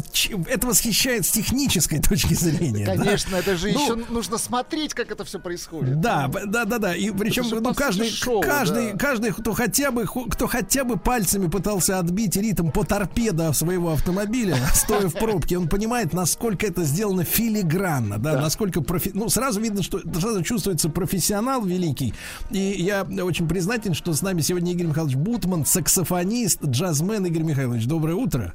[0.47, 2.85] это восхищает с технической точки зрения.
[2.85, 3.39] Конечно, да?
[3.39, 5.99] это же ну, еще нужно смотреть, как это все происходит.
[5.99, 6.95] Да, да, да, да.
[6.95, 8.97] И причем, ну, каждый, шоу, каждый, да.
[8.99, 14.55] каждый, кто хотя бы, кто хотя бы пальцами пытался отбить ритм по торпедо своего автомобиля,
[14.75, 18.41] стоя в пробке, он понимает, насколько это сделано филигранно, да, да.
[18.41, 19.11] насколько профи...
[19.15, 22.13] ну сразу видно, что сразу чувствуется профессионал великий.
[22.51, 27.25] И я очень признателен, что с нами сегодня Игорь Михайлович Бутман, саксофонист, джазмен.
[27.25, 28.53] Игорь Михайлович, доброе утро.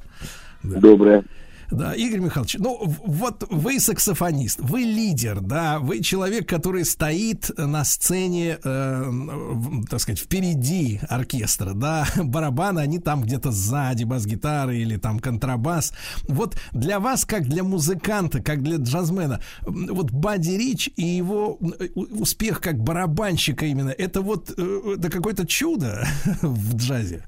[0.62, 1.24] Доброе.
[1.70, 7.84] Да, Игорь Михайлович, ну вот вы саксофонист, вы лидер, да, вы человек, который стоит на
[7.84, 9.12] сцене, э,
[9.90, 15.93] так сказать, впереди оркестра, да, барабаны, они там где-то сзади, бас-гитары или там контрабас.
[16.28, 21.59] Вот для вас, как для музыканта, как для джазмена, вот Бадди Рич и его
[21.94, 26.06] успех как барабанщика именно, это вот э, это какое-то чудо
[26.43, 27.24] в джазе.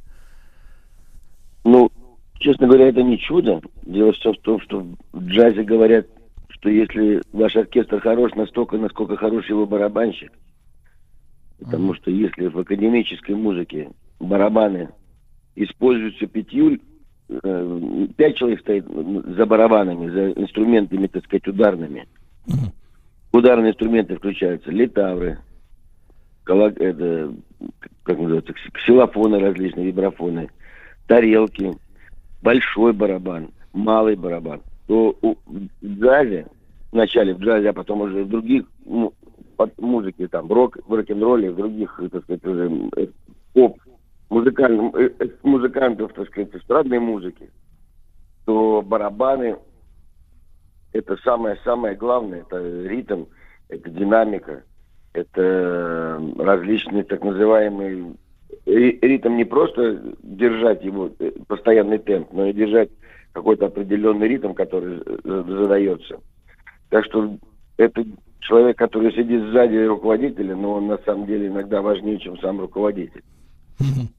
[1.64, 1.90] Ну,
[2.38, 3.60] Честно говоря, это не чудо.
[3.82, 6.06] Дело все в том, что в джазе говорят,
[6.50, 10.32] что если ваш оркестр хорош настолько, насколько хорош его барабанщик,
[11.58, 13.90] потому что если в академической музыке
[14.20, 14.90] барабаны
[15.56, 16.78] используются пятью,
[17.28, 22.06] э, пять человек стоит за барабанами, за инструментами, так сказать, ударными.
[23.32, 25.38] Ударные инструменты включаются литавры,
[26.44, 27.34] колок, это,
[28.04, 30.50] как называется, ксилофоны различные, вибрафоны,
[31.08, 31.72] тарелки–
[32.42, 36.46] большой барабан, малый барабан, то у, в джазе,
[36.92, 39.12] вначале в джазе, а потом уже в других ну,
[39.76, 43.06] музыке, там, рок, в рок-н-ролле, в других, так сказать, уже э,
[43.52, 43.78] поп,
[44.30, 47.50] музыкальным, э, э, музыкантов, так сказать, эстрадной музыки,
[48.44, 49.56] то барабаны
[50.92, 53.24] это самое-самое главное, это ритм,
[53.68, 54.62] это динамика,
[55.12, 58.14] это различные так называемые
[58.68, 62.90] ритм не просто держать его э, постоянный темп, но и держать
[63.32, 66.20] какой-то определенный ритм, который задается.
[66.90, 67.36] Так что
[67.76, 68.04] это
[68.40, 73.22] человек, который сидит сзади руководителя, но он на самом деле иногда важнее, чем сам руководитель.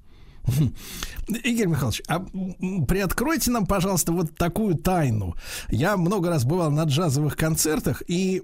[1.43, 5.35] Игорь Михайлович, а приоткройте нам, пожалуйста, вот такую тайну.
[5.69, 8.43] Я много раз бывал на джазовых концертах и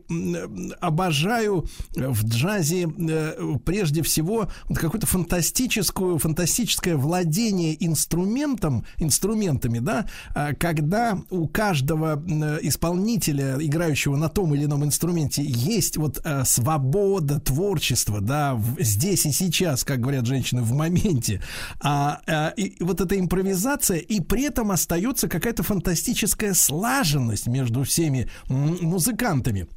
[0.80, 1.65] обожаю
[1.95, 11.18] в джазе э, прежде всего вот какое-то фантастическую, фантастическое владение инструментом, инструментами, да, а когда
[11.30, 12.22] у каждого
[12.61, 19.32] исполнителя, играющего на том или ином инструменте, есть вот э, свобода, творчество, да, здесь и
[19.32, 21.41] сейчас, как говорят женщины, в моменте.
[21.80, 28.30] А, а и вот эта импровизация, и при этом остается какая-то фантастическая слаженность между всеми
[28.49, 29.67] музыкантами.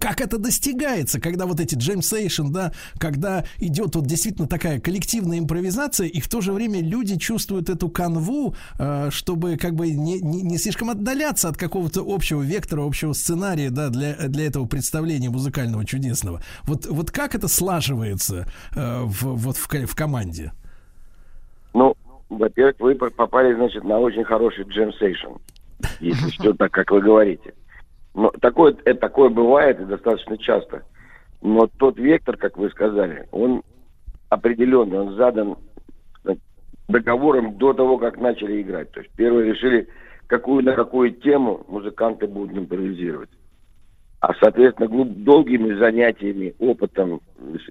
[0.00, 6.06] Как это достигается, когда вот эти джемсейшн, да, когда идет вот действительно такая коллективная импровизация,
[6.06, 10.42] и в то же время люди чувствуют эту канву, э, чтобы как бы не, не,
[10.42, 15.84] не слишком отдаляться от какого-то общего вектора, общего сценария, да, для, для этого представления музыкального
[15.84, 16.42] чудесного.
[16.62, 20.52] Вот, вот как это слаживается э, в, вот в, в команде?
[21.74, 21.94] Ну,
[22.28, 25.32] во-первых, вы попали, значит, на очень хороший джем-сейшн,
[26.00, 27.54] если все так, как вы говорите.
[28.14, 30.82] Но такое, это, такое бывает и достаточно часто.
[31.40, 33.62] Но тот вектор, как вы сказали, он
[34.28, 35.56] определенный, он задан
[36.88, 38.90] договором до того, как начали играть.
[38.92, 39.88] То есть первые решили,
[40.26, 43.30] какую на какую тему музыканты будут импровизировать.
[44.20, 47.20] А, соответственно, долгими занятиями, опытом,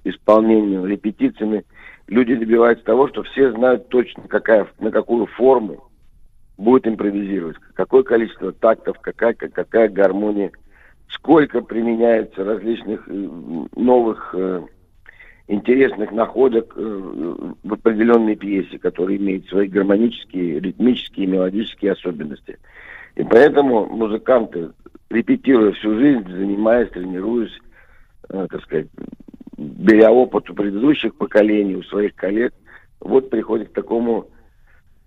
[0.04, 1.64] исполнением, репетициями–
[2.08, 5.84] люди добиваются того, что все знают точно, какая, на какую форму
[6.56, 10.50] будет импровизировать, какое количество тактов, какая, какая гармония,
[11.08, 13.28] сколько применяется различных э,
[13.76, 14.62] новых э,
[15.48, 16.80] интересных находок э,
[17.62, 22.58] в определенной пьесе, которая имеет свои гармонические, ритмические, мелодические особенности.
[23.16, 24.70] И поэтому музыканты,
[25.10, 27.52] репетируя всю жизнь, занимаясь, тренируясь,
[28.26, 28.86] так сказать,
[29.62, 32.52] беря опыт у предыдущих поколений, у своих коллег,
[33.00, 34.28] вот приходит к такому,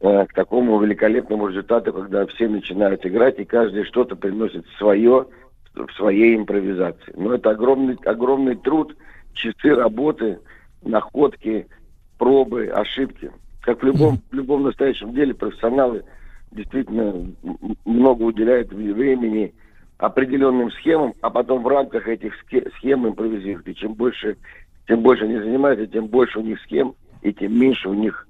[0.01, 5.27] э, к такому великолепному результату, когда все начинают играть, и каждый что-то приносит свое
[5.73, 7.13] в своей импровизации.
[7.15, 8.95] Но это огромный, огромный труд,
[9.33, 10.39] часы работы,
[10.83, 11.67] находки,
[12.17, 13.31] пробы, ошибки.
[13.61, 16.03] Как в любом, в любом настоящем деле профессионалы
[16.51, 17.27] действительно
[17.83, 19.53] много уделяют времени,
[19.97, 22.33] определенным схемам, а потом в рамках этих
[22.77, 23.67] схем импровизируют.
[23.67, 24.37] И чем больше,
[24.87, 28.27] чем больше они занимаются, тем больше у них схем, и тем меньше у них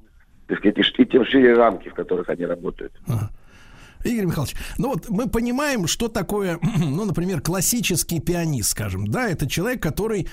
[0.47, 2.93] так сказать, и тем шире рамки, в которых они работают.
[3.07, 3.29] Ага.
[4.06, 9.49] Игорь Михайлович, ну вот мы понимаем, что такое, ну, например, классический пианист, скажем, да, это
[9.49, 10.27] человек, который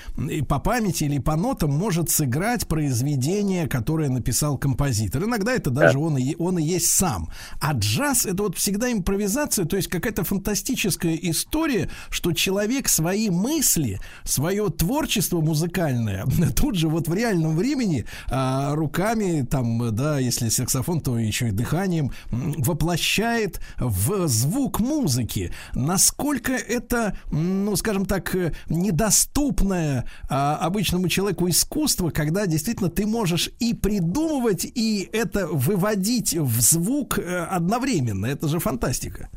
[0.47, 5.23] по памяти или по нотам может сыграть произведение, которое написал композитор.
[5.23, 5.99] Иногда это даже да.
[5.99, 7.29] он, и, он и есть сам.
[7.59, 13.99] А джаз это вот всегда импровизация, то есть какая-то фантастическая история, что человек свои мысли,
[14.23, 16.25] свое творчество музыкальное
[16.55, 21.51] тут же вот в реальном времени а, руками, там, да, если саксофон, то еще и
[21.51, 25.51] дыханием воплощает в звук музыки.
[25.73, 33.49] Насколько это, ну, скажем так, э, недоступное а, обычному человеку искусство, когда действительно ты можешь
[33.59, 38.25] и придумывать, и это выводить в звук э, одновременно.
[38.25, 39.29] Это же фантастика.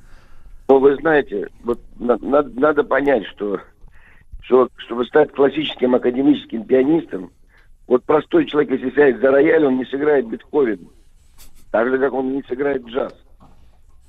[0.68, 3.60] Ну, вы знаете, вот надо, надо понять, что,
[4.42, 7.30] что чтобы стать классическим академическим пианистом,
[7.86, 10.88] вот простой человек, если сядет за рояль, он не сыграет Бетховен.
[11.70, 13.14] Так же, как он не сыграет джаз.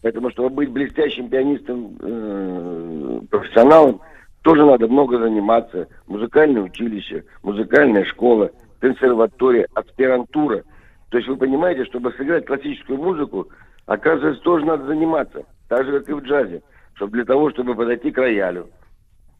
[0.07, 3.99] Поэтому, чтобы быть блестящим пианистом, э, профессионалом,
[4.41, 5.89] тоже надо много заниматься.
[6.07, 10.63] Музыкальное училище, музыкальная школа, консерватория, аспирантура.
[11.09, 13.49] То есть вы понимаете, чтобы сыграть классическую музыку,
[13.85, 15.43] оказывается, тоже надо заниматься.
[15.67, 16.61] Так же, как и в джазе.
[16.93, 18.69] Чтобы для того, чтобы подойти к роялю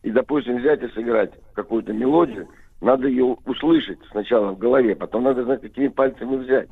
[0.03, 2.45] и, допустим, взять и сыграть какую-то мелодию,
[2.81, 6.68] надо ее услышать сначала в голове, потом надо знать, какими пальцами взять.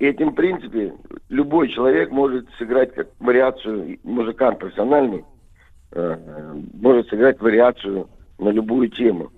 [0.00, 0.94] И этим, в принципе,
[1.28, 5.24] любой человек может сыграть как вариацию, музыкант профессиональный,
[5.92, 6.16] э,
[6.72, 8.08] может сыграть вариацию
[8.38, 9.30] на любую тему.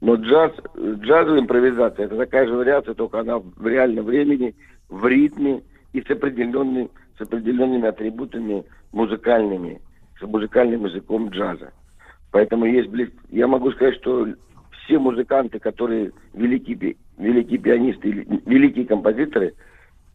[0.00, 4.56] Но джаз, джазовая импровизация, это такая же вариация, только она в реальном времени,
[4.88, 9.80] в ритме и с, определенными, с определенными атрибутами музыкальными,
[10.18, 11.72] с музыкальным языком джаза.
[12.32, 13.10] Поэтому есть близ...
[13.28, 14.26] я могу сказать, что
[14.84, 18.10] все музыканты, которые великие, великие пианисты
[18.46, 19.54] великие композиторы,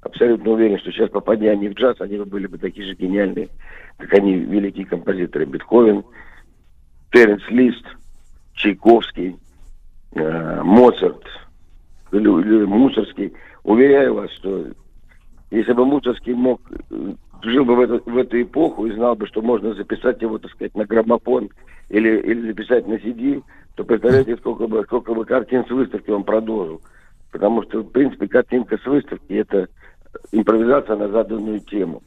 [0.02, 3.50] абсолютно уверен, что сейчас попадя они в джаз, они были бы такие же гениальные,
[3.98, 5.46] как они великие композиторы.
[5.46, 6.04] Бетховен,
[7.12, 7.86] Теренс Лист,
[8.54, 9.38] Чайковский,
[10.14, 11.24] э, Моцарт,
[12.12, 13.34] или, или Мусорский.
[13.64, 14.68] Уверяю вас, что
[15.52, 16.62] если бы Мусорский мог
[16.92, 17.14] э,
[17.44, 20.52] жил бы в эту, в эту эпоху и знал бы, что можно записать его, так
[20.52, 21.50] сказать, на граммофон
[21.90, 23.44] или, или записать на CD,
[23.76, 26.82] то представляете, сколько бы, сколько бы картин с выставки он продолжил.
[27.32, 29.68] Потому что, в принципе, картинка с выставки– это
[30.32, 32.02] импровизация на заданную тему.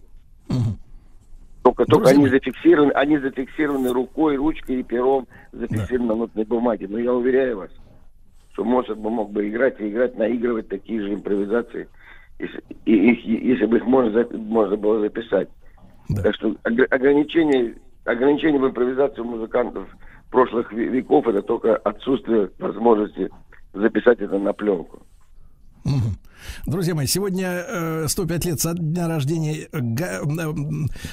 [1.62, 6.15] Только, только они зафиксированы, они зафиксированы рукой, ручкой и пером, зафиксированы да.
[6.15, 6.86] на нотной бумаге.
[6.89, 7.70] Но я уверяю вас,
[8.53, 11.89] что Моцарт бы мог бы играть и играть, наигрывать такие же импровизации,
[12.39, 15.49] если, и, и, если бы их можно, можно было записать.
[16.09, 16.23] Да.
[16.23, 17.74] Так что ограничение,
[18.05, 19.86] ограничение в импровизации музыкантов
[20.31, 23.31] прошлых веков это только отсутствие возможности
[23.73, 25.03] записать это на пленку.
[26.67, 30.21] Друзья мои, сегодня 105 э, лет со дня рождения Га...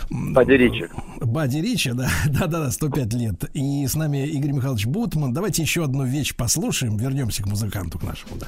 [0.10, 0.88] Бади Ричи.
[1.22, 3.46] Бади Ричи, да, да, да, 105 лет.
[3.54, 5.34] И с нами Игорь Михайлович Бутман.
[5.34, 6.98] Давайте еще одну вещь послушаем.
[6.98, 8.48] Вернемся к музыканту, к нашему, да.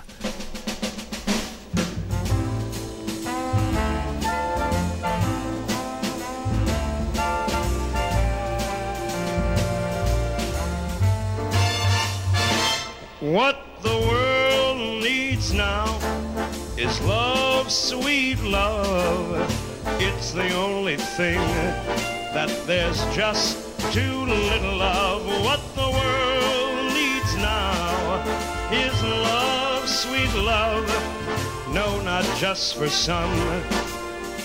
[13.27, 15.99] What the world needs now
[16.77, 19.35] is love, sweet love.
[19.99, 21.41] It's the only thing
[22.33, 23.57] that there's just
[23.91, 25.25] too little of.
[25.43, 28.23] What the world needs now
[28.71, 30.87] is love, sweet love.
[31.73, 33.35] No, not just for some,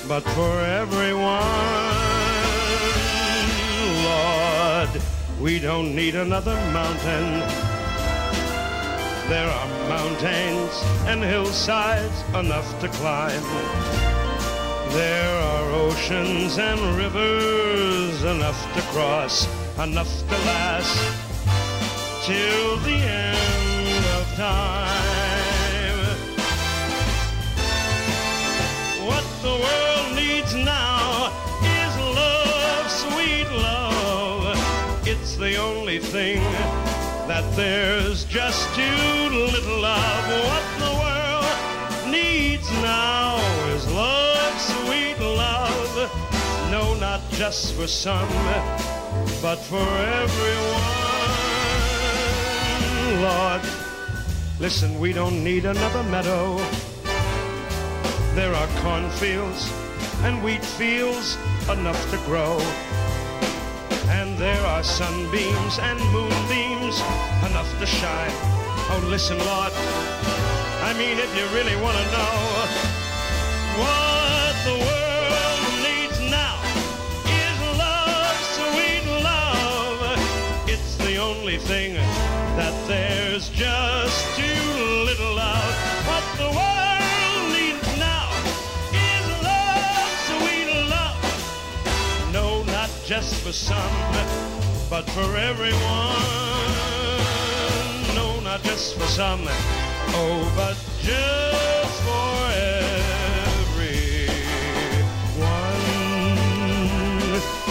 [0.08, 1.40] but for everyone.
[4.02, 4.90] Lord,
[5.40, 7.71] we don't need another mountain
[9.32, 10.74] there are mountains
[11.06, 13.42] and hillsides enough to climb.
[14.90, 19.48] There are oceans and rivers enough to cross,
[19.78, 20.98] enough to last
[22.26, 22.98] till the
[23.30, 25.98] end of time.
[29.08, 31.32] What the world needs now
[31.80, 34.58] is love, sweet love.
[35.06, 36.42] It's the only thing
[37.32, 38.82] that there's just too
[39.32, 43.38] little of what the world needs now
[43.72, 45.94] is love, sweet love.
[46.70, 48.28] No, not just for some,
[49.40, 49.88] but for
[50.22, 50.98] everyone.
[53.22, 53.62] Lord,
[54.60, 56.58] listen, we don't need another meadow.
[58.34, 59.72] There are cornfields
[60.24, 61.38] and wheat fields
[61.70, 62.58] enough to grow.
[64.18, 66.71] And there are sunbeams and moonbeams
[67.48, 68.30] enough to shine.
[68.92, 69.72] Oh, listen, Lord.
[70.84, 72.92] I mean, if you really want to know,
[73.78, 76.56] What the world needs now
[77.24, 80.18] is love, sweet love.
[80.68, 81.94] It's the only thing
[82.56, 84.62] that there's just too
[85.08, 85.72] little of.
[86.10, 88.28] What the world needs now
[88.92, 92.32] is love, sweet love.
[92.32, 94.14] No, not just for some,
[94.90, 96.71] but for everyone.
[98.52, 99.40] No, not just for some.
[99.48, 102.50] Oh, but just for
[103.32, 104.02] everyone.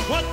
[0.10, 0.26] What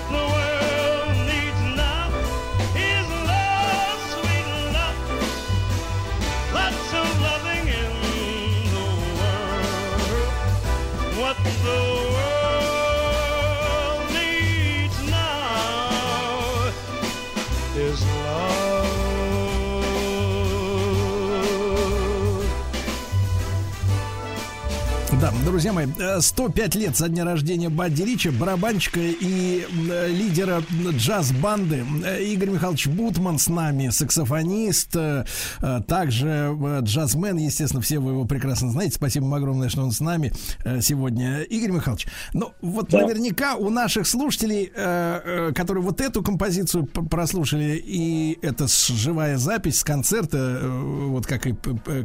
[25.28, 30.62] Да, друзья мои, э, 105 лет со дня рождения Бадди Рича, барабанщика и э, лидера
[30.92, 31.84] джаз-банды.
[32.05, 35.24] Э, Игорь Михайлович Бутман с нами, саксофонист, э,
[35.60, 38.94] э, также э, джазмен, естественно, все вы его прекрасно знаете.
[38.94, 40.32] Спасибо вам огромное, что он с нами
[40.64, 41.42] э, сегодня.
[41.42, 47.82] Игорь Михайлович, ну вот наверняка у наших слушателей, э, э, которые вот эту композицию прослушали,
[47.84, 51.55] и это живая запись с концерта, э, вот как и,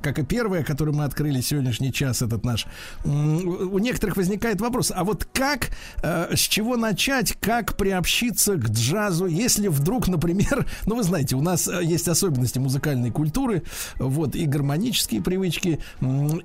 [0.02, 2.66] как и первая, которую мы открыли сегодняшний час, этот наш,
[3.14, 5.70] у некоторых возникает вопрос, а вот как,
[6.02, 11.42] э, с чего начать, как приобщиться к джазу, если вдруг, например, ну вы знаете, у
[11.42, 13.64] нас э, есть особенности музыкальной культуры,
[13.98, 15.80] вот, и гармонические привычки,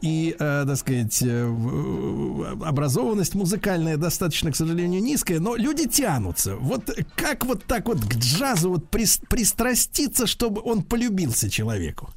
[0.00, 6.56] и, э, так сказать, э, в- образованность музыкальная достаточно, к сожалению, низкая, но люди тянутся.
[6.56, 12.10] Вот как вот так вот к джазу вот прис- пристраститься, чтобы он полюбился человеку?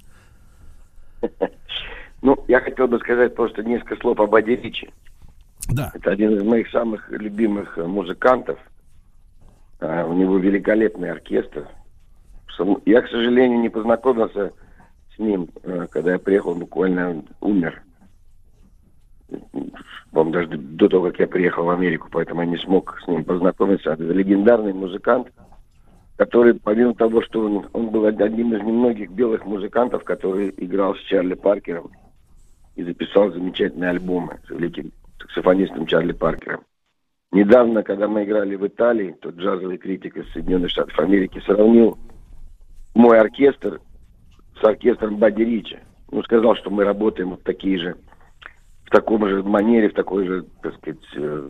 [2.22, 4.90] Ну, я хотел бы сказать просто несколько слов об Бадди Ричи.
[5.70, 5.92] Да.
[5.94, 8.60] Это один из моих самых любимых э, музыкантов.
[9.80, 11.68] А, У него великолепный оркестр.
[12.86, 14.52] Я, к сожалению, не познакомился
[15.16, 17.82] с ним, э, когда я приехал, буквально умер.
[20.12, 23.24] По-моему, даже до того, как я приехал в Америку, поэтому я не смог с ним
[23.24, 23.92] познакомиться.
[23.92, 25.30] Это легендарный музыкант,
[26.18, 31.00] который, помимо того, что он, он был одним из немногих белых музыкантов, который играл с
[31.00, 31.90] Чарли Паркером
[32.76, 36.62] и записал замечательные альбомы с великим саксофонистом Чарли Паркером.
[37.32, 41.98] Недавно, когда мы играли в Италии, тот джазовый критик из Соединенных Штатов Америки сравнил
[42.94, 43.80] мой оркестр
[44.60, 45.80] с оркестром Бадди Ричи.
[46.12, 47.96] Ну, сказал, что мы работаем вот такие же,
[48.84, 51.50] в таком же манере, в такой же, так сказать, э,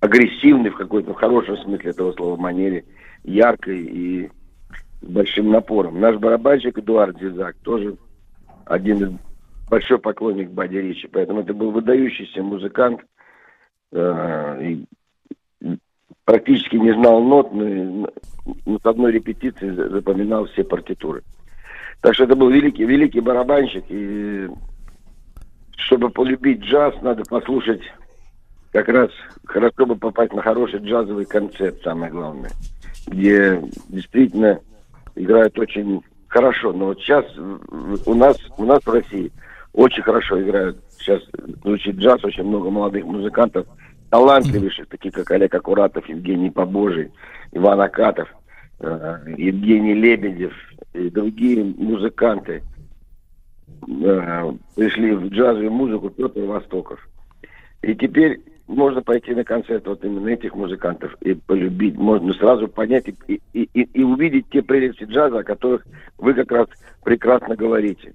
[0.00, 2.84] агрессивной, в какой-то, в хорошем смысле этого слова, манере,
[3.22, 4.30] яркой и
[5.00, 6.00] с большим напором.
[6.00, 7.96] Наш барабанщик Эдуард Зизак тоже
[8.64, 9.12] один из
[9.68, 13.00] большой поклонник Бадди Ричи, поэтому это был выдающийся музыкант,
[13.92, 14.86] э, и
[16.24, 18.10] практически не знал нот, но,
[18.64, 21.22] но с одной репетиции за- запоминал все партитуры.
[22.00, 24.48] Так что это был великий, великий барабанщик, и
[25.76, 27.82] чтобы полюбить джаз, надо послушать
[28.72, 29.10] как раз
[29.46, 32.50] хорошо бы попасть на хороший джазовый концерт, самое главное,
[33.06, 34.60] где действительно
[35.14, 36.72] играют очень хорошо.
[36.72, 39.32] Но вот сейчас у нас, у нас в России
[39.76, 40.78] очень хорошо играют.
[40.98, 41.22] Сейчас
[41.62, 43.66] звучит джаз, очень много молодых музыкантов,
[44.10, 47.12] талантливейших, таких как Олег Акуратов, Евгений Побожий,
[47.52, 48.28] Иван Акатов,
[48.80, 50.52] э, Евгений Лебедев
[50.94, 52.62] и другие музыканты
[53.86, 57.06] э, пришли в джазовую музыку Петр Востоков.
[57.82, 63.08] И теперь можно пойти на концерт вот именно этих музыкантов и полюбить, можно сразу понять
[63.08, 65.86] и, и, и, и увидеть те прелести джаза, о которых
[66.16, 66.68] вы как раз
[67.04, 68.14] прекрасно говорите.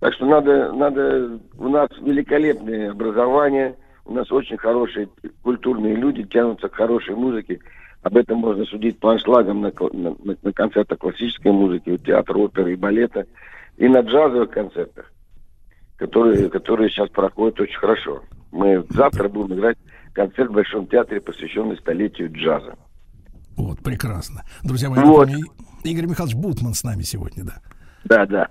[0.00, 5.08] Так что надо, надо, у нас великолепное образование, у нас очень хорошие
[5.42, 7.58] культурные люди, тянутся к хорошей музыке.
[8.02, 12.76] Об этом можно судить по аншлагам на, на, на- концертах классической музыки, театра, оперы и
[12.76, 13.26] балета,
[13.76, 15.12] и на джазовых концертах,
[15.96, 18.22] которые, которые сейчас проходят очень хорошо.
[18.52, 19.78] Мы завтра будем играть
[20.12, 22.76] концерт в Большом театре, посвященный столетию джаза.
[23.56, 24.44] Вот, прекрасно.
[24.62, 25.28] Друзья мои, Вот.
[25.82, 27.54] Игорь Михайлович Бутман с нами сегодня, да.
[28.04, 28.48] Да, да.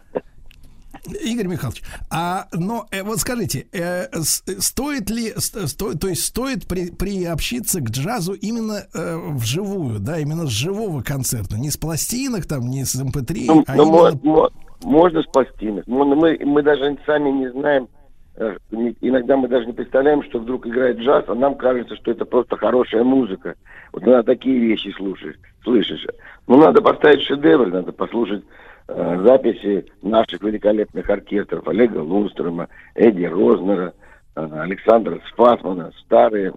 [1.24, 6.92] Игорь Михайлович, а но э, вот скажите, э, стоит ли, сто- то есть стоит при,
[6.92, 12.70] приобщиться к джазу именно э, вживую, да, именно с живого концерта, не с пластинок там,
[12.70, 14.52] не с MP3, Ну, а ну, именно мо-
[14.84, 15.86] можно с пластинок.
[15.88, 16.06] Мы,
[16.46, 17.88] мы даже сами не знаем,
[18.36, 18.58] э,
[19.02, 22.58] иногда мы даже не представляем, что вдруг играет джаз, а нам кажется, что это просто
[22.58, 23.56] хорошая музыка.
[23.94, 26.06] Вот надо такие вещи слушать, слышишь.
[26.48, 28.44] Ну, надо поставить шедевр, надо послушать
[28.88, 33.94] э, записи наших великолепных оркестров, Олега Лунстрема, Эдди Рознера,
[34.36, 36.54] а, Александра Спасмана, старые,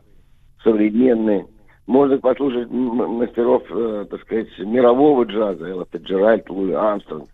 [0.63, 1.47] современные.
[1.87, 7.29] Можно послушать мастеров, э, так сказать, мирового джаза, Элла Фиджеральд, Луи Армстронг,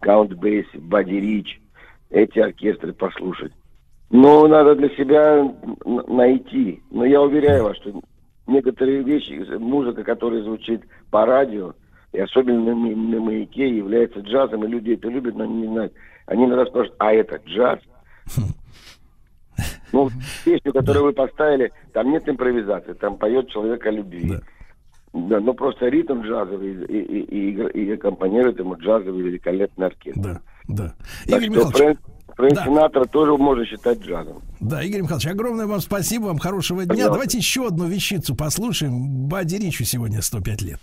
[0.00, 1.60] Каунт Бейси, Бадди Рич.
[2.10, 3.52] Эти оркестры послушать.
[4.10, 5.54] Но надо для себя
[6.08, 6.82] найти.
[6.90, 7.92] Но я уверяю вас, что
[8.48, 11.74] некоторые вещи, музыка, которая звучит по радио,
[12.12, 15.66] и особенно на, ма- на маяке, является джазом, и люди это любят, но они не
[15.68, 15.92] знают.
[16.26, 17.78] Они иногда спрашивают, а это джаз?
[19.92, 20.08] Ну,
[20.44, 24.38] песню, которую вы поставили, там нет импровизации, там поет человек о любви.
[25.12, 30.20] Да, но просто ритм джазовый и, и, и, и аккомпанирует ему джазовый великолепный оркестр.
[30.20, 30.94] Да, да.
[31.28, 31.98] Так Игорь что Михайлович, Фрэнк,
[32.36, 32.64] Фрэнк Да.
[32.64, 34.40] Синатра тоже можно считать джазом.
[34.60, 36.90] Да, Игорь Михайлович, огромное вам спасибо, вам хорошего дня.
[36.90, 37.12] Пожалуйста.
[37.12, 39.26] Давайте еще одну вещицу послушаем.
[39.28, 40.80] Бади Ричу сегодня 105 лет.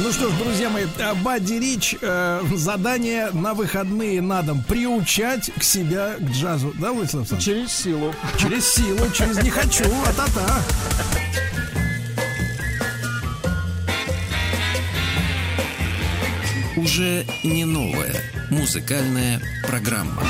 [0.00, 5.52] Ну что ж, друзья мои, э, Бадди Рич, э, задание на выходные на дом приучать
[5.56, 6.74] к себя к джазу.
[6.80, 7.44] Да, Владислав Александрович?
[7.44, 8.14] Через силу.
[8.36, 10.62] Через силу, через не хочу, а та-та.
[16.76, 18.14] Уже не новая
[18.50, 20.24] музыкальная программа.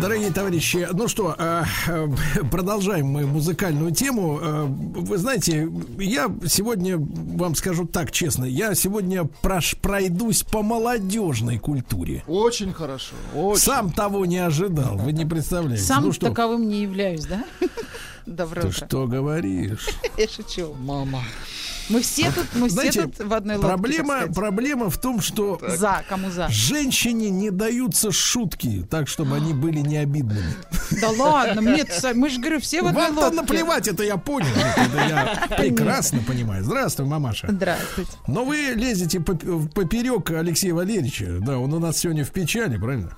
[0.00, 2.08] Дорогие товарищи, ну что, э, э,
[2.50, 4.38] продолжаем мы музыкальную тему.
[4.40, 5.68] Э, Вы знаете,
[5.98, 12.22] я сегодня вам скажу так честно, я сегодня прош, пройдусь по молодежной культуре.
[12.26, 13.14] Очень хорошо.
[13.34, 13.62] Очень.
[13.62, 15.84] Сам того не ожидал, вы не представляете.
[15.84, 17.44] Сам ну что, таковым не являюсь, да?
[18.26, 19.88] Доброе ты что говоришь?
[20.18, 20.74] Я шучу.
[20.78, 21.22] Мама.
[21.88, 23.68] Мы все тут, мы Знаете, все тут в одной лодке.
[23.68, 26.48] Проблема, проблема в том, что За, кому за?
[26.48, 30.54] женщине не даются шутки, так чтобы они были не обидными.
[31.00, 31.84] Да ладно, мне
[32.14, 33.36] мы же говорю, все в одной Вам-то лодке.
[33.36, 34.48] наплевать, это я понял.
[34.76, 36.64] Это я прекрасно понимаю.
[36.64, 37.48] Здравствуй, мамаша.
[37.50, 38.10] Здравствуйте.
[38.26, 41.38] Но вы лезете поп- поперек Алексея Валерьевича.
[41.40, 43.16] Да, он у нас сегодня в печали, правильно?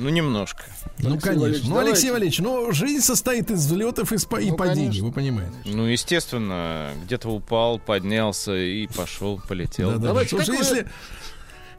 [0.00, 0.64] Ну, немножко.
[0.98, 1.40] Ну, Алексей конечно.
[1.42, 1.90] Валерьевич, ну, давайте.
[1.92, 5.06] Алексей Валерьевич, ну, жизнь состоит из взлетов и, спа- и Ну, падений, конечно.
[5.06, 5.54] вы понимаете.
[5.66, 9.90] Ну, естественно, где-то упал, поднялся и пошел, полетел.
[9.92, 10.86] Да, да, Давайте, Слушай, если,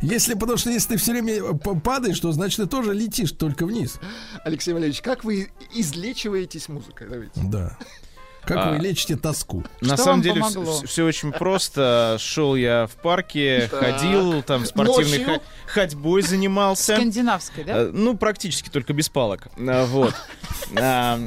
[0.02, 3.65] если, потому что если ты все время п- падаешь, то значит ты тоже летишь только
[3.65, 3.99] вниз.
[4.43, 7.07] Алексей Валерьевич, как вы излечиваетесь музыкой?
[7.10, 7.41] Давайте.
[7.43, 7.77] Да.
[8.43, 8.72] Как А.
[8.72, 9.63] вы лечите тоску?
[9.81, 10.81] На Что самом деле помогло?
[10.85, 12.18] все, очень просто.
[12.19, 13.80] Шел я в парке, Так.
[13.80, 16.95] ходил, там спортивной ха- ходьбой занимался.
[16.95, 17.73] Скандинавской, да?
[17.84, 19.47] Э, Ну, практически только без палок.
[19.57, 20.15] А, Вот.
[20.76, 21.19] А,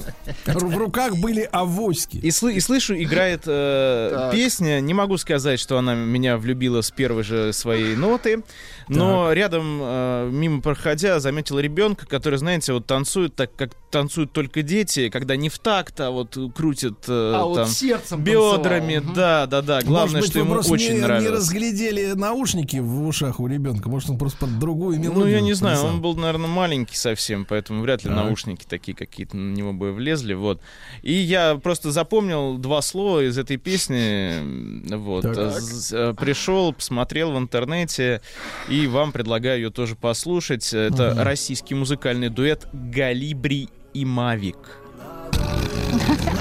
[0.47, 2.17] Р- В руках были авоськи.
[2.17, 4.81] И, сл- и слышу, играет э, песня.
[4.81, 8.43] Не могу сказать, что она меня влюбила с первой же своей ноты.
[8.89, 14.63] Но рядом, э, мимо проходя, заметил ребенка, который, знаете, вот танцует так, как танцуют только
[14.63, 18.99] дети, когда не в такт, а вот крутят э, А вот там сердцем бедрами.
[18.99, 19.15] Мгм.
[19.15, 19.81] да, да, да.
[19.83, 21.39] Главное, Может быть, что ему просто очень не, не нравилось.
[21.41, 23.89] разглядели наушники в ушах у ребенка.
[23.89, 25.25] Может, он просто под другую мелодию.
[25.25, 28.17] Ну, я не знаю, он был, наверное, маленький совсем, поэтому вряд ли Так.
[28.25, 30.61] наушники такие какие-то на него бы влезли, вот.
[31.03, 35.23] И я просто запомнил два слова из этой песни, вот.
[35.23, 35.63] Так.
[35.93, 38.21] Э, Пришел, посмотрел в интернете,
[38.69, 40.73] и вам предлагаю ее тоже послушать.
[40.73, 41.23] Это Мгм.
[41.23, 44.57] российский музыкальный дуэт «Галибри и Мавик».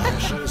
[0.03, 0.47] Наши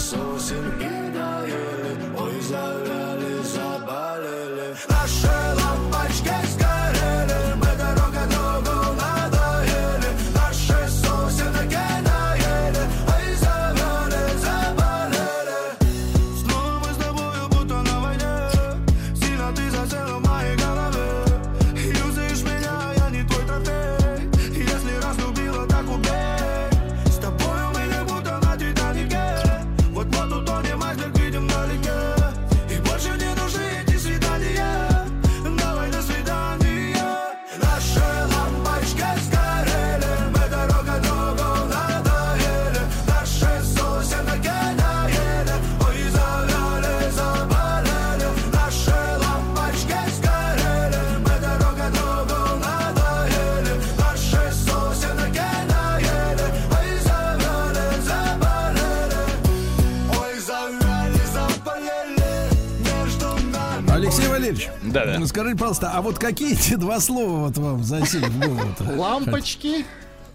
[64.43, 65.27] Валерьевич, Да-да.
[65.27, 68.85] скажите, пожалуйста, а вот какие эти два слова вот вам засели в голову-то?
[69.01, 69.85] Лампочки.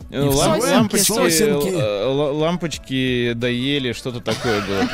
[0.10, 0.32] И лам-
[0.62, 1.68] сосенки, лампочки, сосенки.
[1.68, 4.88] э, л- лампочки доели, что-то такое было.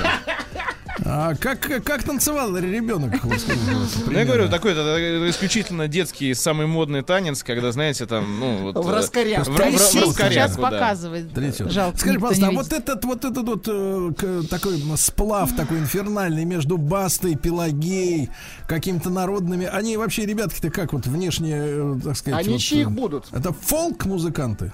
[1.05, 3.13] А как, как танцевал ребенок?
[3.23, 8.75] Ну, я говорю, такой это исключительно детский, самый модный танец, когда, знаете, там, ну, вот...
[8.75, 9.47] В э.
[9.47, 11.25] В, Трясись сейчас показывает.
[11.71, 16.77] Жалко, Скажи, пожалуйста, а вот этот вот этот вот э, такой сплав такой инфернальный между
[16.77, 18.29] Бастой, Пелагеей,
[18.67, 22.89] какими-то народными, они вообще ребятки-то как вот внешне, э, так сказать, Они вот, чьих э,
[22.89, 23.25] будут?
[23.31, 24.73] Это фолк-музыканты?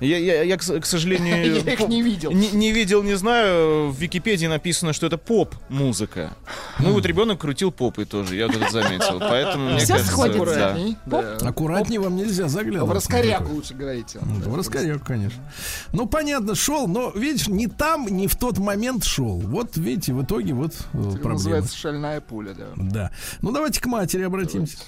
[0.00, 1.62] Я, я- я, к, сожалению...
[1.64, 2.30] Я их не видел.
[2.32, 3.90] Не, не видел, не знаю.
[3.90, 6.32] В Википедии написано, что это поп-музыка.
[6.78, 9.18] Ну, вот ребенок крутил попой тоже, я это заметил.
[9.20, 10.12] Поэтому, мне Всё кажется...
[10.12, 10.44] сходится.
[10.44, 10.66] да.
[10.70, 10.96] Аккуратней.
[11.06, 11.36] Да.
[11.48, 12.90] Аккуратнее вам нельзя заглядывать.
[12.90, 14.18] В раскоряку лучше говорите.
[14.20, 15.42] В раскоряку, конечно.
[15.92, 19.38] Ну, понятно, шел, но, видишь, не там, не в тот момент шел.
[19.40, 21.32] Вот, видите, в итоге вот э, Это проблема.
[21.34, 22.66] называется шальная пуля, да.
[22.76, 23.10] Да.
[23.42, 24.78] Ну, давайте к матери обратимся.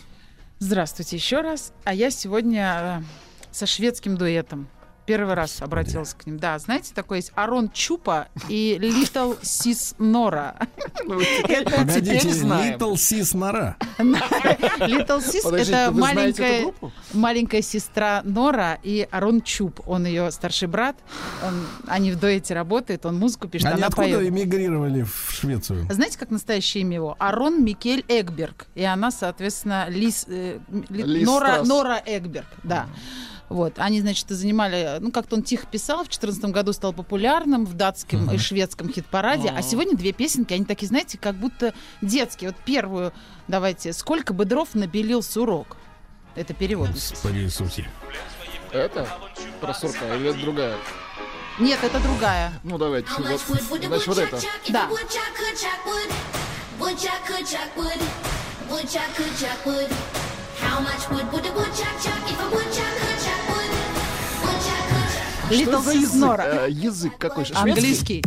[0.58, 1.72] Здравствуйте еще раз.
[1.84, 3.02] А я сегодня э,
[3.50, 4.68] со шведским дуэтом.
[5.04, 6.38] Первый раз обратилась к ним.
[6.38, 10.54] Да, знаете, такой есть AronChupa и Little Sis Nora.
[11.04, 12.78] Ну, теперь знаем.
[12.78, 13.74] Little Sis Nora.
[14.86, 16.72] Little Sis это маленькая,
[17.12, 19.80] маленькая сестра Нора и AronChupa.
[19.86, 20.96] Он ее старший брат.
[21.44, 24.28] Он- они в дуэте работают, он музыку пишет, Они она откуда поет.
[24.28, 25.86] эмигрировали в Швецию?
[25.90, 27.16] Знаете, как настоящее имя его?
[27.18, 28.66] Арон Микель Эгберг.
[28.76, 31.64] И она, соответственно, Лис, э, Нора.
[31.64, 32.46] Нора Эгберг.
[32.62, 32.86] Да.
[33.52, 37.74] Вот, они, значит, занимали, ну, как-то он тихо писал, в 2014 году стал популярным в
[37.74, 42.50] датском и шведском хит-параде, а сегодня две песенки, они такие, знаете, как будто детские.
[42.50, 43.12] Вот первую,
[43.48, 45.76] давайте, «Сколько бы дров напилил сурок».
[46.34, 46.92] Это перевод.
[46.92, 47.90] Господи Иисусе.
[48.72, 49.06] Это
[49.60, 50.76] про сурка или это другая?
[51.58, 52.54] Нет, это другая.
[52.62, 53.10] Ну давайте.
[53.18, 53.36] Вот, a
[53.86, 54.40] значит, вот это.
[54.70, 54.88] Да.
[60.62, 62.21] How much wood would a woodchuck chuck
[65.52, 66.40] Что за язык?
[66.40, 67.44] Э, Язык какой?
[67.44, 67.70] Шведский?
[67.70, 68.22] Английский.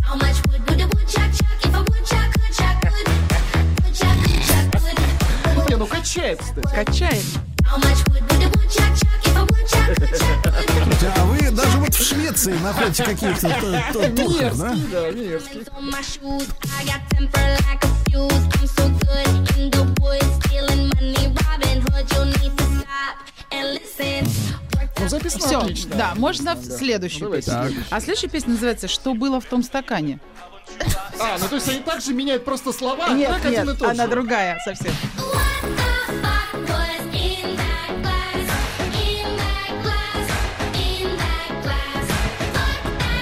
[5.70, 6.76] Не, ну качает, кстати.
[6.76, 7.24] Качает.
[11.18, 14.76] А вы даже вот в Швеции находите каких-то то- то- турков, да?
[14.92, 15.66] Да, мерзкий.
[25.00, 25.96] Ну, записано Все, отлично.
[25.96, 27.52] да, можно в следующую Ну, давайте.
[27.52, 27.84] песню.
[27.90, 30.20] А следующая песня называется «Что было в том стакане».
[31.20, 33.90] А, ну то есть они также меняют просто слова, нет, так один и нет, тот
[33.90, 34.10] она же.
[34.12, 34.92] другая совсем.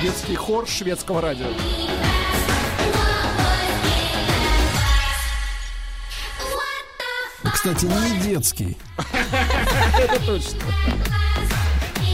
[0.01, 1.47] Детский хор шведского радио.
[7.53, 8.77] Кстати, не детский.
[9.99, 10.59] Это точно.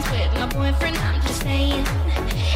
[0.00, 1.84] was with my boyfriend, I'm just saying.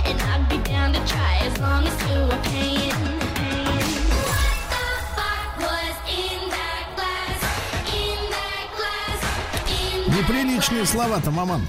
[0.04, 2.92] And I'd be down to try as long as you were paying.
[10.14, 11.62] Неприличные слова-то, маман.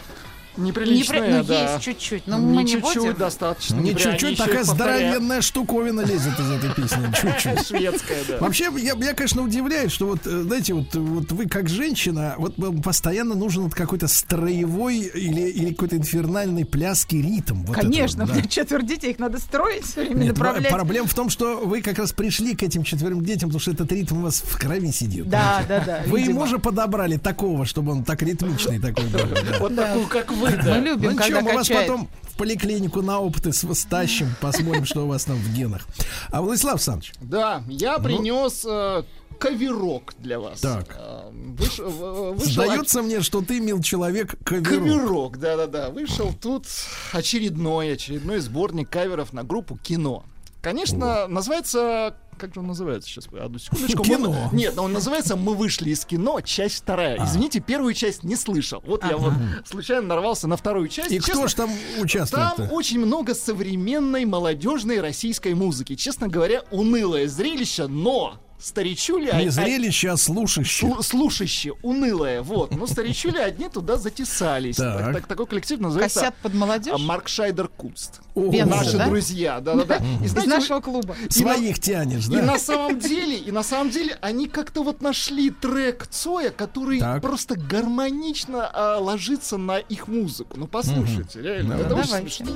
[0.58, 1.74] Неприличная, Непри- ну, да.
[1.74, 3.14] есть чуть-чуть, но мы не не чуть-чуть, будем.
[3.16, 3.76] достаточно.
[3.76, 7.06] Не Не чуть-чуть, такая здоровенная штуковина лезет из этой песни.
[7.14, 7.68] Чуть-чуть.
[7.68, 8.38] Шведская, да.
[8.40, 12.58] Вообще, я, я, конечно, удивляюсь, что вот, э, знаете, вот, вот вы как женщина, вот
[12.58, 17.64] вам постоянно нужен вот какой-то строевой или, или какой-то инфернальный пляский ритм.
[17.66, 20.70] Вот Конечно, это у вот, меня четверть детей, их надо строить все время, Нет, направлять.
[20.72, 23.92] проблема в том, что вы как раз пришли к этим четверым детям, потому что этот
[23.92, 25.30] ритм у вас в крови сидит.
[25.30, 26.40] Да, да, да, Вы видимо.
[26.40, 29.20] ему же подобрали такого, чтобы он так ритмичный такой был.
[29.46, 29.58] да.
[29.60, 30.80] Вот такую, как вы, Мы да.
[30.80, 35.06] любим, Ну когда ничего, мы вас потом в поликлинику на опыты с- стащим, посмотрим, что
[35.06, 35.86] у вас там в генах.
[36.32, 39.04] А Владислав Александрович, Да, я принес э,
[39.40, 40.62] каверок для вас.
[40.64, 40.70] Ну.
[40.70, 40.98] Так.
[41.00, 44.68] Э, выш- в- вышел сдается мне, что ты, мил человек, каверок.
[44.70, 45.90] Каверок, да-да-да.
[45.92, 46.66] Вышел тут
[47.14, 50.24] очередной, очередной сборник каверов на группу «Кино».
[50.62, 52.16] Конечно, называется...
[52.38, 53.28] Как же он называется сейчас?
[53.28, 54.04] Одну секундочку.
[54.04, 54.50] Мы- «Кино».
[54.52, 57.18] Нет, но он называется «Мы вышли из кино», часть вторая.
[57.20, 57.26] А.
[57.26, 58.84] Извините, первую часть не слышал.
[58.86, 59.34] Вот я вот
[59.66, 61.12] случайно нарвался на вторую часть.
[61.12, 62.56] И кто Честно, ж там участвует?
[62.58, 65.96] Там очень много современной молодежной российской музыки.
[65.96, 69.32] Честно говоря, унылое зрелище, но старичули...
[69.36, 70.88] Не зрелище, а слушаще.
[70.88, 72.76] Слу- слушаще, унылое, вот.
[72.76, 74.78] Но старичули одни туда затесались.
[74.78, 74.98] Так.
[74.98, 77.00] Так, так- такой коллектив называется Косят под молодежь?
[77.00, 78.22] Марк Шайдер Кунст.
[78.36, 79.08] Наши да?
[79.08, 79.98] друзья, да-да-да.
[80.22, 81.16] И Из знаете, нашего клуба.
[81.30, 82.42] Своих тянешь, и да?
[82.42, 87.22] на самом деле, и на самом деле, они как-то вот нашли трек Цоя, который Так.
[87.22, 90.58] просто гармонично а, ложится на их музыку.
[90.58, 91.86] Ну послушайте, реально, Давай.
[91.86, 92.46] это очень Давайте.
[92.46, 92.56] смешно.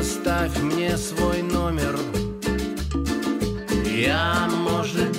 [0.00, 1.94] Оставь мне свой номер.
[3.84, 5.09] Я, может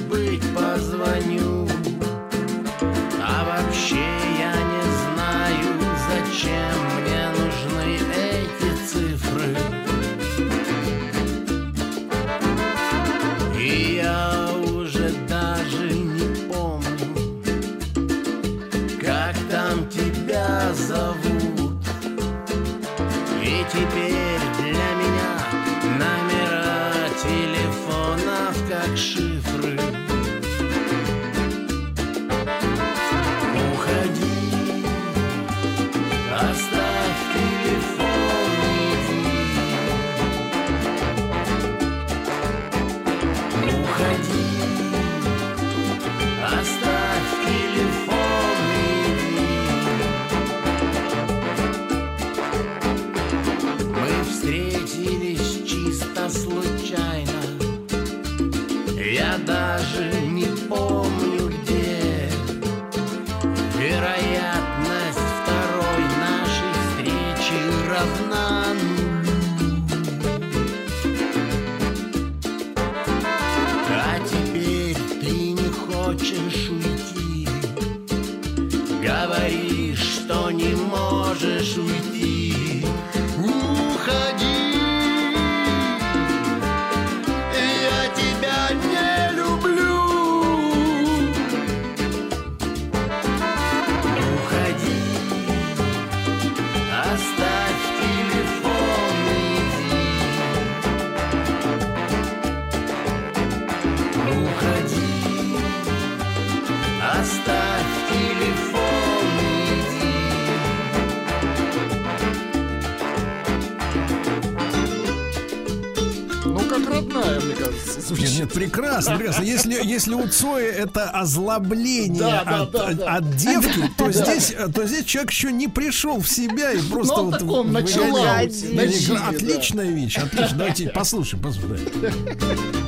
[120.01, 123.15] Если, у Цоя это озлобление Да, от, да, да.
[123.15, 127.19] от девки, то здесь, то здесь человек еще не пришел в себя и просто Ну,
[127.21, 128.51] он вот таком, на выгоняет.
[128.53, 129.27] чиллауте, на чиле, да.
[129.29, 130.57] Отличная вещь, отлично.
[130.57, 132.80] Давайте послушаем, послушаем.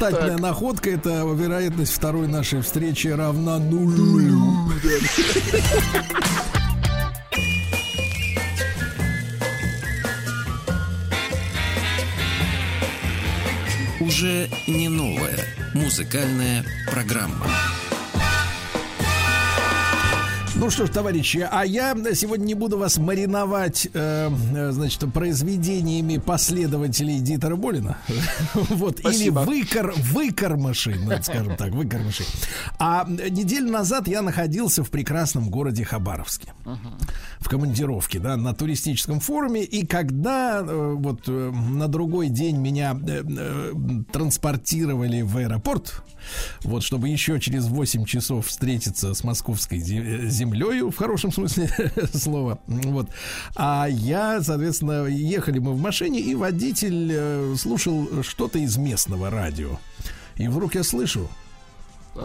[0.00, 4.72] Блистательная находка это вероятность второй нашей встречи равна нулю.
[14.00, 15.44] Уже не новая
[15.74, 17.46] музыкальная программа.
[20.60, 26.18] Ну что ж, товарищи, а я сегодня не буду вас мариновать, э, э, значит, произведениями
[26.18, 27.96] последователей Дитера Болина.
[28.68, 32.26] Вот, или выкор, выкормышей, ну, скажем так, выкормышей.
[32.78, 36.52] А неделю назад я находился в прекрасном городе Хабаровске.
[36.64, 36.78] В
[37.50, 39.64] командировке, да, на туристическом форуме.
[39.64, 43.72] И когда э, вот э, на другой день меня э,
[44.12, 46.04] транспортировали в аэропорт,
[46.62, 51.68] вот, чтобы еще через 8 часов встретиться с московской зе- землею, в хорошем смысле
[52.14, 52.60] слова.
[52.68, 53.10] Вот.
[53.56, 59.80] А я, соответственно, ехали мы в машине, и водитель слушал что-то из местного радио.
[60.36, 61.28] И вдруг я слышу,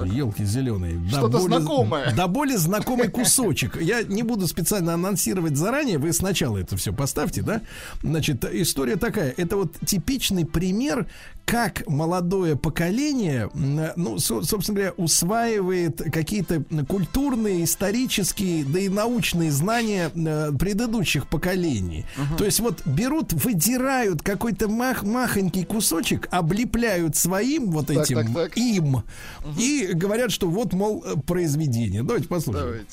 [0.05, 0.99] Елки зеленые.
[1.09, 2.13] Что-то знакомое.
[2.15, 3.79] Да более знакомый кусочек.
[3.81, 5.97] Я не буду специально анонсировать заранее.
[5.97, 7.61] Вы сначала это все поставьте, да?
[8.01, 9.33] Значит, история такая.
[9.37, 11.05] Это вот типичный пример,
[11.45, 20.09] как молодое поколение, ну, со- собственно говоря, усваивает какие-то культурные, исторические, да и научные знания
[20.15, 22.05] э, предыдущих поколений.
[22.39, 28.33] То есть вот берут, выдирают какой-то мах, махонький кусочек, облепляют своим вот Так, этим так,
[28.33, 28.57] так.
[28.57, 29.03] им
[29.57, 32.03] и говорят, что вот, мол, э, произведение.
[32.03, 32.85] Давайте послушаем.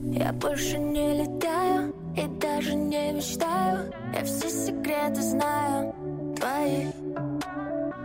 [0.00, 3.92] Я больше не летаю и даже не мечтаю.
[4.14, 5.94] Я все секреты знаю.
[6.36, 6.86] Твои.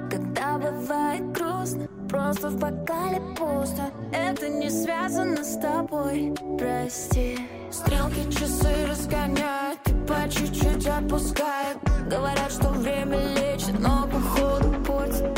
[0.09, 3.91] Когда бывает грустно, просто в бокале пусто.
[4.11, 7.37] Это не связано с тобой, прости.
[7.71, 11.77] Стрелки часы разгоняют и по чуть-чуть отпускают.
[12.09, 15.33] Говорят, что время лечит, но походу портит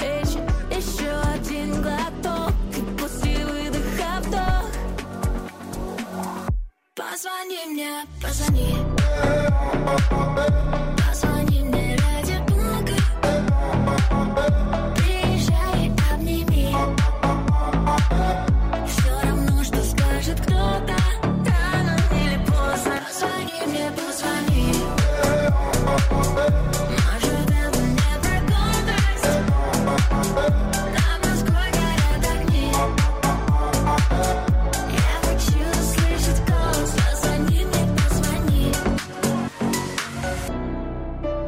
[7.11, 8.76] Позвони мне, позвони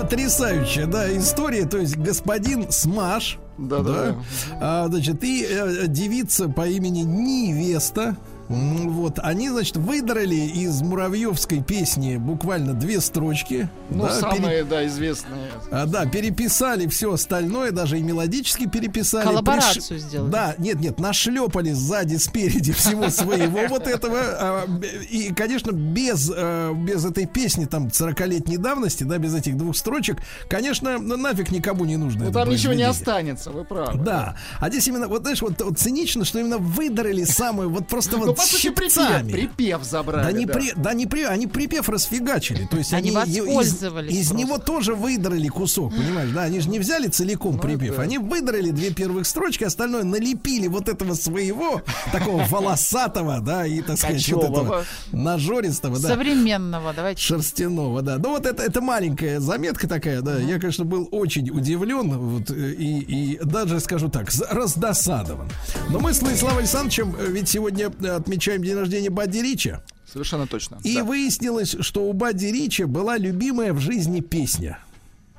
[0.09, 1.65] Потрясающая, да, история.
[1.65, 4.15] То есть господин Смаш, Да-да-да.
[4.53, 8.15] а, значит, и э, девица по имени Невеста.
[8.49, 13.69] Вот, они, значит, выдрали из муравьевской песни буквально две строчки.
[13.89, 15.49] Ну, да, пере- самые, да, известные.
[15.71, 19.25] А, да, переписали все остальное, даже и мелодически переписали.
[19.25, 20.31] Коллаборацию Приш- сделали.
[20.31, 24.19] Да, нет, нет, нашлепали сзади, спереди всего своего вот этого.
[24.21, 24.65] а,
[25.09, 30.17] И, конечно, без, э, без этой песни там 40-летней давности, да, без этих двух строчек,
[30.49, 32.25] конечно, ну, нафиг никому не нужно.
[32.25, 33.99] Ну, там ничего не останется, вы правы.
[34.03, 38.17] Да, а здесь именно, вот знаешь, вот, вот цинично, что именно выдрали самую, вот просто
[38.17, 39.31] Ну, вот по сути, припев, щипцами.
[39.31, 40.23] припев забрали.
[40.25, 40.53] Да не, да.
[40.53, 42.67] при, да не при, они припев расфигачили.
[42.69, 44.45] То есть Они они, из, воспользовались из просто.
[44.45, 46.29] него тоже выдрали кусок, понимаешь?
[46.31, 48.03] Да, они же не взяли Ну целиком припев, да.
[48.03, 51.81] они выдрали две первых строчки, остальное налепили вот этого своего
[52.11, 56.09] такого волосатого, да, и так сказать вот этого нажористого, да.
[56.09, 57.21] Современного, давайте.
[57.21, 58.17] Шерстяного, да.
[58.17, 60.37] Ну вот это, это маленькая заметка такая, да.
[60.37, 65.49] Я, конечно, был очень удивлен вот, и, и даже, скажу так, раздосадован.
[65.89, 69.81] Но мы с Владиславом Александровичем э, ведь сегодня э, отмечаем день рождения Бадди Рича.
[70.11, 70.79] Совершенно точно.
[70.83, 71.03] И Да.
[71.03, 74.79] выяснилось, что у Бадди Рича была любимая в жизни песня.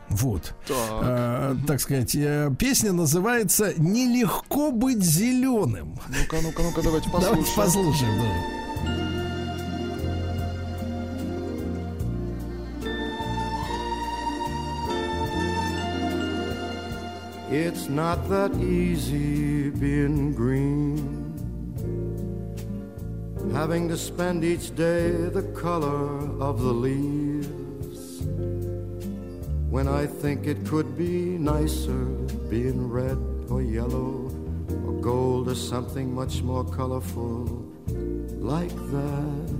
[0.08, 0.54] Вот.
[0.66, 0.76] Так.
[1.02, 5.98] Э, так сказать, э, песня называется «Нелегко быть зеленым».
[6.08, 7.56] Ну-ка, ну-ка, ну-ка, давайте Давайте послушаем.
[7.56, 8.98] послушаем, да.
[17.50, 21.17] It's not that easy being green.
[23.52, 28.22] Having to spend each day the color of the leaves.
[29.70, 32.04] When I think it could be nicer
[32.48, 33.18] being red
[33.50, 34.30] or yellow
[34.86, 37.66] or gold or something much more colorful
[38.38, 39.58] like that.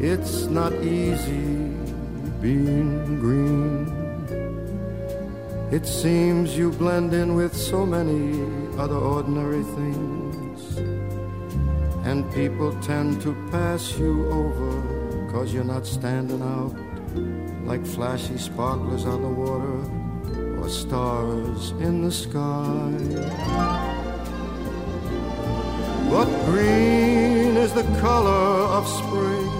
[0.00, 1.74] It's not easy
[2.40, 3.98] being green.
[5.72, 10.78] It seems you blend in with so many other ordinary things.
[12.06, 16.74] And people tend to pass you over cause you're not standing out
[17.66, 19.78] like flashy sparklers on the water
[20.60, 22.92] or stars in the sky.
[26.10, 28.30] But green is the color
[28.78, 29.50] of spring,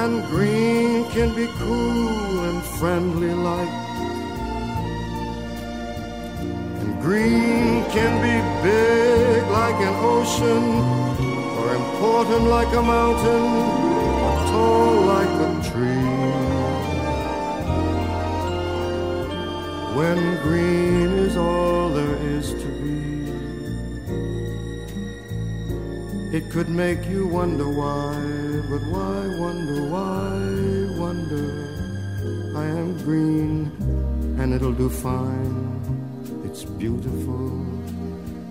[0.00, 3.91] and green can be cool and friendly like.
[7.02, 10.64] Green can be big like an ocean,
[11.58, 13.44] or important like a mountain,
[14.24, 16.12] or tall like a tree.
[19.98, 23.02] When green is all there is to be.
[26.36, 28.14] It could make you wonder why,
[28.70, 30.30] but why wonder, why
[31.02, 31.48] wonder?
[32.56, 33.72] I am green
[34.38, 36.01] and it'll do fine.
[36.52, 37.48] It's beautiful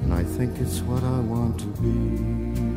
[0.01, 2.70] and I think it's what I want to be.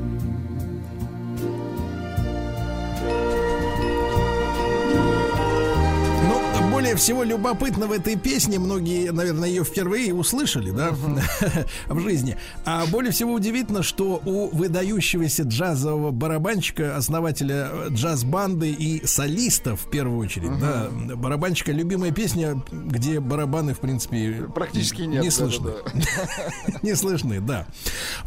[6.94, 10.92] Более всего любопытно в этой песне, многие, наверное, ее впервые услышали, да,
[11.88, 12.36] в жизни.
[12.64, 19.90] А более всего удивительно, что у выдающегося джазового барабанщика, основателя э, джаз-банды и солиста, в
[19.90, 25.72] первую очередь, да, барабанщика, любимая песня, где барабаны, в принципе, Практически нет, Не да, слышны.
[25.72, 27.66] да, Не слышны, да.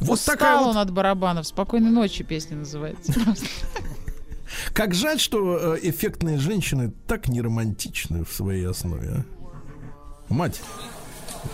[0.02, 1.48] Вот Устал такая вот он от барабанов.
[1.48, 3.14] Спокойной ночи песня называется.
[4.74, 9.24] Как жаль, что э, эффектные женщины так не романтичны в своей основе.
[10.30, 10.34] а.
[10.34, 10.62] Мать.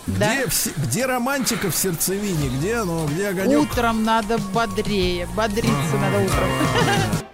[0.06, 2.48] Где, вс- где романтика в сердцевине?
[2.58, 3.06] Где оно?
[3.06, 3.60] Где огонек?
[3.60, 5.28] Утром надо бодрее.
[5.36, 6.48] Бодриться надо утром.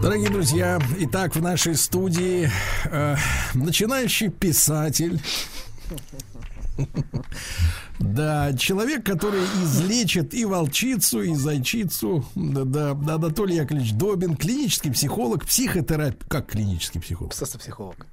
[0.00, 2.50] Дорогие друзья, итак, в нашей студии
[2.84, 3.16] э,
[3.54, 5.20] начинающий писатель.
[7.98, 12.26] Да, человек, который излечит и волчицу, и зайчицу.
[12.34, 16.28] Да, да, Анатолий Яковлевич Добин, клинический психолог, психотерапевт.
[16.28, 17.32] Как клинический психолог?
[17.34, 18.06] Психолог.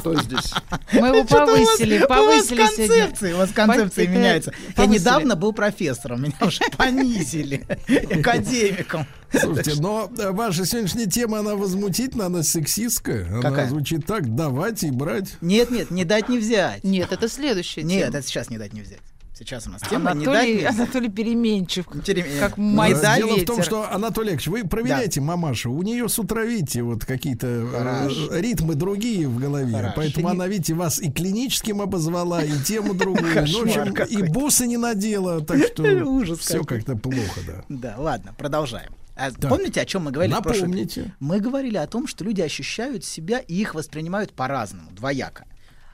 [0.00, 0.52] Кто здесь?
[0.92, 4.52] Мы его повысили, у вас повысили концепции, у вас концепции меняются.
[4.76, 7.66] Я недавно был профессором, меня уже понизили
[8.18, 9.06] академиком.
[9.32, 13.26] Слушайте, но э, ваша сегодняшняя тема, она возмутительна, она сексистская.
[13.28, 13.68] Она Какая?
[13.68, 15.36] звучит так, давать и брать.
[15.40, 16.82] Нет, нет, не дать не взять.
[16.82, 18.18] Нет, это следующая Нет, тема.
[18.18, 18.98] это сейчас не дать не взять.
[19.40, 20.64] Сейчас у нас тема Анатолий, не.
[20.64, 23.64] Анатолий переменчив, Перемен- как Э, майский Дело в том, ветер.
[23.64, 25.72] что, Анатолий Яковлевич, вы проверяете мамашу.
[25.72, 28.36] У нее с утра, видите, вот какие-то э, Хорошо.
[28.36, 29.72] ритмы другие в голове.
[29.74, 29.94] Хорошо.
[29.96, 33.32] Поэтому Не- она, видите, вас и клиническим обозвала, и тему другую.
[33.50, 37.64] Ну, в общем, и бусы не надела, так что Ужас все как-то плохо, да.
[37.70, 38.92] Да, ладно, продолжаем.
[39.16, 39.30] А.
[39.48, 40.34] Помните, о чем мы говорили?
[40.34, 41.14] в прошлый- Напомните.
[41.18, 45.46] Мы говорили о том, что люди ощущают себя и их воспринимают по-разному, двояко.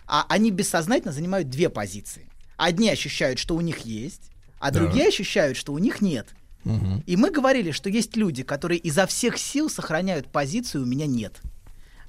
[0.08, 2.25] А они бессознательно занимают две позиции.
[2.56, 4.80] Одни ощущают, что у них есть, а Да.
[4.80, 6.28] другие ощущают, что у них нет.
[6.64, 7.02] Мгм.
[7.06, 11.40] И мы говорили, что есть люди, которые изо всех сил сохраняют позицию «у меня нет».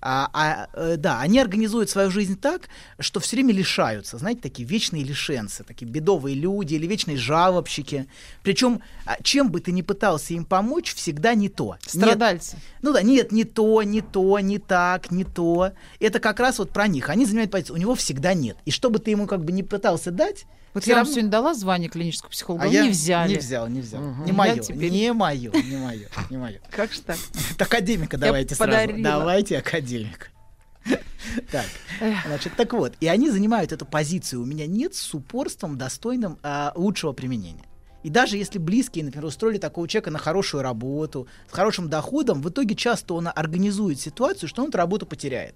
[0.02, 2.70] А, а, э, да, они организуют свою жизнь так,
[3.00, 8.08] что все время лишаются, знаете, такие вечные лишенцы, такие бедовые люди или вечные жалобщики.
[8.44, 11.78] Причем, а, чем бы ты ни пытался им помочь, всегда не то.
[11.94, 12.58] Нет- Страдальцы.
[12.82, 15.72] ну да, нет, не то, не то, не так, не то.
[16.00, 17.10] Это как раз вот про них.
[17.10, 18.58] Они занимают позицию, у него всегда нет.
[18.66, 21.54] И что бы ты ему как бы не пытался дать, Вот я вам сегодня дала
[21.54, 23.34] звание клинического психолога, а я не взяли.
[23.34, 24.02] Не взял, не взял.
[24.02, 24.26] Мгм.
[24.26, 26.60] Не мое, теперь- не мое, не мое, не мое.
[26.70, 27.18] Как же так?
[27.58, 28.94] Академика давайте сразу.
[28.98, 30.32] Давайте академик.
[31.52, 31.66] Так,
[32.26, 34.42] значит, так вот, и они занимают эту позицию.
[34.42, 37.66] У меня нет с упорством, достойным а, лучшего применения.
[38.04, 42.50] И даже если близкие, например, устроили такого человека на хорошую работу, с хорошим доходом, в
[42.50, 45.56] итоге часто он организует ситуацию, что он эту работу потеряет.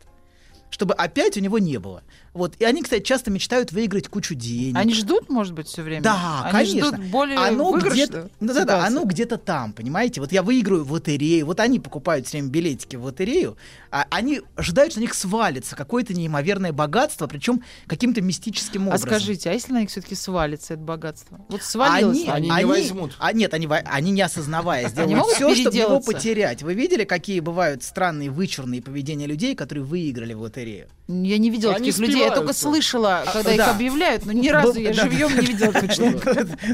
[0.69, 2.03] Чтобы опять у него не было.
[2.33, 2.55] Вот.
[2.59, 4.77] И они, кстати, часто мечтают выиграть кучу денег.
[4.77, 6.01] Они ждут, может быть, все время?
[6.01, 6.97] Да, Они конечно.
[6.97, 10.21] ждут более оно где-то, ну, да, да, оно где-то там, понимаете?
[10.21, 13.57] Вот я выиграю в лотерею, вот они покупают все время билетики в лотерею,
[13.91, 19.09] а они ожидают, что на них свалится какое-то неимоверное богатство, причем каким-то мистическим А образом.
[19.09, 21.41] скажите, а если на них все-таки свалится это богатство?
[21.49, 22.23] Вот свалилось.
[22.27, 22.53] Они, них.
[22.53, 26.63] они- А, нет, они, они не осознавая Они сделают все, чтобы его потерять.
[26.63, 30.87] Вы видели, какие бывают странные, вычурные поведения людей, которые выиграли в лотерею?
[31.09, 34.79] Я не видела Они таких людей, я только слышала, когда их объявляют, но ни разу
[34.79, 36.11] я живьем не видела точно.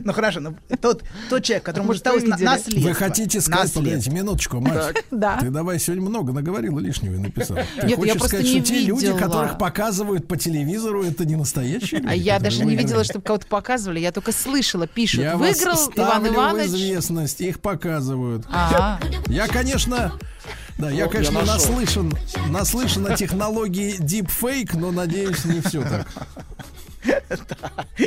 [0.03, 2.45] Ну хорошо, ну тот, тот человек, которому видели?
[2.45, 2.79] наследство.
[2.79, 4.63] Вы хотите сказать, погодите, минуточку.
[5.11, 5.37] Да.
[5.39, 7.61] Ты давай сегодня много наговорила лишнего и написала.
[7.79, 11.25] Ты Нет, я хочешь просто сказать, не что те люди, которых показывают по телевизору, это
[11.25, 12.11] не настоящие люди?
[12.11, 15.21] А я которые даже не видела, чтобы кого-то показывали, я только слышала, пишут.
[15.21, 16.67] Я Выиграл Иван Иванович.
[16.67, 18.45] известность, их показывают.
[18.49, 18.99] А.
[19.27, 20.13] Я, конечно,
[20.77, 22.13] да, я, конечно, наслышан,
[22.49, 26.07] наслышан о технологии deepfake, но надеюсь, не все так.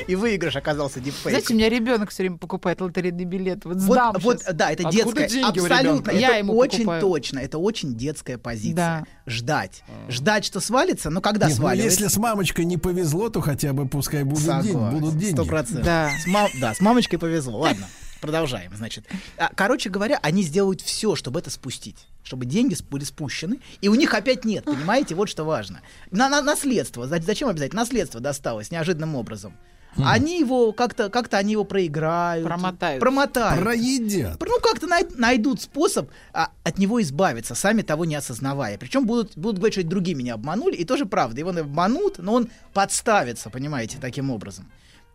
[0.08, 1.30] И выигрыш оказался дипфейк.
[1.30, 3.64] Знаете, у меня ребенок все время покупает лотерейный билет.
[3.64, 6.10] Вот, Вот, сдам вот, да, это Откуда детская, абсолютно?
[6.10, 7.00] Я это ему очень покупаю.
[7.00, 8.74] точно, это очень детская позиция.
[8.74, 9.04] Да.
[9.26, 12.02] Ждать, ждать, что свалится, но когда Нет, ну, сваливается?
[12.02, 15.34] если с мамочкой не повезло, то хотя бы пускай будут, день- будут деньги.
[15.34, 15.84] Сто процентов.
[15.84, 16.10] Да.
[16.22, 17.60] С, мам- да, с мамочкой повезло.
[17.60, 17.86] Ладно,
[18.20, 19.04] продолжаем, значит.
[19.36, 21.96] А, Короче говоря, они сделают все, чтобы это спустить.
[22.22, 25.14] Чтобы деньги были спущены, и у них опять нет, понимаете?
[25.14, 25.80] Вот что важно.
[26.10, 27.06] На, на- наследство.
[27.06, 27.80] За- Зачем обязательно?
[27.82, 29.54] Наследство досталось неожиданным образом.
[29.96, 32.46] Они его как-то, как-то они его проиграют.
[32.46, 33.00] Промотают.
[33.00, 33.60] Промотают.
[33.60, 34.40] Проедят.
[34.40, 38.78] Ну, как-то най- найдут способ а, от него избавиться, сами того не осознавая.
[38.78, 41.40] Причем будут, будут говорить, что другие меня обманули, и тоже правда.
[41.40, 44.70] Его обманут, но он подставится, понимаете, таким образом.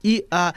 [0.06, 0.53] И а,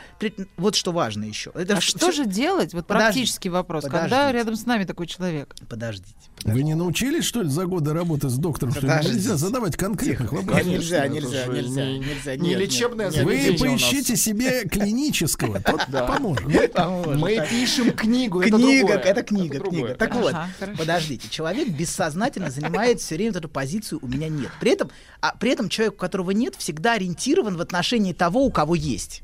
[0.59, 1.53] вот что важно еще.
[1.55, 2.75] Это А что же делать?
[2.75, 3.85] Вот Подожди, практический вопрос.
[3.85, 4.33] Когда подождите.
[4.33, 5.55] рядом с нами такой человек?
[5.71, 6.28] Подождите.
[6.45, 10.39] Вы не научились, что ли, за годы работы с доктором, что нельзя задавать конкретных Тихо.
[10.41, 10.67] вопросов?
[10.67, 12.37] Нельзя, это нельзя, нельзя, не- нельзя.
[12.37, 16.73] не нет, лечебное нет, Вы поищите себе клинического, тот поможет.
[16.73, 19.95] Поможет, Мы пишем книгу, Книга, это книга, книга.
[19.95, 20.35] Так вот,
[20.77, 24.51] подождите, человек бессознательно занимает все время вот эту позицию «у меня нет».
[24.61, 24.91] При этом,
[25.21, 29.23] а, при этом человек, у которого нет, всегда ориентирован в отношении того, у кого есть.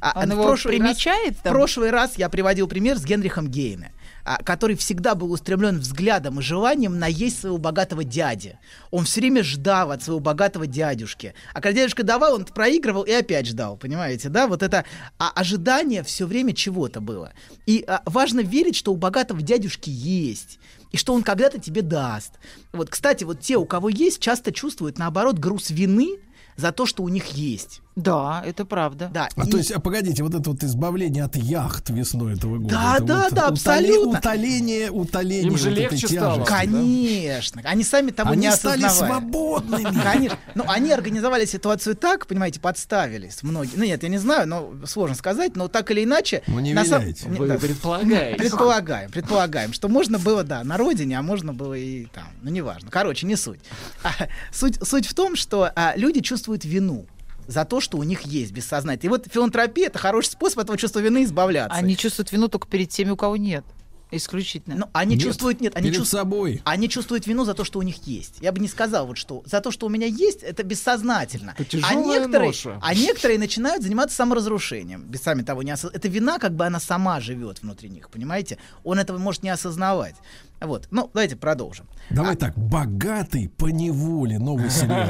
[0.00, 3.48] А, Он в его прошлый раз- примечает В прошлый раз я приводил пример с Генрихом
[3.48, 3.92] Гейне.
[4.30, 8.60] А, который всегда был устремлен взглядом и желанием наесть своего богатого дяди.
[8.92, 11.34] Он все время ждал от своего богатого дядюшки.
[11.52, 14.46] А когда дядюшка давал, он проигрывал и опять ждал, понимаете, да?
[14.46, 14.84] Вот это
[15.18, 17.32] а, ожидание все время чего-то было.
[17.66, 20.60] И а, важно верить, что у богатого дядюшки есть
[20.92, 22.34] и что он когда-то тебе даст.
[22.72, 26.20] Вот, кстати, вот те, у кого есть, часто чувствуют, наоборот, груз вины
[26.54, 27.80] за то, что у них есть.
[28.02, 29.10] Да, это правда.
[29.12, 29.28] Да.
[29.36, 32.74] А и- то есть, а погодите, вот это вот избавление от яхт весной этого года.
[32.74, 34.18] Да, это да, вот да, утоле- абсолютно.
[34.18, 36.44] Утоление, утоление Им же вот этой легче стало.
[36.44, 37.62] Конечно.
[37.64, 39.20] Они сами того Они не стали осознавая.
[39.20, 40.00] свободными.
[40.02, 40.38] Конечно.
[40.54, 43.76] Ну, они организовали ситуацию так, понимаете, подставились многие.
[43.76, 46.42] Ну, нет, я не знаю, но сложно сказать, но так или иначе...
[46.46, 47.28] Ну, не на сам- виляйте.
[47.28, 47.54] Не, Вы да.
[47.58, 48.36] предполагаете.
[48.38, 52.90] Предполагаем, предполагаем, что можно было, да, на родине, а можно было и там, ну, неважно.
[52.90, 53.60] Короче, не суть.
[54.02, 54.10] А,
[54.52, 57.06] суть, суть в том, что а, люди чувствуют вину
[57.50, 59.08] за то, что у них есть бессознательно.
[59.08, 61.76] И вот филантропия— это хороший способ от этого чувства вины избавляться.
[61.76, 63.64] Они чувствуют вину только перед теми, у кого нет.
[64.12, 64.74] Исключительно.
[64.76, 66.62] Ну, они Нет, чувствуют, нет, они чувствуют, собой.
[66.64, 68.38] они чувствуют вину за то, что у них есть.
[68.40, 71.54] Я бы не сказал вот что, за то, что у меня есть, это бессознательно.
[71.56, 72.78] Это а некоторые, ноша.
[72.82, 76.80] а некоторые начинают заниматься саморазрушением, без сами того не осоз- Это вина, как бы она
[76.80, 78.58] сама живет внутри них, понимаете?
[78.82, 80.16] Он этого может не осознавать.
[80.60, 80.88] Вот.
[80.90, 81.86] Ну, давайте продолжим.
[82.10, 85.08] Давай так, богатый по неволе, новый сериал.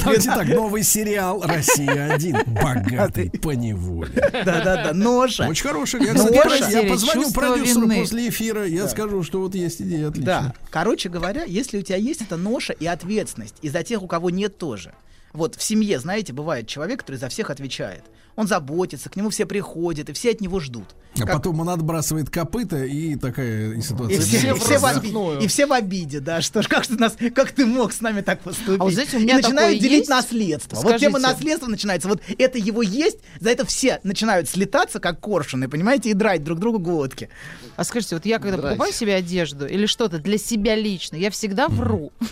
[0.00, 4.12] Давайте так, новый сериал Россия 1 Богатый по неволе.
[4.44, 5.48] Да-да-да, ноша.
[5.48, 6.00] Очень хороший.
[6.04, 8.00] Я, я позвоню «Чувство продюсеру вины».
[8.00, 10.26] после эфира, я скажу, что вот есть идея отлично.
[10.26, 10.54] Да.
[10.70, 14.30] Короче говоря, если у тебя есть эта ноша и ответственность, и за тех, у кого
[14.30, 14.94] нет тоже.
[15.32, 18.04] Вот в семье, знаете, бывает человек, который за всех отвечает.
[18.38, 20.84] Он заботится, к нему все приходят, и все от него ждут.
[21.16, 24.20] А Как- потом он отбрасывает копыта, и такая и И ситуация.
[24.20, 26.94] все, все и все в обиде, и все в обиде, да, что ж, как ты,
[26.94, 28.80] нас, как ты мог с нами так поступить?
[28.80, 30.08] А вот знаете, у и меня начинают такое делить есть?
[30.10, 30.76] наследство.
[30.76, 31.06] Вот Скажите.
[31.06, 32.06] тема наследства начинается.
[32.06, 36.60] Вот это его есть, за это все начинают слетаться, как коршуны, понимаете, и драть друг
[36.60, 37.30] другу глотки.
[37.74, 38.76] А скажите, вот я когда Здрасте.
[38.76, 42.12] покупаю себе одежду или что-то для себя лично, я всегда вру.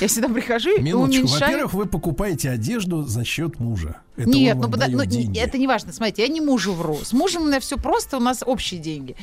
[0.00, 1.28] Я всегда прихожу и уменьшаю.
[1.40, 3.96] Во-первых, вы покупаете одежду за счет мужа.
[4.16, 5.38] Это Нет, ну, пода- ну, деньги.
[5.38, 5.92] это не важно.
[5.92, 6.98] Смотрите, я не мужу вру.
[7.02, 9.16] С мужем у меня все просто, у нас общие деньги.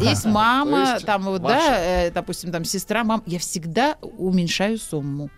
[0.00, 3.22] Есть мама, там вот, да, э, допустим, там сестра, мама.
[3.26, 5.28] Я всегда уменьшаю сумму.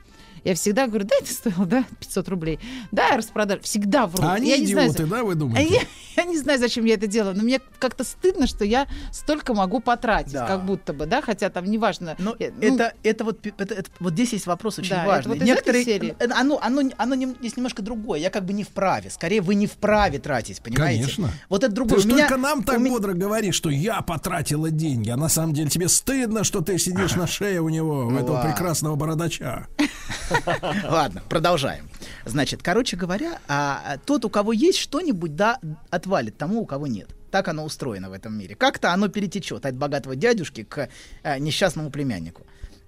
[0.45, 2.59] Я всегда говорю, да, это стоило, да, 500 рублей.
[2.93, 3.61] Да, распродаж.
[3.63, 4.25] Всегда вру.
[4.25, 5.75] А они я не знаю, идиоты, да, вы думаете?
[5.75, 5.81] Я,
[6.25, 9.81] я не знаю, зачем я это делаю, но мне как-то стыдно, что я столько могу
[9.81, 10.47] потратить, Да.
[10.47, 12.17] как будто бы, да, хотя там неважно.
[12.19, 15.07] Но э, ну, это, это, вот, это, это- вот здесь есть вопрос очень Да, это
[15.07, 15.35] важный.
[15.39, 16.15] вот из этой серии.
[16.19, 18.21] э, оно, оно, оно нем- здесь немножко другое.
[18.21, 19.11] Я как бы не вправе.
[19.11, 21.03] Скорее, вы не вправе тратить, понимаете?
[21.03, 21.31] Конечно.
[21.49, 22.01] Вот это Ты другое.
[22.01, 25.29] У меня- только нам так у меня- бодро говоришь, что я потратила деньги, а на
[25.29, 28.97] самом деле тебе стыдно, что ты сидишь на шее у него, у Ну этого прекрасного
[28.97, 29.67] бородача.
[30.89, 31.89] Ладно, продолжаем.
[32.25, 35.59] Значит, короче говоря, а, а, тот, у кого есть что-нибудь, да,
[35.91, 37.09] отвалит тому, у кого нет.
[37.31, 38.55] Так оно устроено в этом мире.
[38.55, 40.89] Как-то оно перетечет от богатого дядюшки к
[41.23, 42.45] а, несчастному племяннику.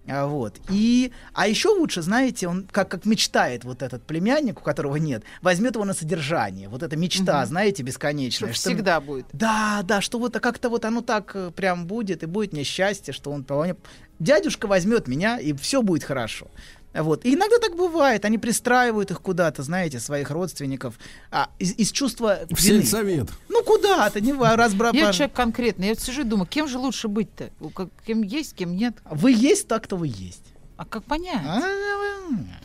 [0.08, 0.56] А, Вот.
[0.68, 5.22] И, а еще лучше, знаете, он как, как мечтает вот этот племянник, у которого нет,
[5.42, 6.68] возьмет его на содержание.
[6.68, 7.46] Вот эта мечта, Мгм.
[7.46, 8.52] знаете, бесконечная.
[8.52, 9.26] Что всегда будет.
[9.32, 13.12] Да, да, что вот как-то вот оно так э, прям будет, и будет мне счастье,
[13.14, 13.46] что он.
[14.18, 16.48] Дядюшка возьмет меня, и все будет хорошо.
[16.94, 17.24] Вот.
[17.24, 18.24] И иногда так бывает.
[18.24, 20.98] Они пристраивают их куда-то, знаете, своих родственников,
[21.30, 22.82] а, из, из чувства В вины.
[22.82, 23.30] сельсовет.
[23.48, 24.90] Ну куда-то, не ва- разбра...
[24.92, 25.88] Я человек конкретный.
[25.88, 27.50] Я сижу и думаю, кем же лучше быть-то?
[28.06, 28.94] Кем есть, кем нет?
[29.10, 30.44] Вы есть так, кто вы есть.
[30.82, 31.40] А как понять?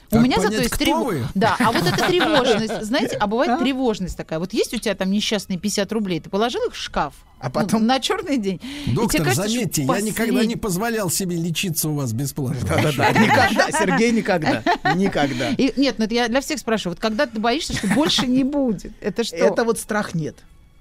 [0.10, 1.31] У Как меня зато понять, есть кто тревожность.
[1.35, 4.39] Да, а вот эта тревожность, знаете, а бывает тревожность такая.
[4.39, 7.85] Вот есть у тебя там несчастные 50 рублей, ты положил их в шкаф, а потом
[7.85, 8.60] на черный день.
[8.88, 12.60] Доктор, кажется, что заметьте, я послед- никогда не позволял себе лечиться у вас бесплатно.
[12.68, 14.64] Да-да-да, никогда, Сергей, никогда.
[14.95, 15.49] Никогда.
[15.52, 16.95] И- нет, ну это я для всех спрашиваю.
[16.95, 19.35] Вот когда ты боишься, что больше не будет, это что?
[19.35, 20.38] Это вот страх нет.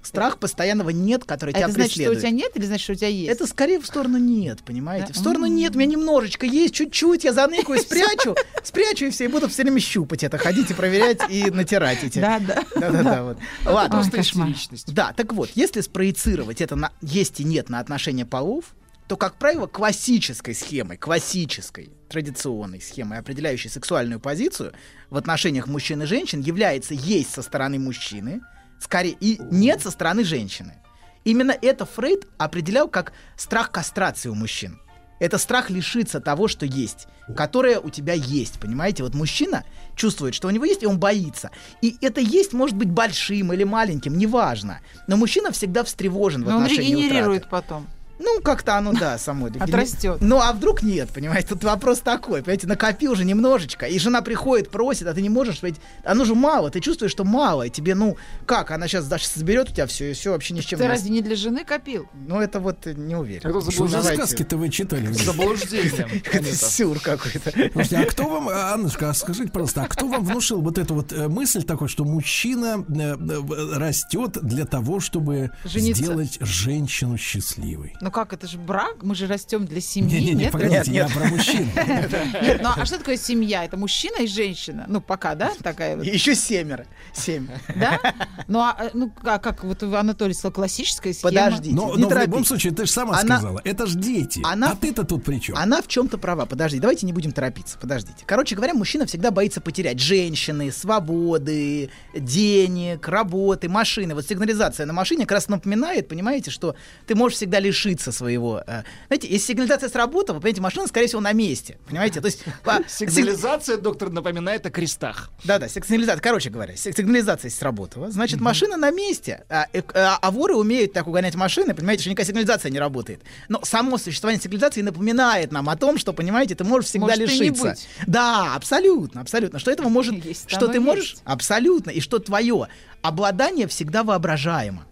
[0.07, 2.19] Страх постоянного нет, который тебя это значит, что у преследует.
[2.19, 3.31] тебя нет или значит, что у тебя есть?
[3.31, 5.07] Это скорее в сторону нет, понимаете?
[5.07, 5.13] Да?
[5.13, 9.27] В сторону нет, у меня немножечко есть, чуть-чуть, я заныкаю, спрячу, спрячу и все, и
[9.27, 12.19] буду все время щупать это, ходить и проверять и натирать эти.
[12.19, 12.63] Да, да.
[12.75, 13.37] Да-да-да, вот.
[13.65, 13.99] Ладно.
[13.99, 14.49] Ой, кошмар.
[14.87, 18.73] Да, так вот, если спроецировать это на есть и нет на отношение полов,
[19.07, 24.73] то, как правило, классической схемой, классической, традиционной схемой, определяющей сексуальную позицию
[25.09, 28.41] в отношениях мужчин и женщин, является есть со стороны мужчины,
[28.79, 30.75] скорее, и нет со стороны женщины.
[31.23, 34.79] Именно это Фрейд определял как страх кастрации у мужчин.
[35.19, 39.03] Это страх лишиться того, что есть, которое у тебя есть, понимаете?
[39.03, 39.63] Вот мужчина
[39.95, 41.49] чувствует, что у него есть, и он боится.
[41.81, 44.79] И это есть может быть большим или маленьким, неважно.
[45.07, 47.67] Но мужчина всегда встревожен в Но он отношении регенерирует утраты.
[47.67, 47.87] потом.
[48.19, 49.47] Ну, как-то оно, да, само.
[49.59, 50.17] Отрастет.
[50.21, 51.49] Ну, а вдруг нет, понимаете?
[51.49, 55.61] Тут вопрос такой, понимаете, накопил же немножечко, и жена приходит, просит, а ты не можешь,
[55.61, 59.25] ведь оно же мало, ты чувствуешь, что мало, и тебе, ну, как, она сейчас даже
[59.33, 61.35] заберет у тебя все, и все вообще ни с чем Ты не разве не для
[61.35, 62.07] жены копил?
[62.13, 63.47] Ну, это вот э, не уверен.
[63.47, 65.11] Это Что за сказки-то вы читали?
[65.11, 66.21] Заблуждение.
[66.31, 67.51] Это сюр какой-то.
[67.71, 70.95] Слушайте, а кто вам, а, Аннушка, а скажите, пожалуйста, а кто вам внушил вот эту
[70.95, 77.95] вот э, мысль такой, что мужчина э, растет для того, чтобы сделать женщину счастливой?
[78.07, 80.53] Ну как, это же брак, мы же растем для семьи, Не-не-не, нет?
[80.53, 81.69] погодите, я про мужчин.
[81.75, 83.65] Нет, ну а что такое семья?
[83.65, 84.85] Это мужчина и женщина?
[84.87, 86.05] Ну пока, да, такая вот.
[86.05, 86.85] Еще семеро.
[87.13, 87.49] Семь.
[87.75, 87.99] Да?
[88.47, 91.33] Ну а ну, а как вот Анатолий сказал, классическая схема?
[91.33, 94.39] Подождите, Но, не но в любом случае, ты же сама Она- сказала, это же дети.
[94.45, 95.57] Она- А ты-то тут при чем?
[95.57, 96.45] Она в чем-то права.
[96.45, 97.77] Подожди, давайте не будем торопиться.
[97.77, 98.23] Подождите.
[98.25, 104.15] Короче говоря, мужчина всегда боится потерять женщины, свободы, денег, работы, машины.
[104.15, 107.59] Вот сигнализация на машине как раз напоминает, понимаете, что ты можешь всегда
[107.97, 108.61] лишиться своего.
[108.65, 111.77] э, Знаете, если сигнализация сработала, вы понимаете, машина, скорее всего, на месте.
[111.87, 112.21] Понимаете?
[112.21, 115.29] То есть по- Сигнализация, доктор, напоминает о крестах.
[115.43, 116.21] Да-да, сигнализация.
[116.21, 118.09] Короче говоря, си- сигнализация сработала.
[118.11, 119.43] Значит, машина на месте.
[119.49, 123.21] А, э, а- а воры умеют так угонять машины, понимаете, что никакая сигнализация не работает.
[123.49, 127.75] Но само существование сигнализации напоминает нам о том, что, понимаете, ты можешь всегда Может лишиться.
[128.05, 129.59] Да, абсолютно, абсолютно.
[129.59, 130.13] Что этого может...
[130.25, 131.11] Есть что ты можешь...
[131.11, 131.21] есть.
[131.25, 131.89] Абсолютно.
[131.91, 132.67] И что твое
[133.01, 134.85] обладание всегда воображаемо.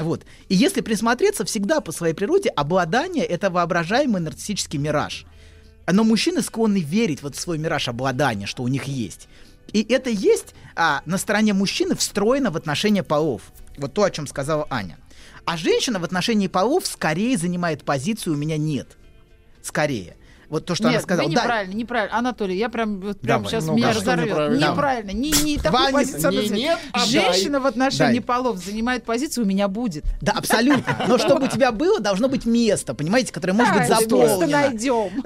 [0.00, 0.24] Вот.
[0.48, 5.26] И если присмотреться, всегда по своей природе обладание— это воображаемый нарциссический мираж.
[5.86, 9.28] Но мужчины склонны верить вот в свой мираж обладания, что у них есть.
[9.72, 13.42] И это есть а, на стороне мужчины встроено в отношения полов.
[13.76, 14.98] Вот то, о чем сказала Аня.
[15.44, 18.96] А женщина в отношении полов скорее занимает позицию «у меня нет».
[19.62, 20.16] Скорее.
[20.50, 21.28] Вот то, что Нет, она сказала.
[21.28, 22.18] вы Да, неправильно, неправильно.
[22.18, 24.28] Анатолий, я прям, вот прям Давай, сейчас ну, меня разорвет.
[24.30, 24.70] неправильно?
[24.70, 25.10] Неправильно.
[25.12, 26.32] Не, не такую позицию.
[26.32, 27.06] не нет, а дай.
[27.08, 28.20] Женщина в отношении Дай.
[28.20, 30.04] полов занимает позицию, у меня будет.
[30.20, 31.04] Да, абсолютно.
[31.06, 34.40] Но чтобы у тебя было, должно быть место, понимаете, которое может быть заполнено.
[34.40, 35.22] место найдем.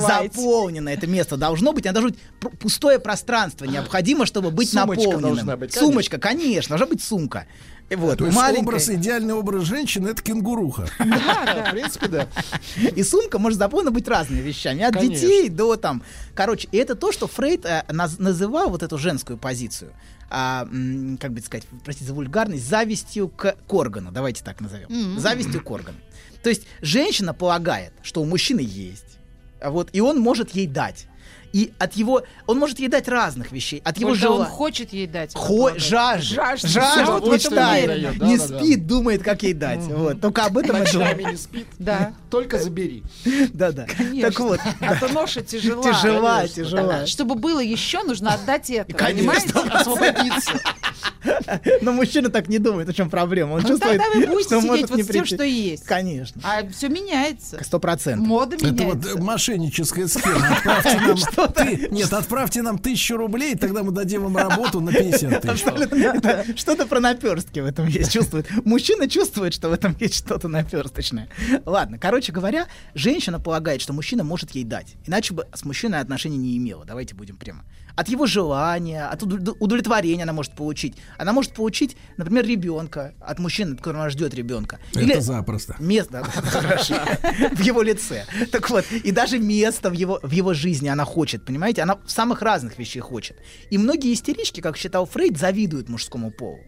[0.00, 5.34] Заполнено это место должно быть, оно должно быть пустое пространство необходимо, чтобы быть Сумочка наполненным.
[5.34, 7.46] должна быть, Сумочка, конечно, должна быть сумка.
[7.90, 8.62] И Вот, То есть маленькая.
[8.64, 10.86] образ, идеальный образ женщины это кенгуруха.
[10.98, 12.28] В принципе, да.
[12.76, 14.82] И сумка может заполнена быть разными вещами.
[14.82, 16.02] От детей до там.
[16.34, 19.92] Короче, и это то, что Фрейд э, наз- называл вот эту женскую позицию.
[20.30, 20.68] а,
[21.18, 24.12] как бы сказать, простите за вульгарность, завистью к, к органу.
[24.12, 24.88] Давайте так назовем.
[24.90, 25.18] Мгм.
[25.18, 25.96] Завистью к органу.
[26.42, 29.16] То есть женщина полагает, что у мужчины есть.
[29.62, 31.06] а Вот, и он может ей дать.
[31.52, 32.22] И от его...
[32.46, 33.80] Он может ей дать разных вещей.
[33.84, 34.50] От его Когда он желания.
[34.50, 35.32] хочет ей дать.
[35.34, 36.34] Хо- Жаждет.
[36.36, 39.80] жаждет, Всё, вот мечтает, не спит, думает, как ей дать.
[39.80, 40.20] Вот.
[40.20, 41.26] Только об этом и Ночами думает.
[41.32, 41.66] не спит.
[41.78, 42.12] Да.
[42.30, 43.02] Только забери.
[43.52, 43.86] Да-да.
[43.86, 44.30] Конечно.
[44.30, 44.60] Так вот.
[44.80, 45.82] А то ноша тяжела.
[45.82, 46.64] Тяжела, Конечно.
[46.64, 46.92] тяжела.
[47.00, 48.92] Да, Чтобы было еще, нужно отдать это.
[48.94, 49.30] Конечно.
[49.52, 49.76] Понимаете?
[49.78, 50.52] Освободиться.
[51.82, 53.54] Но мужчина так не думает, в чем проблема.
[53.54, 55.34] Он Ну, чувствует, тогда вы будете что сидеть может вот не с тем, прийти.
[55.34, 55.84] что есть.
[55.84, 56.40] Конечно.
[56.44, 57.62] А все меняется.
[57.64, 58.26] Сто процентов.
[58.26, 59.18] Мода Это вот меняется.
[59.18, 60.48] мошенническая схема.
[60.56, 61.16] Отправьте нам,
[61.46, 66.58] ты- нет, отправьте нам тысячу рублей, тогда мы дадим вам работу на 50 тысяч.
[66.58, 68.12] Что-то про наперстки в этом есть.
[68.12, 68.46] Чувствует.
[68.64, 71.28] Мужчина чувствует, что в этом есть что-то наперсточное.
[71.64, 74.94] Ладно, короче говоря, женщина полагает, что мужчина может ей дать.
[75.06, 76.84] Иначе бы с мужчиной отношений не имела.
[76.84, 77.64] Давайте будем прямо.
[77.98, 80.94] От его желания, от уд- удовлетворения она может получить.
[81.18, 84.78] Она может получить, например, ребенка от мужчины, от которого она ждет ребенка.
[84.94, 85.74] Это запросто.
[85.80, 86.94] Место хорошо.
[87.56, 88.24] в его лице.
[88.52, 91.82] Так вот, и даже место в его, в его жизни она хочет, понимаете?
[91.82, 93.36] Она в самых разных вещей хочет.
[93.68, 96.60] И многие истерички, как считал Фрейд, завидуют мужскому полу.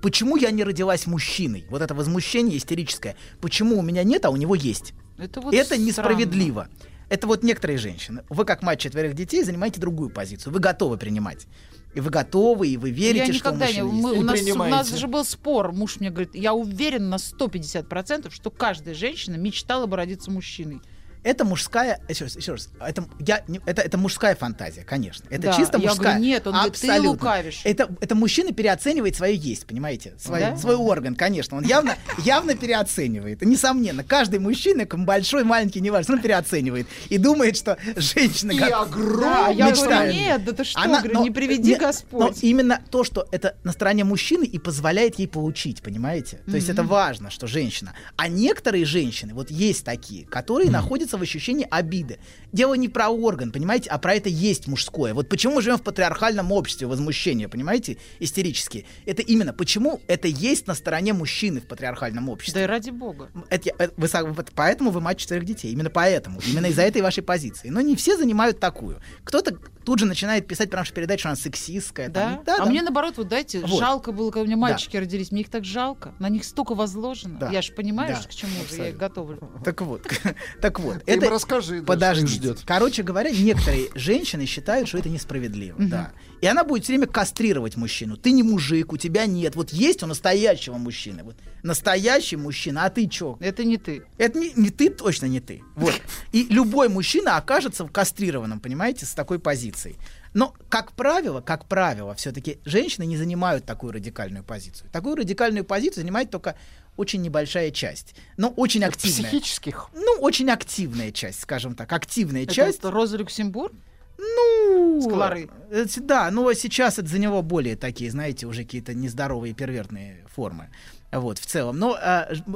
[0.00, 1.64] Почему я не родилась мужчиной?
[1.70, 3.16] Вот это возмущение истерическое.
[3.40, 4.94] Почему у меня нет, а у него есть?
[5.18, 5.82] Это, вот это странно.
[5.86, 6.68] несправедливо.
[7.08, 8.22] Это вот некоторые женщины.
[8.28, 10.52] Вы, как мать четверых детей, занимаете другую позицию.
[10.52, 11.46] Вы готовы принимать.
[11.94, 13.82] И вы готовы, и вы верите, я что у никогда не...
[13.82, 14.18] мы- есть.
[14.18, 15.72] у, И нас, у нас же был спор.
[15.72, 20.80] Муж мне говорит, я уверен на 150%, что каждая женщина мечтала бы родиться мужчиной.
[21.24, 25.24] Это мужская, еще раз, еще раз, это, я, это, это мужская фантазия, конечно.
[25.30, 26.12] Это Да, чисто я мужская.
[26.14, 27.10] говорю, нет, он говорит, ты Абсолютно.
[27.10, 27.60] лукавишь.
[27.64, 30.14] Это, это мужчина переоценивает свое есть, понимаете?
[30.18, 30.56] Свой, Да?
[30.56, 31.56] свой орган, конечно.
[31.56, 33.42] Он явно, явно переоценивает.
[33.42, 36.86] Несомненно, каждый мужчина, большой, маленький, неважно, он переоценивает.
[37.08, 38.52] И думает, что женщина...
[38.52, 38.90] И как-
[39.20, 39.88] Да, я мечтает.
[39.90, 42.20] говорю, нет, да ты что, Она- говорю, но- не приведи не- Господь.
[42.20, 46.40] Но именно то, что это на стороне мужчины и позволяет ей получить, понимаете?
[46.46, 47.92] То есть это важно, что женщина.
[48.16, 52.18] А некоторые женщины, вот есть такие, которые находятся в ощущении обиды.
[52.52, 55.12] Дело не про орган, понимаете, а про это есть мужское.
[55.14, 58.84] Вот почему мы живем в патриархальном обществе возмущения, понимаете, истерические.
[59.06, 62.60] Это именно почему это есть на стороне мужчины в патриархальном обществе.
[62.60, 63.30] Да и ради бога.
[63.50, 65.72] Это, я- э, вы, вот поэтому вы мать четырех детей.
[65.72, 66.40] Именно поэтому.
[66.46, 67.68] Именно из-за этой вашей позиции.
[67.68, 69.00] Но не все занимают такую.
[69.24, 72.08] Кто-то тут же начинает писать про нашу передачу, что она сексистская.
[72.10, 72.42] там.
[72.44, 72.56] Да?
[72.60, 73.78] а мне наоборот, вот дайте, Вот.
[73.78, 74.60] жалко было, когда у меня Да.
[74.60, 75.32] мальчики родились.
[75.32, 76.14] Мне их так жалко.
[76.18, 77.38] На них столько возложено.
[77.38, 77.50] Да.
[77.50, 79.38] Я же понимаешь, Да, к чему же я их готовлю.
[79.64, 80.02] Так вот,
[80.60, 80.97] так вот.
[81.04, 82.60] Ты им расскажи, их ждет.
[82.64, 85.76] Короче говоря, некоторые женщины считают, что это несправедливо.
[85.78, 86.12] Да.
[86.40, 88.16] И она будет все время кастрировать мужчину.
[88.16, 89.56] Ты не мужик, у тебя нет.
[89.56, 91.24] Вот есть у настоящего мужчины.
[91.24, 93.36] Вот настоящий мужчина, а ты чё?
[93.40, 94.04] Это не ты.
[94.16, 95.62] Это не, не ты, точно не ты.
[95.74, 95.94] Вот.
[96.32, 99.96] И любой мужчина окажется кастрированным, понимаете, с такой позицией.
[100.34, 104.88] Но, как правило, как правило, все-таки женщины не занимают такую радикальную позицию.
[104.92, 106.56] Такую радикальную позицию занимает только
[106.98, 109.30] очень небольшая часть, но очень активная.
[109.30, 109.88] Психических.
[109.94, 112.82] Ну, очень активная часть, скажем так, активная Это часть.
[112.82, 113.72] вот Роза Люксембург?
[114.18, 115.48] Ну, Склары.
[115.70, 120.70] э, да, но сейчас это за него более такие, знаете, уже какие-то нездоровые первертные формы.
[121.12, 121.78] Вот, в целом.
[121.78, 121.96] Но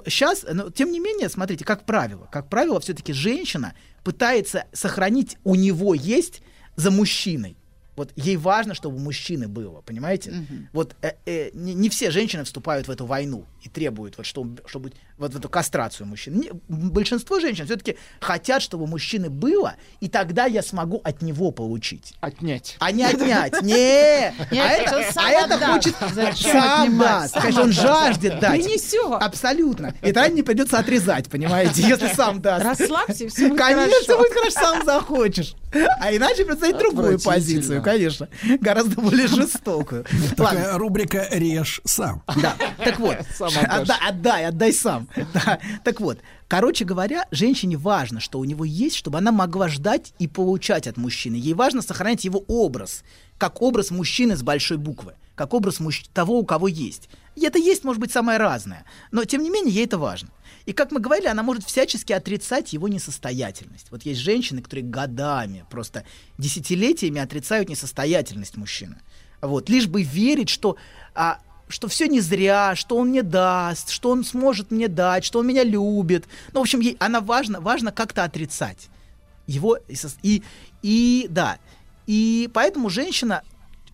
[0.06, 5.54] сейчас, но, тем не менее, смотрите, как правило, как правило, все-таки женщина пытается сохранить у
[5.54, 6.42] него есть
[6.76, 7.56] за мужчиной.
[7.96, 10.46] Вот ей важно, чтобы мужчины было, понимаете?
[10.72, 14.62] Вот э, э, не, не все женщины вступают в эту войну и требуют, вот, чтобы,
[14.66, 16.40] чтобы вот в эту кастрацию мужчин.
[16.40, 21.50] Не- большинство женщин все-таки хотят, чтобы у мужчины было, и тогда я смогу от него
[21.50, 22.14] получить.
[22.20, 22.76] Отнять.
[22.80, 23.62] А не отнять.
[23.62, 24.28] Не!
[24.28, 25.94] А это, а это хочет
[26.36, 27.34] сам даст.
[27.34, 28.62] Сам Конечно, он жаждет дать.
[28.62, 29.22] Принесет.
[29.22, 29.94] Абсолютно.
[30.02, 32.64] И тогда не придется отрезать, понимаете, если сам даст.
[32.64, 35.54] Расслабься, будет Конечно, будет хорошо, сам захочешь.
[36.00, 38.28] А иначе представить другую позицию, конечно.
[38.60, 40.04] Гораздо более жестокую.
[40.36, 42.22] Такая рубрика «Режь сам».
[42.42, 45.08] Да, так вот, отдай, отдай сам.
[45.34, 46.18] Да, Так вот,
[46.48, 50.96] короче говоря, женщине важно, что у него есть, чтобы она могла ждать и получать от
[50.96, 51.36] мужчины.
[51.36, 53.04] Ей важно сохранять его образ,
[53.38, 57.08] как образ мужчины с большой буквы, как образ мужч- того, у кого есть.
[57.34, 60.28] И это есть, может быть, самое разное, но тем не менее ей это важно.
[60.66, 63.86] И как мы говорили, она может всячески отрицать его несостоятельность.
[63.90, 66.04] Вот есть женщины, которые годами, просто
[66.38, 68.96] десятилетиями отрицают несостоятельность мужчины.
[69.40, 70.76] Вот, лишь бы верить, что,
[71.14, 71.40] а,
[71.72, 75.46] что все не зря, что он мне даст, что он сможет мне дать, что он
[75.46, 76.26] меня любит.
[76.52, 78.90] Ну, в общем, ей она важно, важно как-то отрицать
[79.46, 79.78] его
[80.22, 80.42] и,
[80.82, 81.58] и, да.
[82.06, 83.42] И поэтому женщина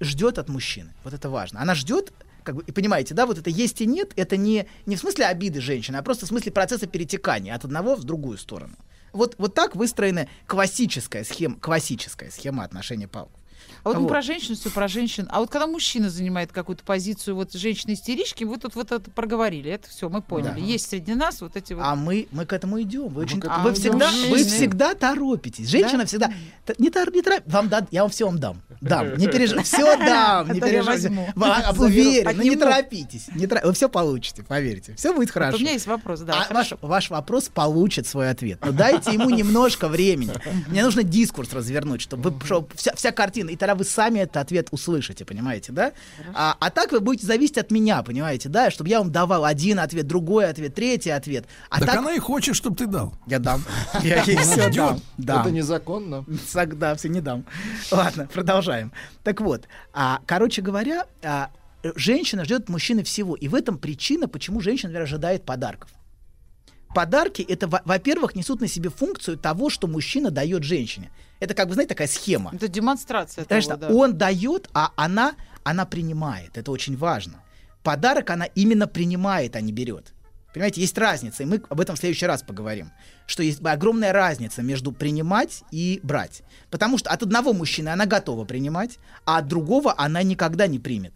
[0.01, 0.93] ждет от мужчины.
[1.05, 1.61] Вот это важно.
[1.63, 4.97] Она ждет, как бы, и понимаете, да, вот это есть и нет, это не, не
[4.97, 8.75] в смысле обиды женщины, а просто в смысле процесса перетекания от одного в другую сторону.
[9.13, 13.31] Вот, вот так выстроена классическая схема, классическая схема отношения палок.
[13.89, 14.09] А вот мы Вот.
[14.09, 15.27] про женщин, все про женщин.
[15.31, 19.89] А вот когда мужчина занимает какую-то позицию, вот женщины-истерички, вы тут вот это проговорили, это
[19.89, 20.55] все, мы поняли.
[20.55, 20.61] Да.
[20.61, 21.83] Есть среди нас вот эти вот...
[21.85, 23.09] А мы, мы к этому идем.
[23.09, 24.51] Вы, очень, к этому вы, всегда, вы Жизнь.
[24.57, 25.69] всегда торопитесь.
[25.69, 26.07] Женщина Да?
[26.07, 26.33] всегда...
[26.79, 27.53] Не, тор- не торопитесь.
[27.53, 28.63] Вам дам, я вам все вам дам.
[28.81, 29.17] Дам.
[29.17, 29.69] Не переживайте.
[29.77, 30.53] Все дам.
[30.53, 31.01] Не переживайте.
[31.09, 31.27] Заберу.
[31.79, 32.37] Уверен.
[32.37, 33.27] Но не торопитесь.
[33.35, 34.95] Не тор- Вы все получите, поверьте.
[34.95, 35.53] Все будет хорошо.
[35.53, 36.47] Вот у меня есть вопрос, да.
[36.49, 38.59] А ваш, ваш вопрос получит свой ответ.
[38.65, 40.33] Но дайте ему немножко времени.
[40.69, 44.37] Мне нужно дискурс развернуть, чтобы вы- чтобы вся, вся картина, и тогда вы сами этот
[44.37, 45.93] ответ услышите, понимаете, да?
[46.35, 48.71] А, а так вы будете зависеть от меня, понимаете, да?
[48.71, 51.47] Чтобы я вам давал один ответ, другой ответ, третий ответ.
[51.71, 53.15] А так, так она и хочет, чтобы ты дал.
[53.27, 53.63] я дам.
[54.03, 54.71] Я ей все
[55.17, 55.41] дам.
[55.41, 56.25] Это незаконно.
[56.79, 57.45] Да, все не дам.
[57.91, 58.93] Ладно, продолжаем.
[59.23, 61.51] Так вот, а, короче говоря, а,
[61.95, 63.35] женщина ждет от мужчины всего.
[63.35, 65.91] И в этом причина, почему женщина, например, ожидает подарков.
[66.95, 71.11] Подарки это, во- во-первых, несут на себе функцию того, что мужчина дает женщине.
[71.41, 72.51] Это, как бы, знаете, такая схема.
[72.53, 73.99] Это демонстрация Конечно, того, да.
[73.99, 75.35] он дает, а она,
[75.65, 76.57] она принимает.
[76.57, 77.43] Это очень важно.
[77.83, 80.13] Подарок она именно принимает, а не берет.
[80.53, 82.91] Понимаете, есть разница, и мы об этом в следующий раз поговорим.
[83.27, 86.43] Что есть огромная разница между принимать и брать.
[86.71, 91.13] Потому что от одного мужчины она готова принимать, а от другого она никогда не примет.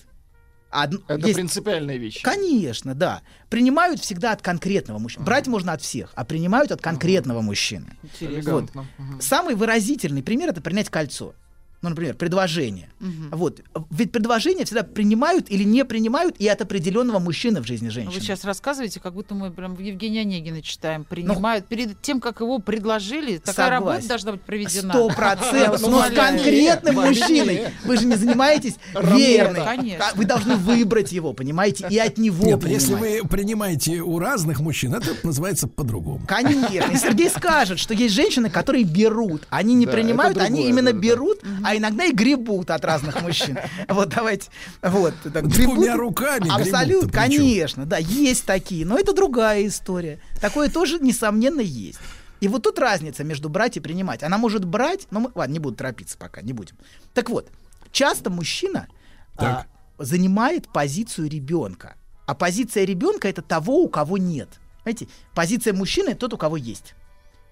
[0.72, 2.22] Од- Это есть- принципиальная вещь.
[2.22, 3.20] Конечно, да.
[3.50, 5.24] Принимают всегда от конкретного мужчины.
[5.24, 7.96] Брать можно от всех, а принимают от конкретного мужчины.
[8.02, 8.52] Интересно.
[8.52, 8.74] Вот.
[8.74, 9.20] Мгм.
[9.20, 11.34] Самый выразительный пример это принять кольцо.
[11.82, 12.88] Ну, например, предложение.
[13.32, 13.60] Вот.
[13.90, 18.14] Ведь предложения всегда принимают или не принимают и от определенного мужчины в жизни женщины.
[18.14, 21.04] Вы сейчас рассказываете, как будто мы прям Евгения Онегина читаем.
[21.04, 21.66] Принимают.
[21.66, 24.08] Перед тем, как его предложили, такая работа Согласен.
[24.08, 24.92] должна быть проведена.
[24.92, 27.62] Сто процентов, но с конкретным мужчиной.
[27.84, 29.98] Вы же не занимаетесь верной.
[30.14, 34.94] Вы должны выбрать его, понимаете, и от него Нет, если вы принимаете у разных мужчин,
[34.94, 36.24] это называется по-другому.
[36.28, 36.92] Конечно.
[36.92, 39.48] И Сергей скажет, что есть женщины, которые берут.
[39.50, 43.58] Они не принимают, они именно берут, а иногда и гребут от разных мужчин.
[43.88, 44.50] Вот давайте.
[44.82, 45.14] Вот.
[45.22, 48.86] так, Двумя гребут- руками Абсолютно, конечно, да, есть такие.
[48.86, 50.20] Но это другая история.
[50.40, 51.98] Такое тоже, несомненно, есть.
[52.40, 54.22] И вот тут разница между брать и принимать.
[54.22, 56.76] Она может брать, но мы, ладно, не буду торопиться пока, не будем.
[57.14, 57.48] Так вот,
[57.92, 58.88] часто мужчина
[59.36, 59.66] а,
[59.98, 61.94] занимает позицию ребенка.
[62.26, 64.48] А позиция ребенка это того, у кого нет.
[64.82, 66.94] Знаете, позиция мужчины тот, у кого есть.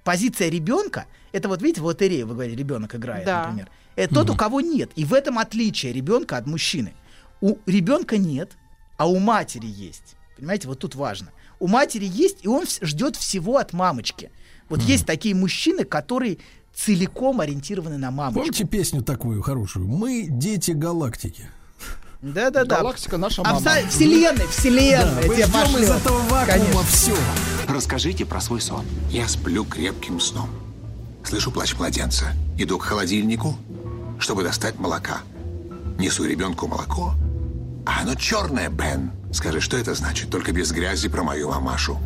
[0.03, 3.45] Позиция ребенка это вот видите, в лотерее вы говорили, ребенок играет, Да.
[3.45, 3.69] например.
[4.05, 4.91] Это тот, у кого нет.
[4.97, 6.95] И в этом отличие ребенка от мужчины.
[7.41, 8.53] У ребенка нет,
[8.97, 10.17] а у матери есть.
[10.37, 11.31] Понимаете, вот тут важно.
[11.59, 14.31] У матери есть, и он ждет всего от мамочки.
[14.69, 16.39] Вот есть такие мужчины, которые
[16.75, 18.41] целиком ориентированы на мамочку.
[18.41, 19.87] Помните песню такую хорошую?
[19.87, 21.49] Мы дети галактики.
[22.23, 22.77] Да-да-да.
[22.79, 23.59] Галактика наша мама.
[23.59, 25.27] Абсо- Вселенной, вселенной.
[25.27, 26.83] мы ждем из этого вакуума Конечно.
[26.85, 27.17] все.
[27.69, 28.85] Расскажите про свой сон.
[29.11, 30.51] Я сплю крепким сном.
[31.25, 32.33] Слышу плач младенца.
[32.59, 33.57] Иду к холодильнику,
[34.21, 35.23] чтобы достать молока.
[35.99, 37.15] Несу ребенку молоко.
[37.87, 39.11] А оно черное, Бен.
[39.33, 40.31] Скажи, что это значит?
[40.31, 41.99] Только без грязи про мою мамашу.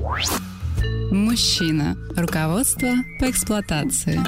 [1.11, 1.97] Мужчина.
[2.17, 2.89] Руководство
[3.21, 4.21] по эксплуатации.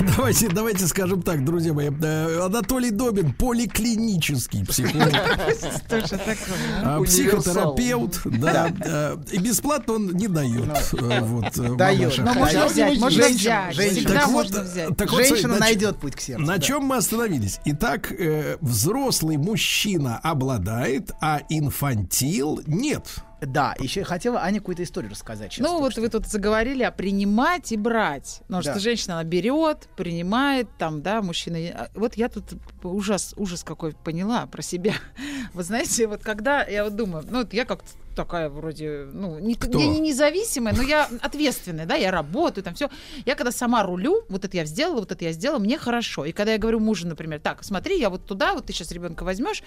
[0.16, 1.90] Давайте, давайте скажем так, друзья мои.
[1.90, 5.10] э, Анатолий Добин, поликлинический психолог.
[5.88, 6.04] Такое.
[6.82, 10.68] а, Психотерапевт, да, э, и бесплатно он не дает.
[10.94, 12.18] э, Вот, Дает.
[12.18, 13.92] Но можно взять, можно Женщина- взять.
[13.92, 15.10] Всегда можно взять.
[15.10, 17.60] Женщина найдет путь к сердцу, На чем мы остановились?
[17.64, 18.12] Итак,
[18.60, 23.06] взрослый мужчина обладает, а инфантил нет.
[23.40, 25.52] Да, еще хотела Ане какую-то историю рассказать.
[25.52, 26.00] сейчас Ну, вот что.
[26.02, 28.38] вы тут заговорили о принимать и брать.
[28.46, 28.72] Потому Да.
[28.72, 31.58] что женщина, она берет, принимает, там, да, мужчина...
[31.74, 32.44] а, Вот я тут
[32.82, 34.94] ужас, ужас какой поняла про себя.
[35.54, 37.88] Вы знаете, вот когда я вот думаю, ну, вот я как-то
[38.24, 39.78] такая вроде, ну, не, Кто?
[39.78, 42.90] я не независимая, но я ответственная, да, я работаю, там все.
[43.24, 46.26] Я когда сама рулю, вот это я сделала, вот это я сделала, мне хорошо.
[46.26, 49.24] И когда я говорю мужу, например, так, смотри, я вот туда, вот ты сейчас ребенка
[49.24, 49.62] возьмешь,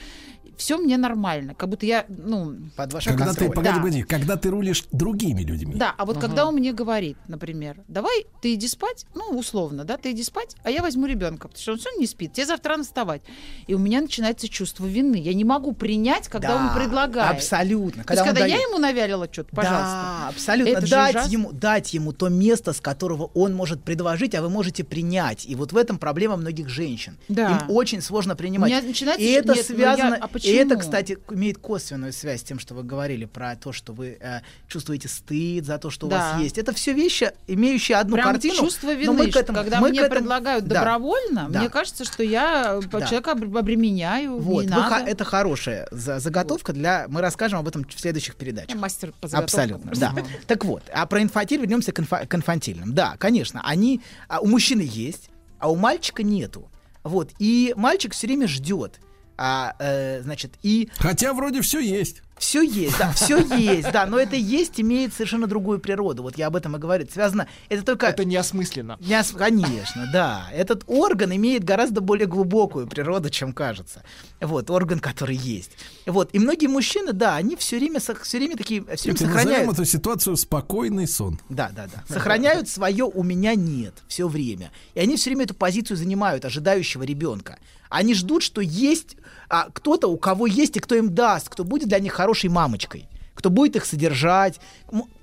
[0.55, 2.55] все мне нормально, как будто я, ну...
[2.75, 3.75] Под ваш Когда ты, погоди, Да.
[3.75, 5.73] погоди, когда ты рулишь другими людьми.
[5.75, 9.97] Да, а вот когда он мне говорит, например, давай ты иди спать, ну, условно, да,
[9.97, 12.71] ты иди спать, а я возьму ребенка, потому что он сегодня не спит, тебе завтра
[12.73, 13.23] рано вставать.
[13.65, 15.15] И у меня начинается чувство вины.
[15.15, 17.31] Я не могу принять, когда Да, он предлагает.
[17.35, 18.03] абсолютно.
[18.03, 19.83] То Когда есть, он когда я ему навялила что-то, пожалуйста.
[20.21, 20.71] Да, абсолютно.
[20.71, 24.83] Это дать, ему, дать ему то место, с которого он может предложить, а вы можете
[24.83, 25.45] принять.
[25.45, 27.17] И вот в этом проблема многих женщин.
[27.29, 27.51] Да.
[27.51, 28.71] Им очень сложно принимать.
[28.71, 30.15] У меня начинается и это нет, ну связано.
[30.15, 30.55] я- а и почему?
[30.59, 34.39] это, кстати, имеет косвенную связь с тем, что вы говорили про то, что вы э,
[34.67, 36.33] чувствуете стыд за то, что у Да.
[36.33, 36.57] вас есть.
[36.57, 38.55] Это все вещи, имеющие одну Прям картину.
[38.55, 40.75] чувство но вины, мы к этому- когда мы мне этому- предлагают Да.
[40.79, 41.59] добровольно, Да.
[41.59, 43.01] мне кажется, что я э, Да.
[43.01, 45.05] человека обр- обременяю, Вот, не вы надо.
[45.09, 47.05] это хорошая за- заготовка для.
[47.07, 47.87] Мы расскажем об этом в
[48.23, 48.79] следующих передачах.
[48.79, 50.15] Мастер по Абсолютно, да.
[50.47, 52.93] Так вот, а про инфантиль вернемся к, инфа- к инфантильным.
[52.93, 55.29] Да, конечно, они а у мужчины есть,
[55.59, 56.69] а у мальчика нету.
[57.03, 58.99] Вот, и мальчик все время ждет.
[59.37, 62.21] А, э, значит, и Хотя вроде все есть.
[62.37, 66.23] все есть, да, все есть, да, но это есть имеет совершенно другую природу.
[66.23, 67.07] Вот я об этом и говорю.
[67.11, 68.07] Связано, это только...
[68.07, 68.97] Это неосмысленно.
[68.99, 70.47] Не ос- Конечно, да.
[70.53, 74.03] Этот орган имеет гораздо более глубокую природу, чем кажется.
[74.41, 75.71] Вот, орган, который есть.
[76.05, 79.73] Вот, и многие мужчины, да, они все время, все время такие, все время Это сохраняют...
[79.73, 81.39] эту ситуацию спокойный сон.
[81.49, 82.03] Да, да, да.
[82.13, 84.71] Сохраняют свое у меня нет все время.
[84.95, 87.57] И они все время эту позицию занимают, ожидающего ребенка.
[87.93, 89.17] Они ждут, что есть
[89.49, 93.07] а, кто-то, у кого есть и кто им даст, кто будет для них хорошей мамочкой,
[93.35, 94.59] кто будет их содержать,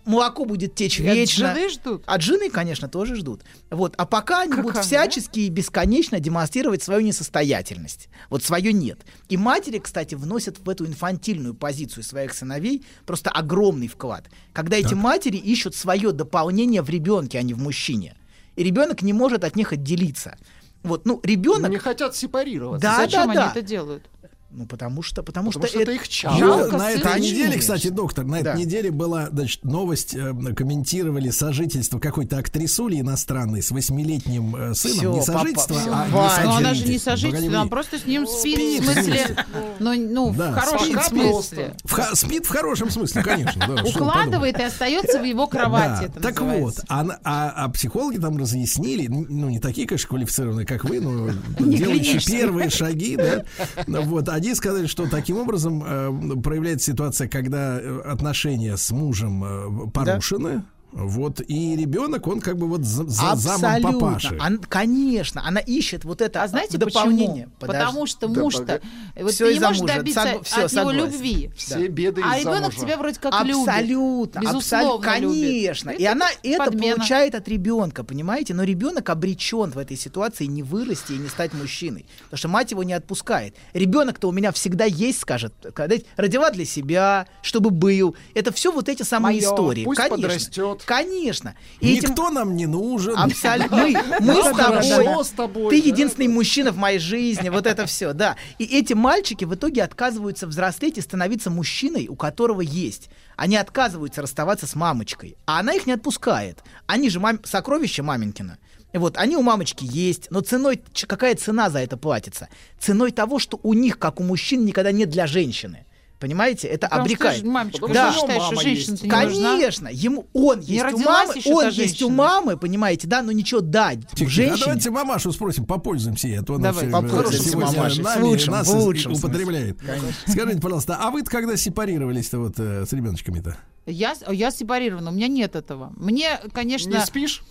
[0.04, 1.52] молоко будет течь И от вечно.
[1.52, 2.04] жены ждут?
[2.06, 3.42] От жены, конечно, тоже ждут.
[3.70, 3.94] Вот.
[3.96, 4.84] А пока они будут Какая?
[4.84, 8.08] всячески и бесконечно демонстрировать свою несостоятельность.
[8.28, 9.00] Вот свое нет.
[9.28, 14.26] И матери, кстати, вносят в эту инфантильную позицию своих сыновей просто огромный вклад.
[14.52, 18.14] Когда эти матери ищут свое дополнение в ребенке, а не в мужчине.
[18.54, 20.36] И ребенок не может от них отделиться.
[20.82, 21.70] Вот, ну, ребенок.
[21.70, 22.82] Не хотят сепарироваться.
[22.82, 23.50] Да, Зачем да, они да.
[23.50, 24.04] это делают?
[24.52, 26.32] Ну, потому что, потому, Потому что это их чат.
[26.32, 27.18] Ну, Жалко на этой сына.
[27.20, 27.60] неделе, Конечно.
[27.60, 28.50] кстати, доктор, на Да.
[28.52, 34.96] этой неделе была значит, новость, э, комментировали сожительство какой-то актрисули иностранной с восьмилетним э, сыном.
[34.98, 36.44] Всё, не папа, сожительство, всё, а Ваня.
[36.44, 39.38] Но она же не сожительство, она просто с ним спит, Спит, в смысле, спит.
[39.78, 41.74] ну, ну Да, в хорошем пока смысле.
[41.84, 43.64] В ха- спит в хорошем смысле, конечно.
[43.68, 46.00] да, что Укладывает и остается в его кровати.
[46.00, 46.80] Да, это так называется.
[46.80, 51.30] вот, а, а- а психологи там разъяснили, ну, не такие, конечно, квалифицированные, как вы, но
[51.60, 53.44] делающие первые шаги, да,
[53.86, 59.90] вот, они сказали, что таким образом э, проявляется ситуация, когда э, отношения с мужем э,
[59.90, 64.36] порушены, вот, и ребенок, он как бы вот за, за замом папаши.
[64.40, 67.48] Ан- конечно, она ищет вот это А знаете дополнение.
[67.58, 67.72] почему?
[67.72, 68.82] Потому что Да, муж-то, погоди.
[69.22, 69.94] вот Всё ты не можешь мужа.
[69.96, 71.12] добиться Сог- всё, от него согласен.
[71.12, 71.50] любви.
[71.56, 73.68] Все беды А ребенок тебя вроде как любит.
[73.68, 75.40] Абсолютно, Безусловно абсолютно, любит.
[75.42, 75.90] конечно.
[75.90, 76.96] И Это она это подмена.
[76.96, 78.54] получает от ребенка, понимаете?
[78.54, 82.70] Но ребенок обречен в этой ситуации не вырасти и не стать мужчиной, потому что мать
[82.70, 83.54] его не отпускает.
[83.74, 88.16] Ребенок-то у меня всегда есть, скажет, когда родила для себя, чтобы был.
[88.34, 89.50] Это все вот эти самые Моё.
[89.50, 89.84] истории.
[89.84, 90.16] Пусть конечно.
[90.28, 90.79] подрастет.
[90.84, 91.54] Конечно.
[91.80, 93.16] И этим- Никто нам не нужен.
[93.16, 93.76] Абсолютно.
[94.20, 94.54] Мы, с тобой.
[94.54, 95.88] хорошо с тобой, Ты да.
[95.88, 97.48] единственный мужчина в моей жизни.
[97.48, 98.36] Вот это все, да.
[98.58, 103.08] И эти мальчики в итоге отказываются взрослеть и становиться мужчиной, у которого есть.
[103.36, 105.36] Они отказываются расставаться с мамочкой.
[105.46, 106.62] А она их не отпускает.
[106.86, 107.40] Они же мам...
[107.44, 108.58] сокровища маменькина.
[108.92, 112.48] Вот, они у мамочки есть, но ценой, какая цена за это платится?
[112.78, 115.86] Ценой того, что у них, как у мужчин, никогда нет для женщины.
[116.20, 116.68] Понимаете?
[116.68, 117.40] Это Потому что обрекает.
[117.40, 118.08] же, мамочка, да.
[118.08, 119.50] ты же считаешь, что женщина-то не нужна.
[119.52, 122.08] Конечно, ему он Не есть у мамы, он есть у женщина.
[122.10, 124.26] мамы, понимаете, да, но ничего дать Тихо.
[124.26, 124.60] А женщине.
[124.66, 128.04] давайте мамашу спросим, попользуемся ей, а то она Давай, время попользуемся мамашей.
[128.04, 129.78] Нами, лучшим, нас в лучшем употребляет.
[129.80, 130.12] Конечно.
[130.32, 133.56] Скажите, пожалуйста, а вы когда сепарировались-то вот э, с ребеночками-то?
[133.90, 135.92] Я, я сепарирована, у меня нет этого.
[135.96, 136.90] Мне, конечно...
[136.90, 137.42] Не спишь?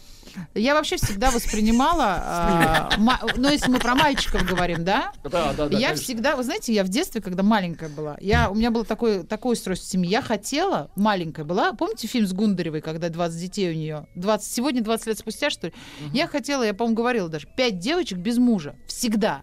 [0.53, 5.11] Я вообще всегда воспринимала, ма- ну если мы про мальчиков говорим, да?
[5.24, 5.77] Да, да, да.
[5.77, 5.95] я конечно.
[6.03, 9.53] всегда, вы знаете, я в детстве, когда маленькая была, я, у меня было такое, такое
[9.53, 10.09] устройство семьи.
[10.09, 14.08] Я хотела, маленькая была, помните фильм с Гундаревой, когда 20 детей у нее?
[14.16, 15.74] 20, сегодня 20 лет спустя, что ли?
[16.14, 18.76] Я хотела, я, по-моему, говорила даже, 5 девочек без мужа.
[18.88, 19.42] Всегда.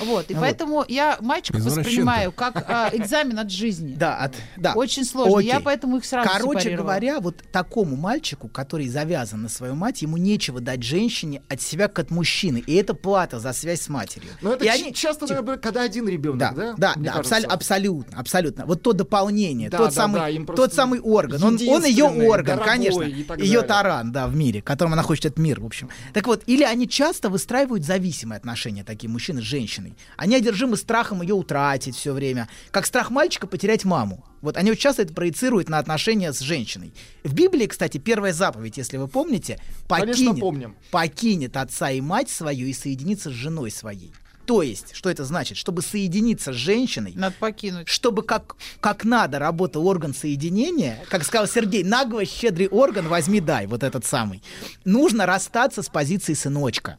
[0.00, 0.40] Вот, и Вот.
[0.40, 3.94] поэтому я мальчиков воспринимаю как а, экзамен от жизни.
[3.94, 4.72] Да, от, да.
[4.74, 5.40] Очень сложно.
[5.40, 5.64] Я Окей.
[5.64, 10.60] поэтому их сразу Короче говоря, вот такому мальчику, который завязан на свою мать, ему нечего
[10.60, 12.62] дать женщине от себя как от мужчины.
[12.66, 14.30] И это плата за связь с матерью.
[14.40, 14.94] Но это и ч- они...
[14.94, 16.74] часто, наверное, когда один ребенок, Да, да?
[16.76, 18.66] да, да, абсол- абсолютно, абсолютно.
[18.66, 21.42] Вот то дополнение, Да, тот, да, самый, да, тот самый орган.
[21.42, 23.02] Он, он ее орган, дорогой конечно.
[23.36, 25.88] Ее таран, да, в мире, которым она хочет этот мир, в общем.
[26.12, 29.73] Так вот, или они часто выстраивают зависимые отношения, такие мужчины с женщиной.
[30.16, 32.48] Они одержимы страхом ее утратить все время.
[32.70, 34.24] Как страх мальчика потерять маму.
[34.40, 36.92] Вот они очень часто это проецируют на отношения с женщиной.
[37.22, 40.76] В Библии, кстати, первая заповедь, если вы помните, Конечно, покинет, помним.
[40.90, 44.12] покинет отца и мать свою и соединится с женой своей.
[44.44, 45.56] То есть, что это значит?
[45.56, 47.88] Чтобы соединиться с женщиной, Надо покинуть.
[47.88, 53.66] чтобы как, как надо работал орган соединения, как сказал Сергей, нагло щедрый орган возьми дай,
[53.66, 54.42] вот этот самый,
[54.84, 56.98] нужно расстаться с позиции сыночка.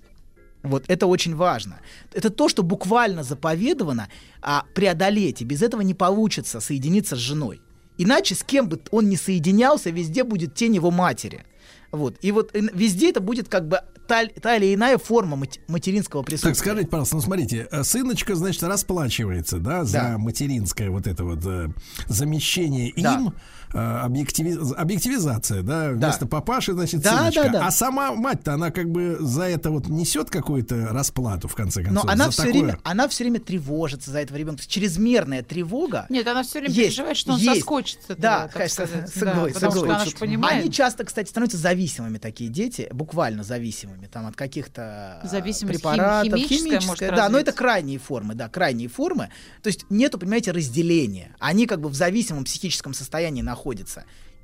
[0.65, 1.79] Вот это очень важно.
[2.13, 4.07] Это то, что буквально заповедовано
[4.41, 7.61] а, преодолеть, и без этого не получится соединиться с женой.
[7.97, 11.45] Иначе с кем бы он ни соединялся, везде будет тень его матери.
[11.91, 12.17] Вот.
[12.21, 16.51] И вот э, везде это будет как бы та, та или иная форма материнского присутствия.
[16.51, 20.17] Так скажите, пожалуйста, ну смотрите, э, сыночка, значит, расплачивается, да, за Да.
[20.17, 21.69] материнское вот это вот э,
[22.07, 23.15] замещение Да.
[23.15, 23.33] им,
[23.75, 27.43] э, объективи- объективизация, да, вместо папаши, значит, Да, сыночка.
[27.43, 27.67] да, да.
[27.67, 32.03] А сама мать-то, она как бы за это вот несет какую-то расплату, в конце концов,
[32.05, 32.53] Но она все, такое?
[32.61, 34.63] время, она все время тревожится за этого ребенка.
[34.65, 36.05] Чрезмерная тревога.
[36.09, 37.55] Нет, она все время Есть, переживает, что он есть.
[37.55, 39.11] соскочит с этого, Да, так сказать.
[39.19, 40.09] Да, потому что она согласен.
[40.11, 40.61] же понимает.
[40.63, 46.39] Они часто, кстати, становятся зависимыми, такие дети, буквально зависимыми, там, от каких-то Зависимость хим- препаратов.
[46.39, 49.29] химическая может да, но это крайние формы, да, крайние формы.
[49.61, 51.35] То есть нету, понимаете, разделения.
[51.39, 53.64] Они как бы в зависимом психическом состоянии находятся.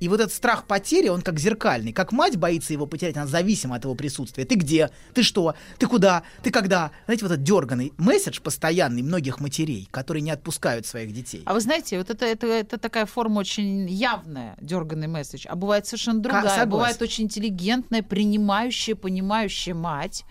[0.02, 1.92] И вот этот страх потери, он как зеркальный.
[1.92, 4.44] Как мать боится его потерять, она зависима от его присутствия.
[4.44, 4.90] Ты где?
[5.14, 5.54] Ты что?
[5.78, 6.24] Ты куда?
[6.42, 6.90] Ты когда?
[7.04, 11.44] Знаете, вот этот дерганный месседж постоянный многих матерей, которые не отпускают своих детей.
[11.46, 15.86] А вы знаете, вот это, это, это такая форма очень явная, дерганный месседж, а бывает
[15.86, 16.42] совершенно другая.
[16.48, 16.70] согласен.
[16.70, 20.24] Бывает очень интеллигентная, принимающая, понимающая мать,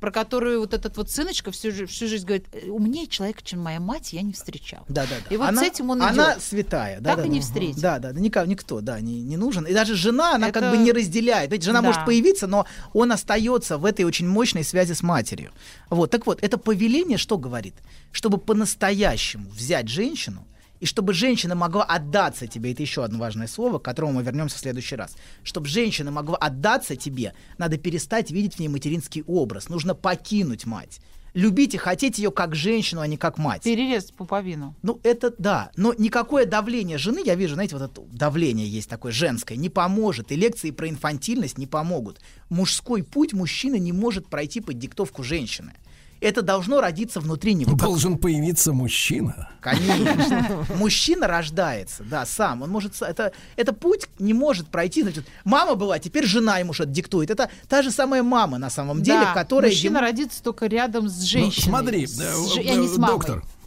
[0.00, 3.78] про которую вот этот вот сыночка всю, всю жизнь говорит, «Э, умнее человека, чем моя
[3.80, 4.84] мать, я не встречал.
[4.88, 5.34] Да, да, да.
[5.34, 6.42] И вот она, с этим он Она идет.
[6.42, 7.10] святая, да.
[7.10, 7.32] Так да, и да.
[7.34, 7.80] не встретит.
[7.80, 9.64] Да, да, да, никак, никто, да, не, не нужен.
[9.64, 11.52] И даже жена, она как Это- бы не разделяет.
[11.52, 11.86] Ведь жена Да.
[11.86, 15.52] может появиться, но он остается в этой очень мощной связи с матерью.
[15.90, 17.74] Вот, так вот, это повеление что говорит?
[18.10, 20.44] Чтобы по-настоящему взять женщину,
[20.80, 24.56] и чтобы женщина могла отдаться тебе, это еще одно важное слово, к которому мы вернемся
[24.56, 25.16] в следующий раз.
[25.42, 29.68] Чтобы женщина могла отдаться тебе, надо перестать видеть в ней материнский образ.
[29.68, 31.00] Нужно покинуть мать.
[31.34, 33.62] Любить и хотеть ее как женщину, а не как мать.
[33.62, 34.74] Перерезать пуповину.
[34.82, 35.70] Ну, это да.
[35.76, 40.32] Но никакое давление жены, я вижу, знаете, вот это давление есть такое женское, не поможет.
[40.32, 42.20] И лекции про инфантильность не помогут.
[42.48, 45.74] Мужской путь мужчина не может пройти под диктовку женщины.
[46.20, 47.72] Это должно родиться внутри него.
[47.72, 49.48] как- Должен появиться мужчина.
[49.60, 50.66] Конечно.
[50.76, 52.62] Мужчина рождается, да, сам.
[52.62, 53.00] Он может...
[53.02, 55.02] Это, это путь не может пройти.
[55.02, 57.30] Значит, мама была, теперь жена ему что-то диктует.
[57.30, 59.70] Это та же самая мама на самом деле, Да, которая...
[59.70, 61.62] мужчина ему- родится только рядом с Ну, женщиной.
[61.64, 62.74] смотри, С э, э, а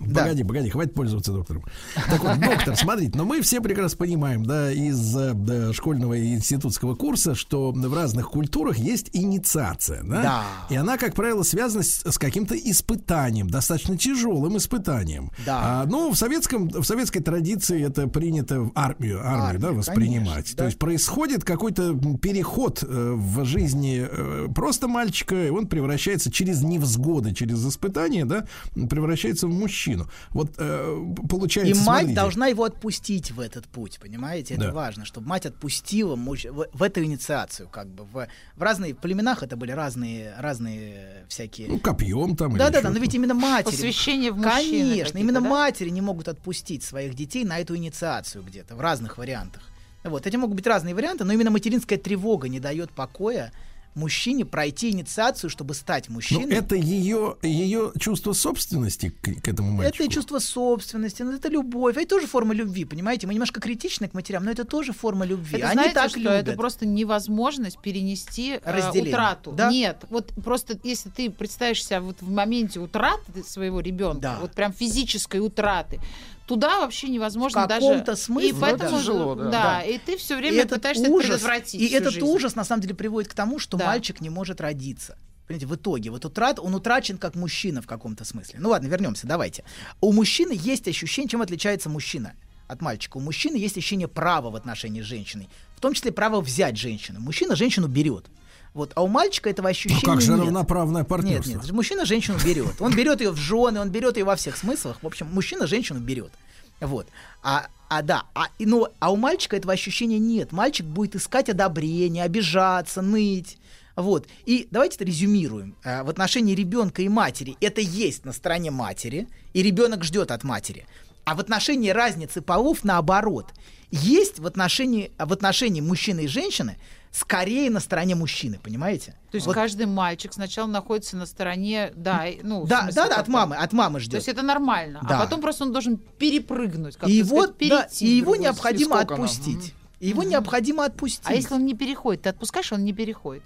[0.02, 1.64] доктор, погоди, погоди, хватит пользоваться доктором.
[2.10, 6.34] Так вот, доктор, смотрите, но мы все прекрасно понимаем, да, из э, да, школьного и
[6.36, 10.22] институтского курса, что в разных культурах есть инициация, да?
[10.22, 10.44] Да.
[10.70, 15.32] И она, как правило, связана с, с каким-то испытанием, достаточно тяжелым испытанием.
[15.46, 15.60] Да.
[15.64, 20.28] А, ну, в советском, в советской традиции это принято в армию, армию, Армию, да, воспринимать.
[20.28, 20.66] конечно, То да.
[20.66, 27.34] есть происходит какой-то переход э, в жизни э, просто мальчика, и он превращается через невзгоды,
[27.34, 28.46] через испытания, да,
[28.90, 29.91] превращается в мужчину.
[29.98, 30.10] Мужчину.
[30.32, 34.54] Вот э, И получается, мать смотрите, должна его отпустить в этот путь, понимаете?
[34.56, 34.72] Это Да.
[34.74, 39.44] важно, чтобы мать отпустила муж- в, в эту инициацию, как бы в, в разные племенах
[39.44, 41.68] это были разные разные всякие.
[41.68, 42.52] ну, копьем там.
[42.52, 43.72] или Да, да, да, но ведь именно матери.
[43.72, 44.52] Посвящение в мужчины
[44.90, 45.50] Конечно, именно да?
[45.50, 49.62] матери не могут отпустить своих детей на эту инициацию где-то в разных вариантах.
[50.04, 53.52] Вот, эти могут быть разные варианты, но именно материнская тревога не дает покоя
[53.96, 56.56] мужчине пройти инициацию, чтобы стать Ну, мужчиной.
[56.56, 60.04] это ее, ее чувство собственности к, к этому мальчику.
[60.04, 63.28] Это чувство собственности, ну, это любовь, это тоже форма любви, понимаете?
[63.28, 65.58] Мы немножко критичны к матерям, но это тоже форма любви.
[65.58, 66.48] Это Они знаете, так что любят.
[66.48, 69.14] это просто невозможность перенести э, Разделение.
[69.14, 69.52] утрату.
[69.52, 69.70] Да.
[69.72, 74.38] Нет, вот просто если ты представишь себя вот в моменте утраты своего ребенка, Да.
[74.42, 76.00] вот прям физической утраты,
[76.48, 77.88] туда вообще невозможно В даже.
[77.88, 78.98] каком-то смысле, и поэтому да.
[79.00, 79.50] Тяжело, да.
[79.52, 81.82] да, и ты все И время этот пытаешься это ужас, предотвратить.
[81.82, 82.26] И этот жизнь.
[82.26, 83.86] ужас на самом деле приводит к тому, что Да.
[83.86, 85.18] мальчик не может родиться.
[85.48, 88.60] Понимаете, в итоге вот утрат, он утрачен как мужчина в каком-то смысле.
[88.60, 89.64] Ну ладно, вернемся, давайте.
[90.00, 92.34] У мужчины есть ощущение, чем отличается мужчина
[92.68, 93.18] от мальчика.
[93.18, 97.20] У мужчины есть ощущение права в отношении с женщиной, в том числе право взять женщину.
[97.20, 98.28] Мужчина женщину берет.
[98.74, 100.42] Вот, а у мальчика этого Ну ощущения как же нет.
[100.42, 101.52] равноправное партнерство?
[101.52, 102.82] Нет, нет, мужчина женщину берет.
[102.82, 104.98] Он берет ее в жены, он берет ее во всех смыслах.
[105.02, 106.32] В общем, мужчина женщину берет.
[106.80, 107.08] Вот.
[107.44, 110.54] А, а да, а, и, ну, а у мальчика этого ощущения нет.
[110.54, 113.58] Мальчик будет искать одобрение, обижаться, ныть.
[113.98, 114.28] Вот.
[114.46, 115.76] И давайте это резюмируем.
[115.84, 120.44] А, в отношении ребенка и матери это есть на стороне матери, и ребенок ждет от
[120.46, 120.86] матери.
[121.26, 123.48] А в отношении разницы полов наоборот.
[123.92, 126.78] Есть в отношении, в отношении мужчины и женщины
[127.12, 129.16] скорее на стороне мужчины, понимаете?
[129.32, 133.16] То есть Вот каждый мальчик сначала находится на стороне, да, ну, Да, смысле, да, да,
[133.16, 134.16] от мамы, от мамы То ждет.
[134.16, 135.02] есть это нормально.
[135.08, 135.18] Да.
[135.18, 139.00] А потом просто он должен перепрыгнуть, как и его, сказать, да, перейти и его необходимо
[139.00, 139.74] отпустить.
[140.02, 141.28] И его необходимо отпустить.
[141.28, 143.44] А если он не переходит, ты отпускаешь, он не переходит.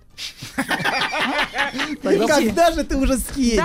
[2.02, 3.62] Когда же ты уже съедешь?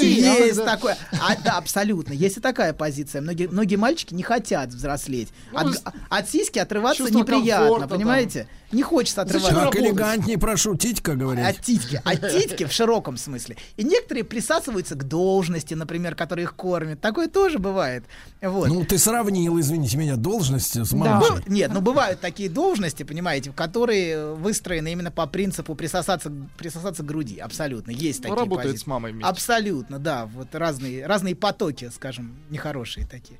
[0.00, 0.96] Есть такое.
[1.20, 2.12] А, да, абсолютно.
[2.12, 3.20] Есть и такая позиция.
[3.22, 5.30] Многие, мальчики не хотят взрослеть.
[5.50, 5.72] Ну,
[6.08, 8.46] От, сиськи отрываться неприятно, понимаете?
[8.72, 9.54] Не хочется отрываться.
[9.54, 11.44] Так элегантнее прошу, титька говорить.
[11.46, 12.00] От титьки.
[12.04, 13.56] От титьки в широком смысле.
[13.76, 17.00] И некоторые присасываются к должности, например, которые их кормят.
[17.00, 18.04] Такое тоже бывает.
[18.42, 18.68] Вот.
[18.68, 20.96] Ну, ты сравнил, извините меня, должность с Да.
[20.96, 21.28] мамой.
[21.46, 27.06] Ну, Нет, ну бывают такие должности, понимаете, которые выстроены именно по принципу присосаться, присосаться к
[27.06, 27.38] груди.
[27.38, 27.92] Абсолютно.
[27.92, 28.84] Есть Ну, такие работает позиции.
[28.84, 29.28] с мамой вместе.
[29.30, 30.26] Абсолютно, да.
[30.26, 33.38] Вот разные, разные потоки, скажем, нехорошие такие.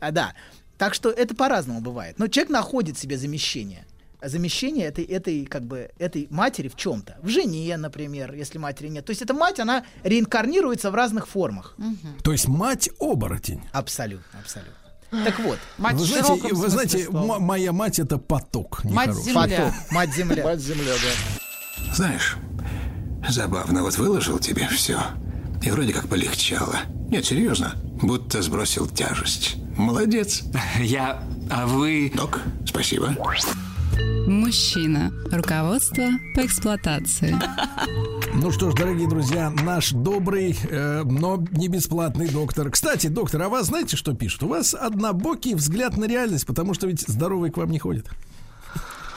[0.00, 0.34] А, да.
[0.76, 2.18] Так что это по-разному бывает.
[2.20, 3.84] Но человек находит себе замещение.
[4.22, 7.16] Замещение этой, этой, как бы, этой матери в чем-то.
[7.22, 9.04] В жене, например, если матери нет.
[9.04, 11.76] То есть эта мать, она реинкарнируется в разных формах.
[12.24, 13.62] То есть мать оборотень.
[13.72, 14.74] Абсолютно, абсолютно.
[15.10, 15.58] Так вот.
[15.78, 18.84] вы знаете, вы знаете моя мать это поток.
[18.84, 19.32] нехороший.
[19.32, 19.72] Поток.
[19.90, 20.44] Мать земля.
[20.44, 21.94] Мать земля, да.
[21.94, 22.36] Знаешь,
[23.28, 24.98] забавно, вот выложил тебе все.
[25.62, 26.76] И вроде как полегчало.
[27.10, 27.74] Нет, серьезно.
[28.02, 29.56] Будто сбросил тяжесть.
[29.76, 30.42] Молодец.
[30.78, 31.22] Я...
[31.50, 32.12] А вы...
[32.14, 33.16] Док, спасибо.
[34.26, 35.12] Мужчина.
[35.30, 37.34] Руководство по эксплуатации.
[38.34, 42.70] Ну что ж, дорогие друзья, наш добрый, э, но не бесплатный доктор.
[42.70, 44.42] Кстати, доктор, а вас знаете, что пишут?
[44.44, 48.06] У вас однобокий взгляд на реальность, потому что ведь здоровый к вам не ходит.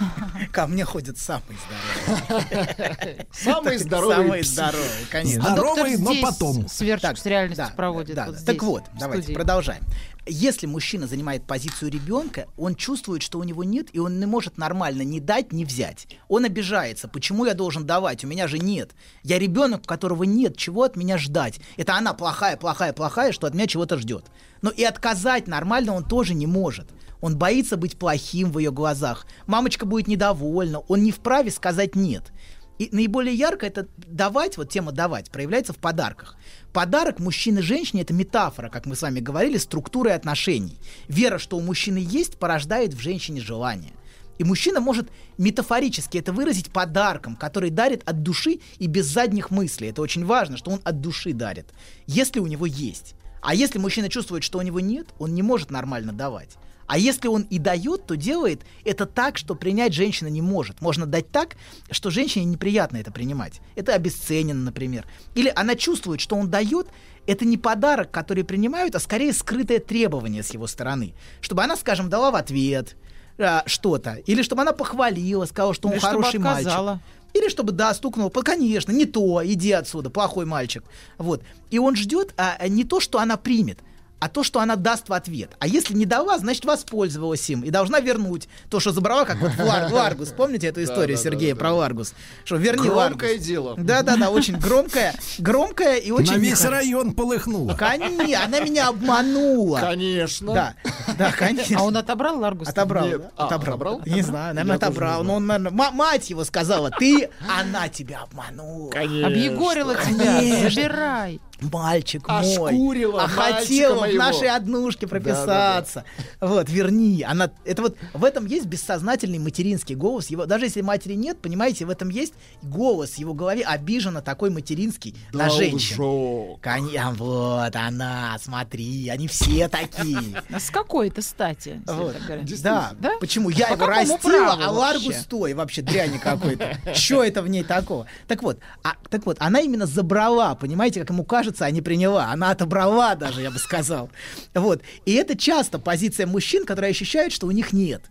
[0.51, 3.27] Ко мне ходят самые здоровые.
[3.31, 5.43] Самые здоровые Самые здоровые, конечно.
[5.43, 6.67] А доктор Здоровый, но здесь потом.
[6.67, 8.15] Сверчок с реальностью проводит.
[8.15, 9.83] так вот, давайте продолжаем.
[10.27, 14.55] Если мужчина занимает позицию ребенка, он чувствует, что у него нет, и он не может
[14.55, 16.07] нормально ни дать, ни взять.
[16.27, 17.07] Он обижается.
[17.07, 18.23] Почему я должен давать?
[18.23, 18.91] У меня же нет.
[19.23, 20.57] Я ребенок, у которого нет.
[20.57, 21.59] Чего от меня ждать?
[21.75, 24.25] Это она плохая, плохая, плохая, что от меня чего-то ждет.
[24.61, 26.87] Но и отказать нормально он тоже не может.
[27.21, 29.25] Он боится быть плохим в ее глазах.
[29.47, 30.79] Мамочка будет недовольна.
[30.79, 32.31] Он не вправе сказать нет.
[32.79, 36.35] И наиболее ярко это давать, вот тема давать, проявляется в подарках.
[36.73, 40.79] Подарок мужчины женщине это метафора, как мы с вами говорили, структуры отношений.
[41.07, 43.93] Вера, что у мужчины есть, порождает в женщине желание.
[44.39, 49.89] И мужчина может метафорически это выразить подарком, который дарит от души и без задних мыслей.
[49.89, 51.67] Это очень важно, что он от души дарит,
[52.07, 53.13] если у него есть.
[53.43, 56.57] А если мужчина чувствует, что у него нет, он не может нормально давать.
[56.91, 60.81] А если он и дает, то делает это так, что принять женщина не может.
[60.81, 61.55] Можно дать так,
[61.89, 63.61] что женщине неприятно это принимать.
[63.77, 65.05] Это обесценено, например.
[65.33, 66.87] Или она чувствует, что он дает,
[67.27, 71.13] это не подарок, который принимают, а скорее скрытое требование с его стороны.
[71.39, 72.97] Чтобы она, скажем, дала в ответ
[73.37, 74.15] а, что-то.
[74.25, 76.99] Или чтобы она похвалила, сказала, что он Или хороший мальчик.
[77.33, 80.83] Или чтобы, да, стукнул, «По- конечно, не то, иди отсюда, плохой мальчик.
[81.17, 81.41] Вот.
[81.69, 83.79] И он ждет а, а, не то, что она примет,
[84.21, 85.49] а то, что она даст в ответ.
[85.57, 89.51] А если не дала, значит, воспользовалась им и должна вернуть то, что забрала, как вот
[89.51, 90.29] в Лар- Ларгус.
[90.37, 92.13] Помните эту историю да, Сергея да, про Ларгус?
[92.45, 93.45] Что верни Громкое Ларгус.
[93.47, 93.75] дело.
[93.77, 96.33] Да-да-да, очень громкое, громкое и очень...
[96.33, 97.73] На весь район полыхнуло.
[97.73, 99.79] Конечно, она меня обманула.
[99.79, 100.53] Конечно.
[100.53, 100.75] Да,
[101.17, 101.79] да, конечно.
[101.79, 102.67] А он отобрал Ларгус?
[102.67, 103.07] Отобрал.
[103.07, 103.21] Нет.
[103.21, 103.31] да?
[103.37, 103.75] А, отобрал.
[103.75, 104.01] отобрал?
[104.05, 105.23] Не знаю, наверное, Я отобрал.
[105.23, 108.91] Но он, наверное, ма- мать его сказала, ты, она тебя обманула.
[108.91, 110.37] Объегорила тебя.
[110.37, 110.69] Конечно.
[110.69, 111.39] Забирай.
[111.61, 112.41] Мальчик мой.
[112.41, 114.17] Ошкурила а хотела в моего.
[114.17, 116.03] нашей однушке прописаться.
[116.39, 117.23] Вот, верни.
[117.27, 120.27] Она, это вот, в этом есть бессознательный материнский голос.
[120.27, 124.49] Его, даже если матери нет, понимаете, в этом есть голос в его голове обиженно такой
[124.49, 126.57] материнский на женщину.
[126.61, 130.43] Конечно, вот она, смотри, они все такие.
[130.51, 131.81] А с какой-то стати?
[131.85, 132.15] Вот.
[132.61, 133.11] Да, Да?
[133.19, 133.49] почему?
[133.49, 135.19] Я По его растила, а Ларгус вообще?
[135.21, 136.77] стой, вообще дрянь какой-то.
[136.93, 138.07] Что это в ней такого?
[138.27, 142.31] Так вот, а, так вот, она именно забрала, понимаете, как ему кажется, а не приняла.
[142.31, 144.09] Она отобрала даже, я бы сказал.
[144.53, 144.81] Вот.
[145.05, 148.03] И это часто позиция мужчин, которые ощущают, что у них нет.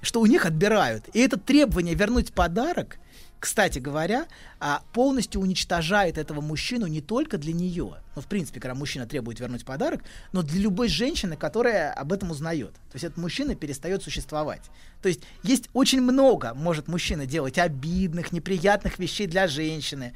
[0.00, 1.04] Что у них отбирают.
[1.12, 2.98] И это требование вернуть подарок,
[3.42, 4.26] кстати говоря,
[4.60, 9.40] а, полностью уничтожает этого мужчину не только для нее, ну, в принципе, когда мужчина требует
[9.40, 12.72] вернуть подарок, но для любой женщины, которая об этом узнает.
[12.72, 14.62] То есть этот мужчина перестает существовать.
[15.02, 20.14] То есть есть очень много, может мужчина делать обидных, неприятных вещей для женщины.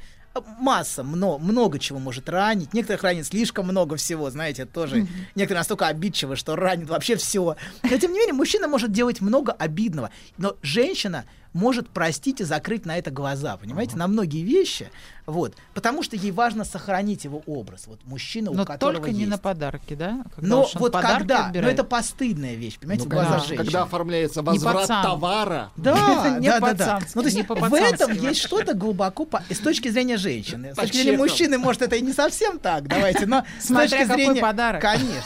[0.59, 2.73] Масса, мно- много чего может ранить.
[2.73, 5.07] Некоторых ранит слишком много всего, знаете, тоже.
[5.35, 7.55] Некоторые настолько обидчивы, что ранит вообще все.
[7.83, 10.09] Но тем не менее, мужчина может делать много обидного.
[10.37, 11.25] Но женщина
[11.57, 14.89] может простить и закрыть на это глаза, понимаете, на многие вещи.
[15.25, 15.55] Вот.
[15.73, 17.87] Потому что ей важно сохранить его образ.
[17.87, 19.31] Вот мужчина, у Но которого только не есть.
[19.31, 20.23] на подарки, да?
[20.35, 21.73] Когда Но вот когда, но отбирает.
[21.73, 23.65] это постыдная вещь, понимаете, Ну, глазах конечно, женщины.
[23.65, 25.71] когда оформляется Не возврат товара.
[25.77, 26.99] Да, Не да, да, да.
[27.13, 30.73] Ну, то есть не в этом есть что-то глубоко по- с точки зрения женщины.
[30.73, 34.03] С точки зрения мужчины, может, это и не совсем так, давайте, но с Смотря точки
[34.07, 34.41] какой зрения...
[34.41, 34.81] подарок.
[34.81, 35.23] Конечно.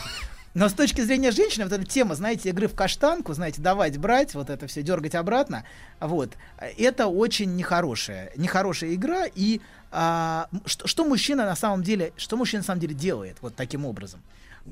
[0.53, 4.35] Но с точки зрения женщины, вот эта тема, знаете, игры в каштанку, знаете, давать, брать,
[4.35, 5.63] вот это все дергать обратно,
[5.99, 12.35] вот, это очень нехорошая, нехорошая игра, и а, что, что мужчина на самом деле, что
[12.35, 14.21] мужчина на самом деле делает вот таким образом?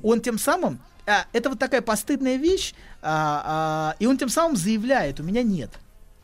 [0.02, 4.56] Он тем самым, а, это вот такая постыдная вещь, а, а, и он тем самым
[4.56, 5.70] заявляет, у меня нет.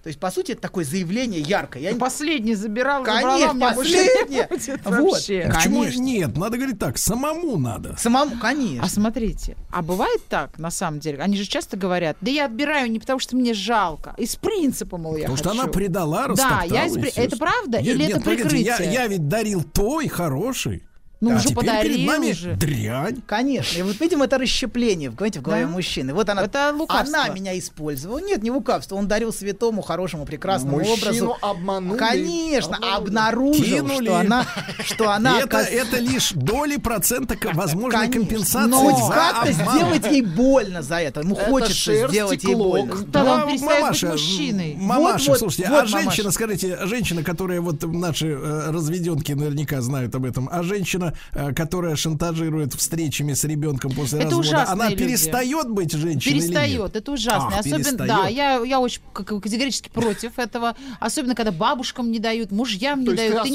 [0.07, 1.83] То есть, по сути, это такое заявление яркое.
[1.83, 4.49] Я не- Последний забирал, Конечно, забрала, не последнее.
[4.85, 5.13] Вот.
[5.15, 5.51] вообще.
[5.53, 6.37] Почему нет?
[6.37, 7.97] Надо говорить так, самому надо.
[7.99, 8.85] Самому, конечно.
[8.85, 11.19] А смотрите, а бывает так, на самом деле?
[11.19, 15.17] Они же часто говорят, да я отбираю не потому, что мне жалко, из принципа, мол,
[15.17, 15.63] я Потому что хочу.
[15.63, 16.63] она предала, Да, растоптала.
[16.73, 16.97] я из.
[17.17, 18.95] Это правда Нет, или нет, это погодите, я, прикрытие?
[18.95, 20.85] я ведь дарил той хороший.
[21.19, 22.55] Ну, а уже теперь перед подарил нами уже.
[22.57, 23.23] дрянь.
[23.27, 23.79] Конечно.
[23.79, 25.71] И вот видим это расщепление, понимаете, в голове Да?
[25.71, 26.13] мужчины.
[26.13, 27.23] Вот она, Это лукавство.
[27.23, 28.19] она меня использовала.
[28.19, 28.97] Нет, не лукавство.
[28.97, 30.97] Он дарил святому, хорошему, прекрасному Мужчину
[31.31, 31.37] образу.
[31.41, 31.99] обманули.
[31.99, 32.97] Конечно, Обманули.
[33.09, 34.05] обнаружил, Кинули.
[34.05, 34.47] что она,
[34.85, 38.21] что она это, оказ- это лишь доли процента возможной Конечно.
[38.21, 41.21] компенсации Но за как-то сделать ей больно за это.
[41.21, 42.95] Ему Это хочется шерсть сделать ей больно.
[43.11, 44.75] Тогда он перестает мамаша, быть мужчиной.
[44.79, 46.31] Мамаша, Вот, вот, слушайте, вот, а женщина, мамаша.
[46.31, 51.97] скажите, женщина, которая вот наши э, разведенки наверняка знают об этом, а женщина, э, которая
[51.97, 55.05] шантажирует встречами с ребенком после Это развода, она люди.
[55.05, 56.97] перестает быть женщиной или Перестает, нет?
[56.97, 57.49] это ужасно.
[57.53, 58.09] Ах, Особенно, перестает.
[58.09, 60.77] да, я, я очень категорически против этого.
[61.01, 63.47] Особенно, когда бабушкам не дают, мужьям не То есть ты дают.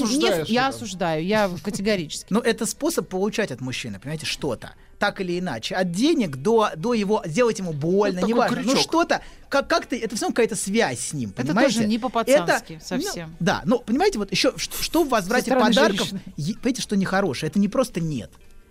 [0.48, 0.76] не- я это?
[0.76, 2.28] осуждаю, я категорически.
[2.30, 4.74] Но это способ получать от мужчины, понимаете, что-то.
[5.02, 5.74] Так или иначе.
[5.74, 8.58] От денег до, до его, сделать ему больно, такой неважно.
[8.58, 8.84] Ну крючок.
[8.84, 11.74] что-то, как, как-то, это все какая-то связь с ним, Это понимаете?
[11.78, 13.30] тоже не по-пацански Это, совсем.
[13.32, 16.22] ну, да, но понимаете, вот еще, что, что в возврате подарков, женщины.
[16.38, 18.30] понимаете, что нехорошее, это не просто нет.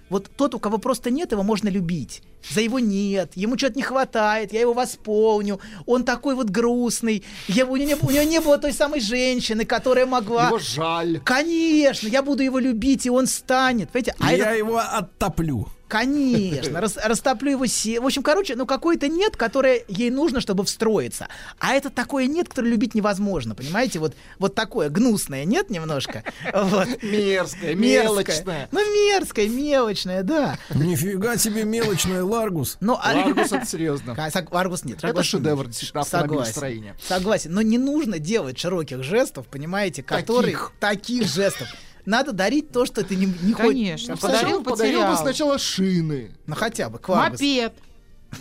[0.08, 2.22] Вот тот, у кого просто нет, его можно любить.
[2.48, 7.72] За его нет, ему что-то не хватает, я его восполню, он такой вот грустный, его,
[7.72, 10.46] у, него не, у него не было той самой женщины, которая могла...
[10.46, 11.20] Его жаль.
[11.24, 13.90] Конечно, я буду его любить, и он станет.
[13.90, 14.14] Понимаете?
[14.20, 15.68] А Я это- его оттоплю.
[15.90, 18.00] Конечно, рас- растоплю его се...
[18.00, 21.26] В общем, короче, ну какое-то нет, которое ей нужно, чтобы встроиться.
[21.58, 23.98] А это такое нет, которое любить невозможно, понимаете?
[23.98, 26.22] Вот, вот такое гнусное нет немножко.
[26.54, 27.02] Вот.
[27.02, 28.68] Мерзкое, мелочное.
[28.70, 30.58] Ну, мерзкое, мелочное, да.
[30.74, 32.76] Нифига себе мелочная Ларгус.
[32.80, 34.14] Ну, а- Ларгус это серьезно.
[34.14, 35.02] Ка- сог- Аргус нет.
[35.02, 36.96] Это шедевр действительно автомобилестроения.
[37.06, 37.52] Согласен.
[37.52, 40.52] Но не нужно делать широких жестов, понимаете, которые...
[40.54, 40.72] Таких.
[40.78, 41.68] Таких жестов.
[42.06, 43.56] Надо дарить то, что ты не, не хочешь.
[43.56, 45.18] Конечно, Подарил, подарил, подарил бы потерял.
[45.22, 46.30] сначала шины.
[46.46, 47.40] Ну хотя бы, Ларгус.
[47.40, 47.72] Мопед.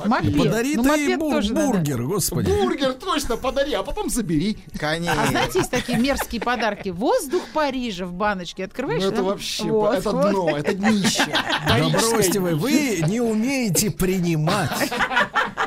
[0.06, 0.38] Мопед.
[0.38, 1.68] Подари Ну, ты мопед бу- тоже надо.
[1.68, 2.52] бургер, господи.
[2.52, 4.60] Бургер точно подари, а потом забери.
[4.78, 5.20] Конечно.
[5.24, 6.90] А знаете, есть такие мерзкие подарки.
[6.90, 8.66] Воздух Парижа в баночке.
[8.66, 9.02] Открываешь?
[9.02, 9.24] Ну это да?
[9.24, 10.30] вообще, Вот, это вот.
[10.30, 11.26] дно, это днище.
[11.68, 14.70] Да бросьте вы, вы не умеете принимать.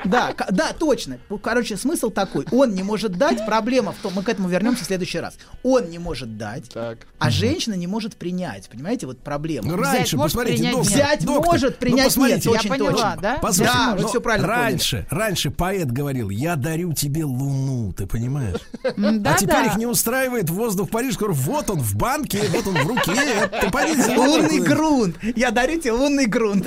[0.05, 1.19] Да, да, точно.
[1.29, 2.47] Ну, Короче, смысл такой.
[2.51, 5.35] Он не может дать, проблема в том, мы к этому вернемся в следующий раз.
[5.63, 6.71] Он не может дать,
[7.19, 8.69] а женщина не может принять.
[8.69, 9.69] Понимаете, вот проблема.
[9.69, 12.59] Ну, раньше, посмотрите, доктор, Взять доктор, может, ну, принять посмотрите, нет.
[12.59, 13.39] Очень точно.
[13.41, 14.63] Послушайте, Да, вы все правильно поняли.
[14.63, 18.61] раньше, раньше поэт говорил, я дарю тебе луну, ты понимаешь?
[18.83, 19.65] Да, а теперь да.
[19.67, 21.19] их не устраивает воздух Парижа.
[21.19, 23.51] Говорю, вот он в банке, вот он в руке.
[23.61, 25.17] Ты поди, Лунный грунт.
[25.37, 26.67] Я дарю тебе лунный грунт.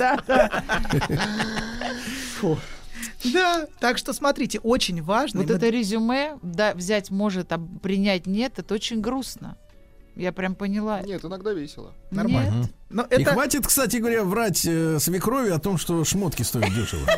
[2.40, 2.58] Фу.
[3.32, 5.42] Да, так что смотрите, очень важно.
[5.42, 9.56] Вот это резюме, да, взять может, а принять нет, это очень грустно.
[10.16, 11.02] Я прям поняла.
[11.02, 11.92] Нет, иногда весело.
[12.10, 12.62] Нормально.
[12.62, 12.72] Нет.
[12.88, 13.32] Но И это...
[13.32, 17.02] хватит, кстати говоря, врать э, свекрови о том, что шмотки стоят дешево.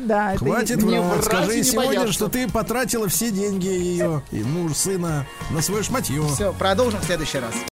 [0.00, 1.20] Да, Хватит врать.
[1.20, 6.20] и Скажи сегодня, что ты потратила все деньги ее, и муж, сына, на свое шматье.
[6.34, 7.54] Все, продолжим в следующий раз.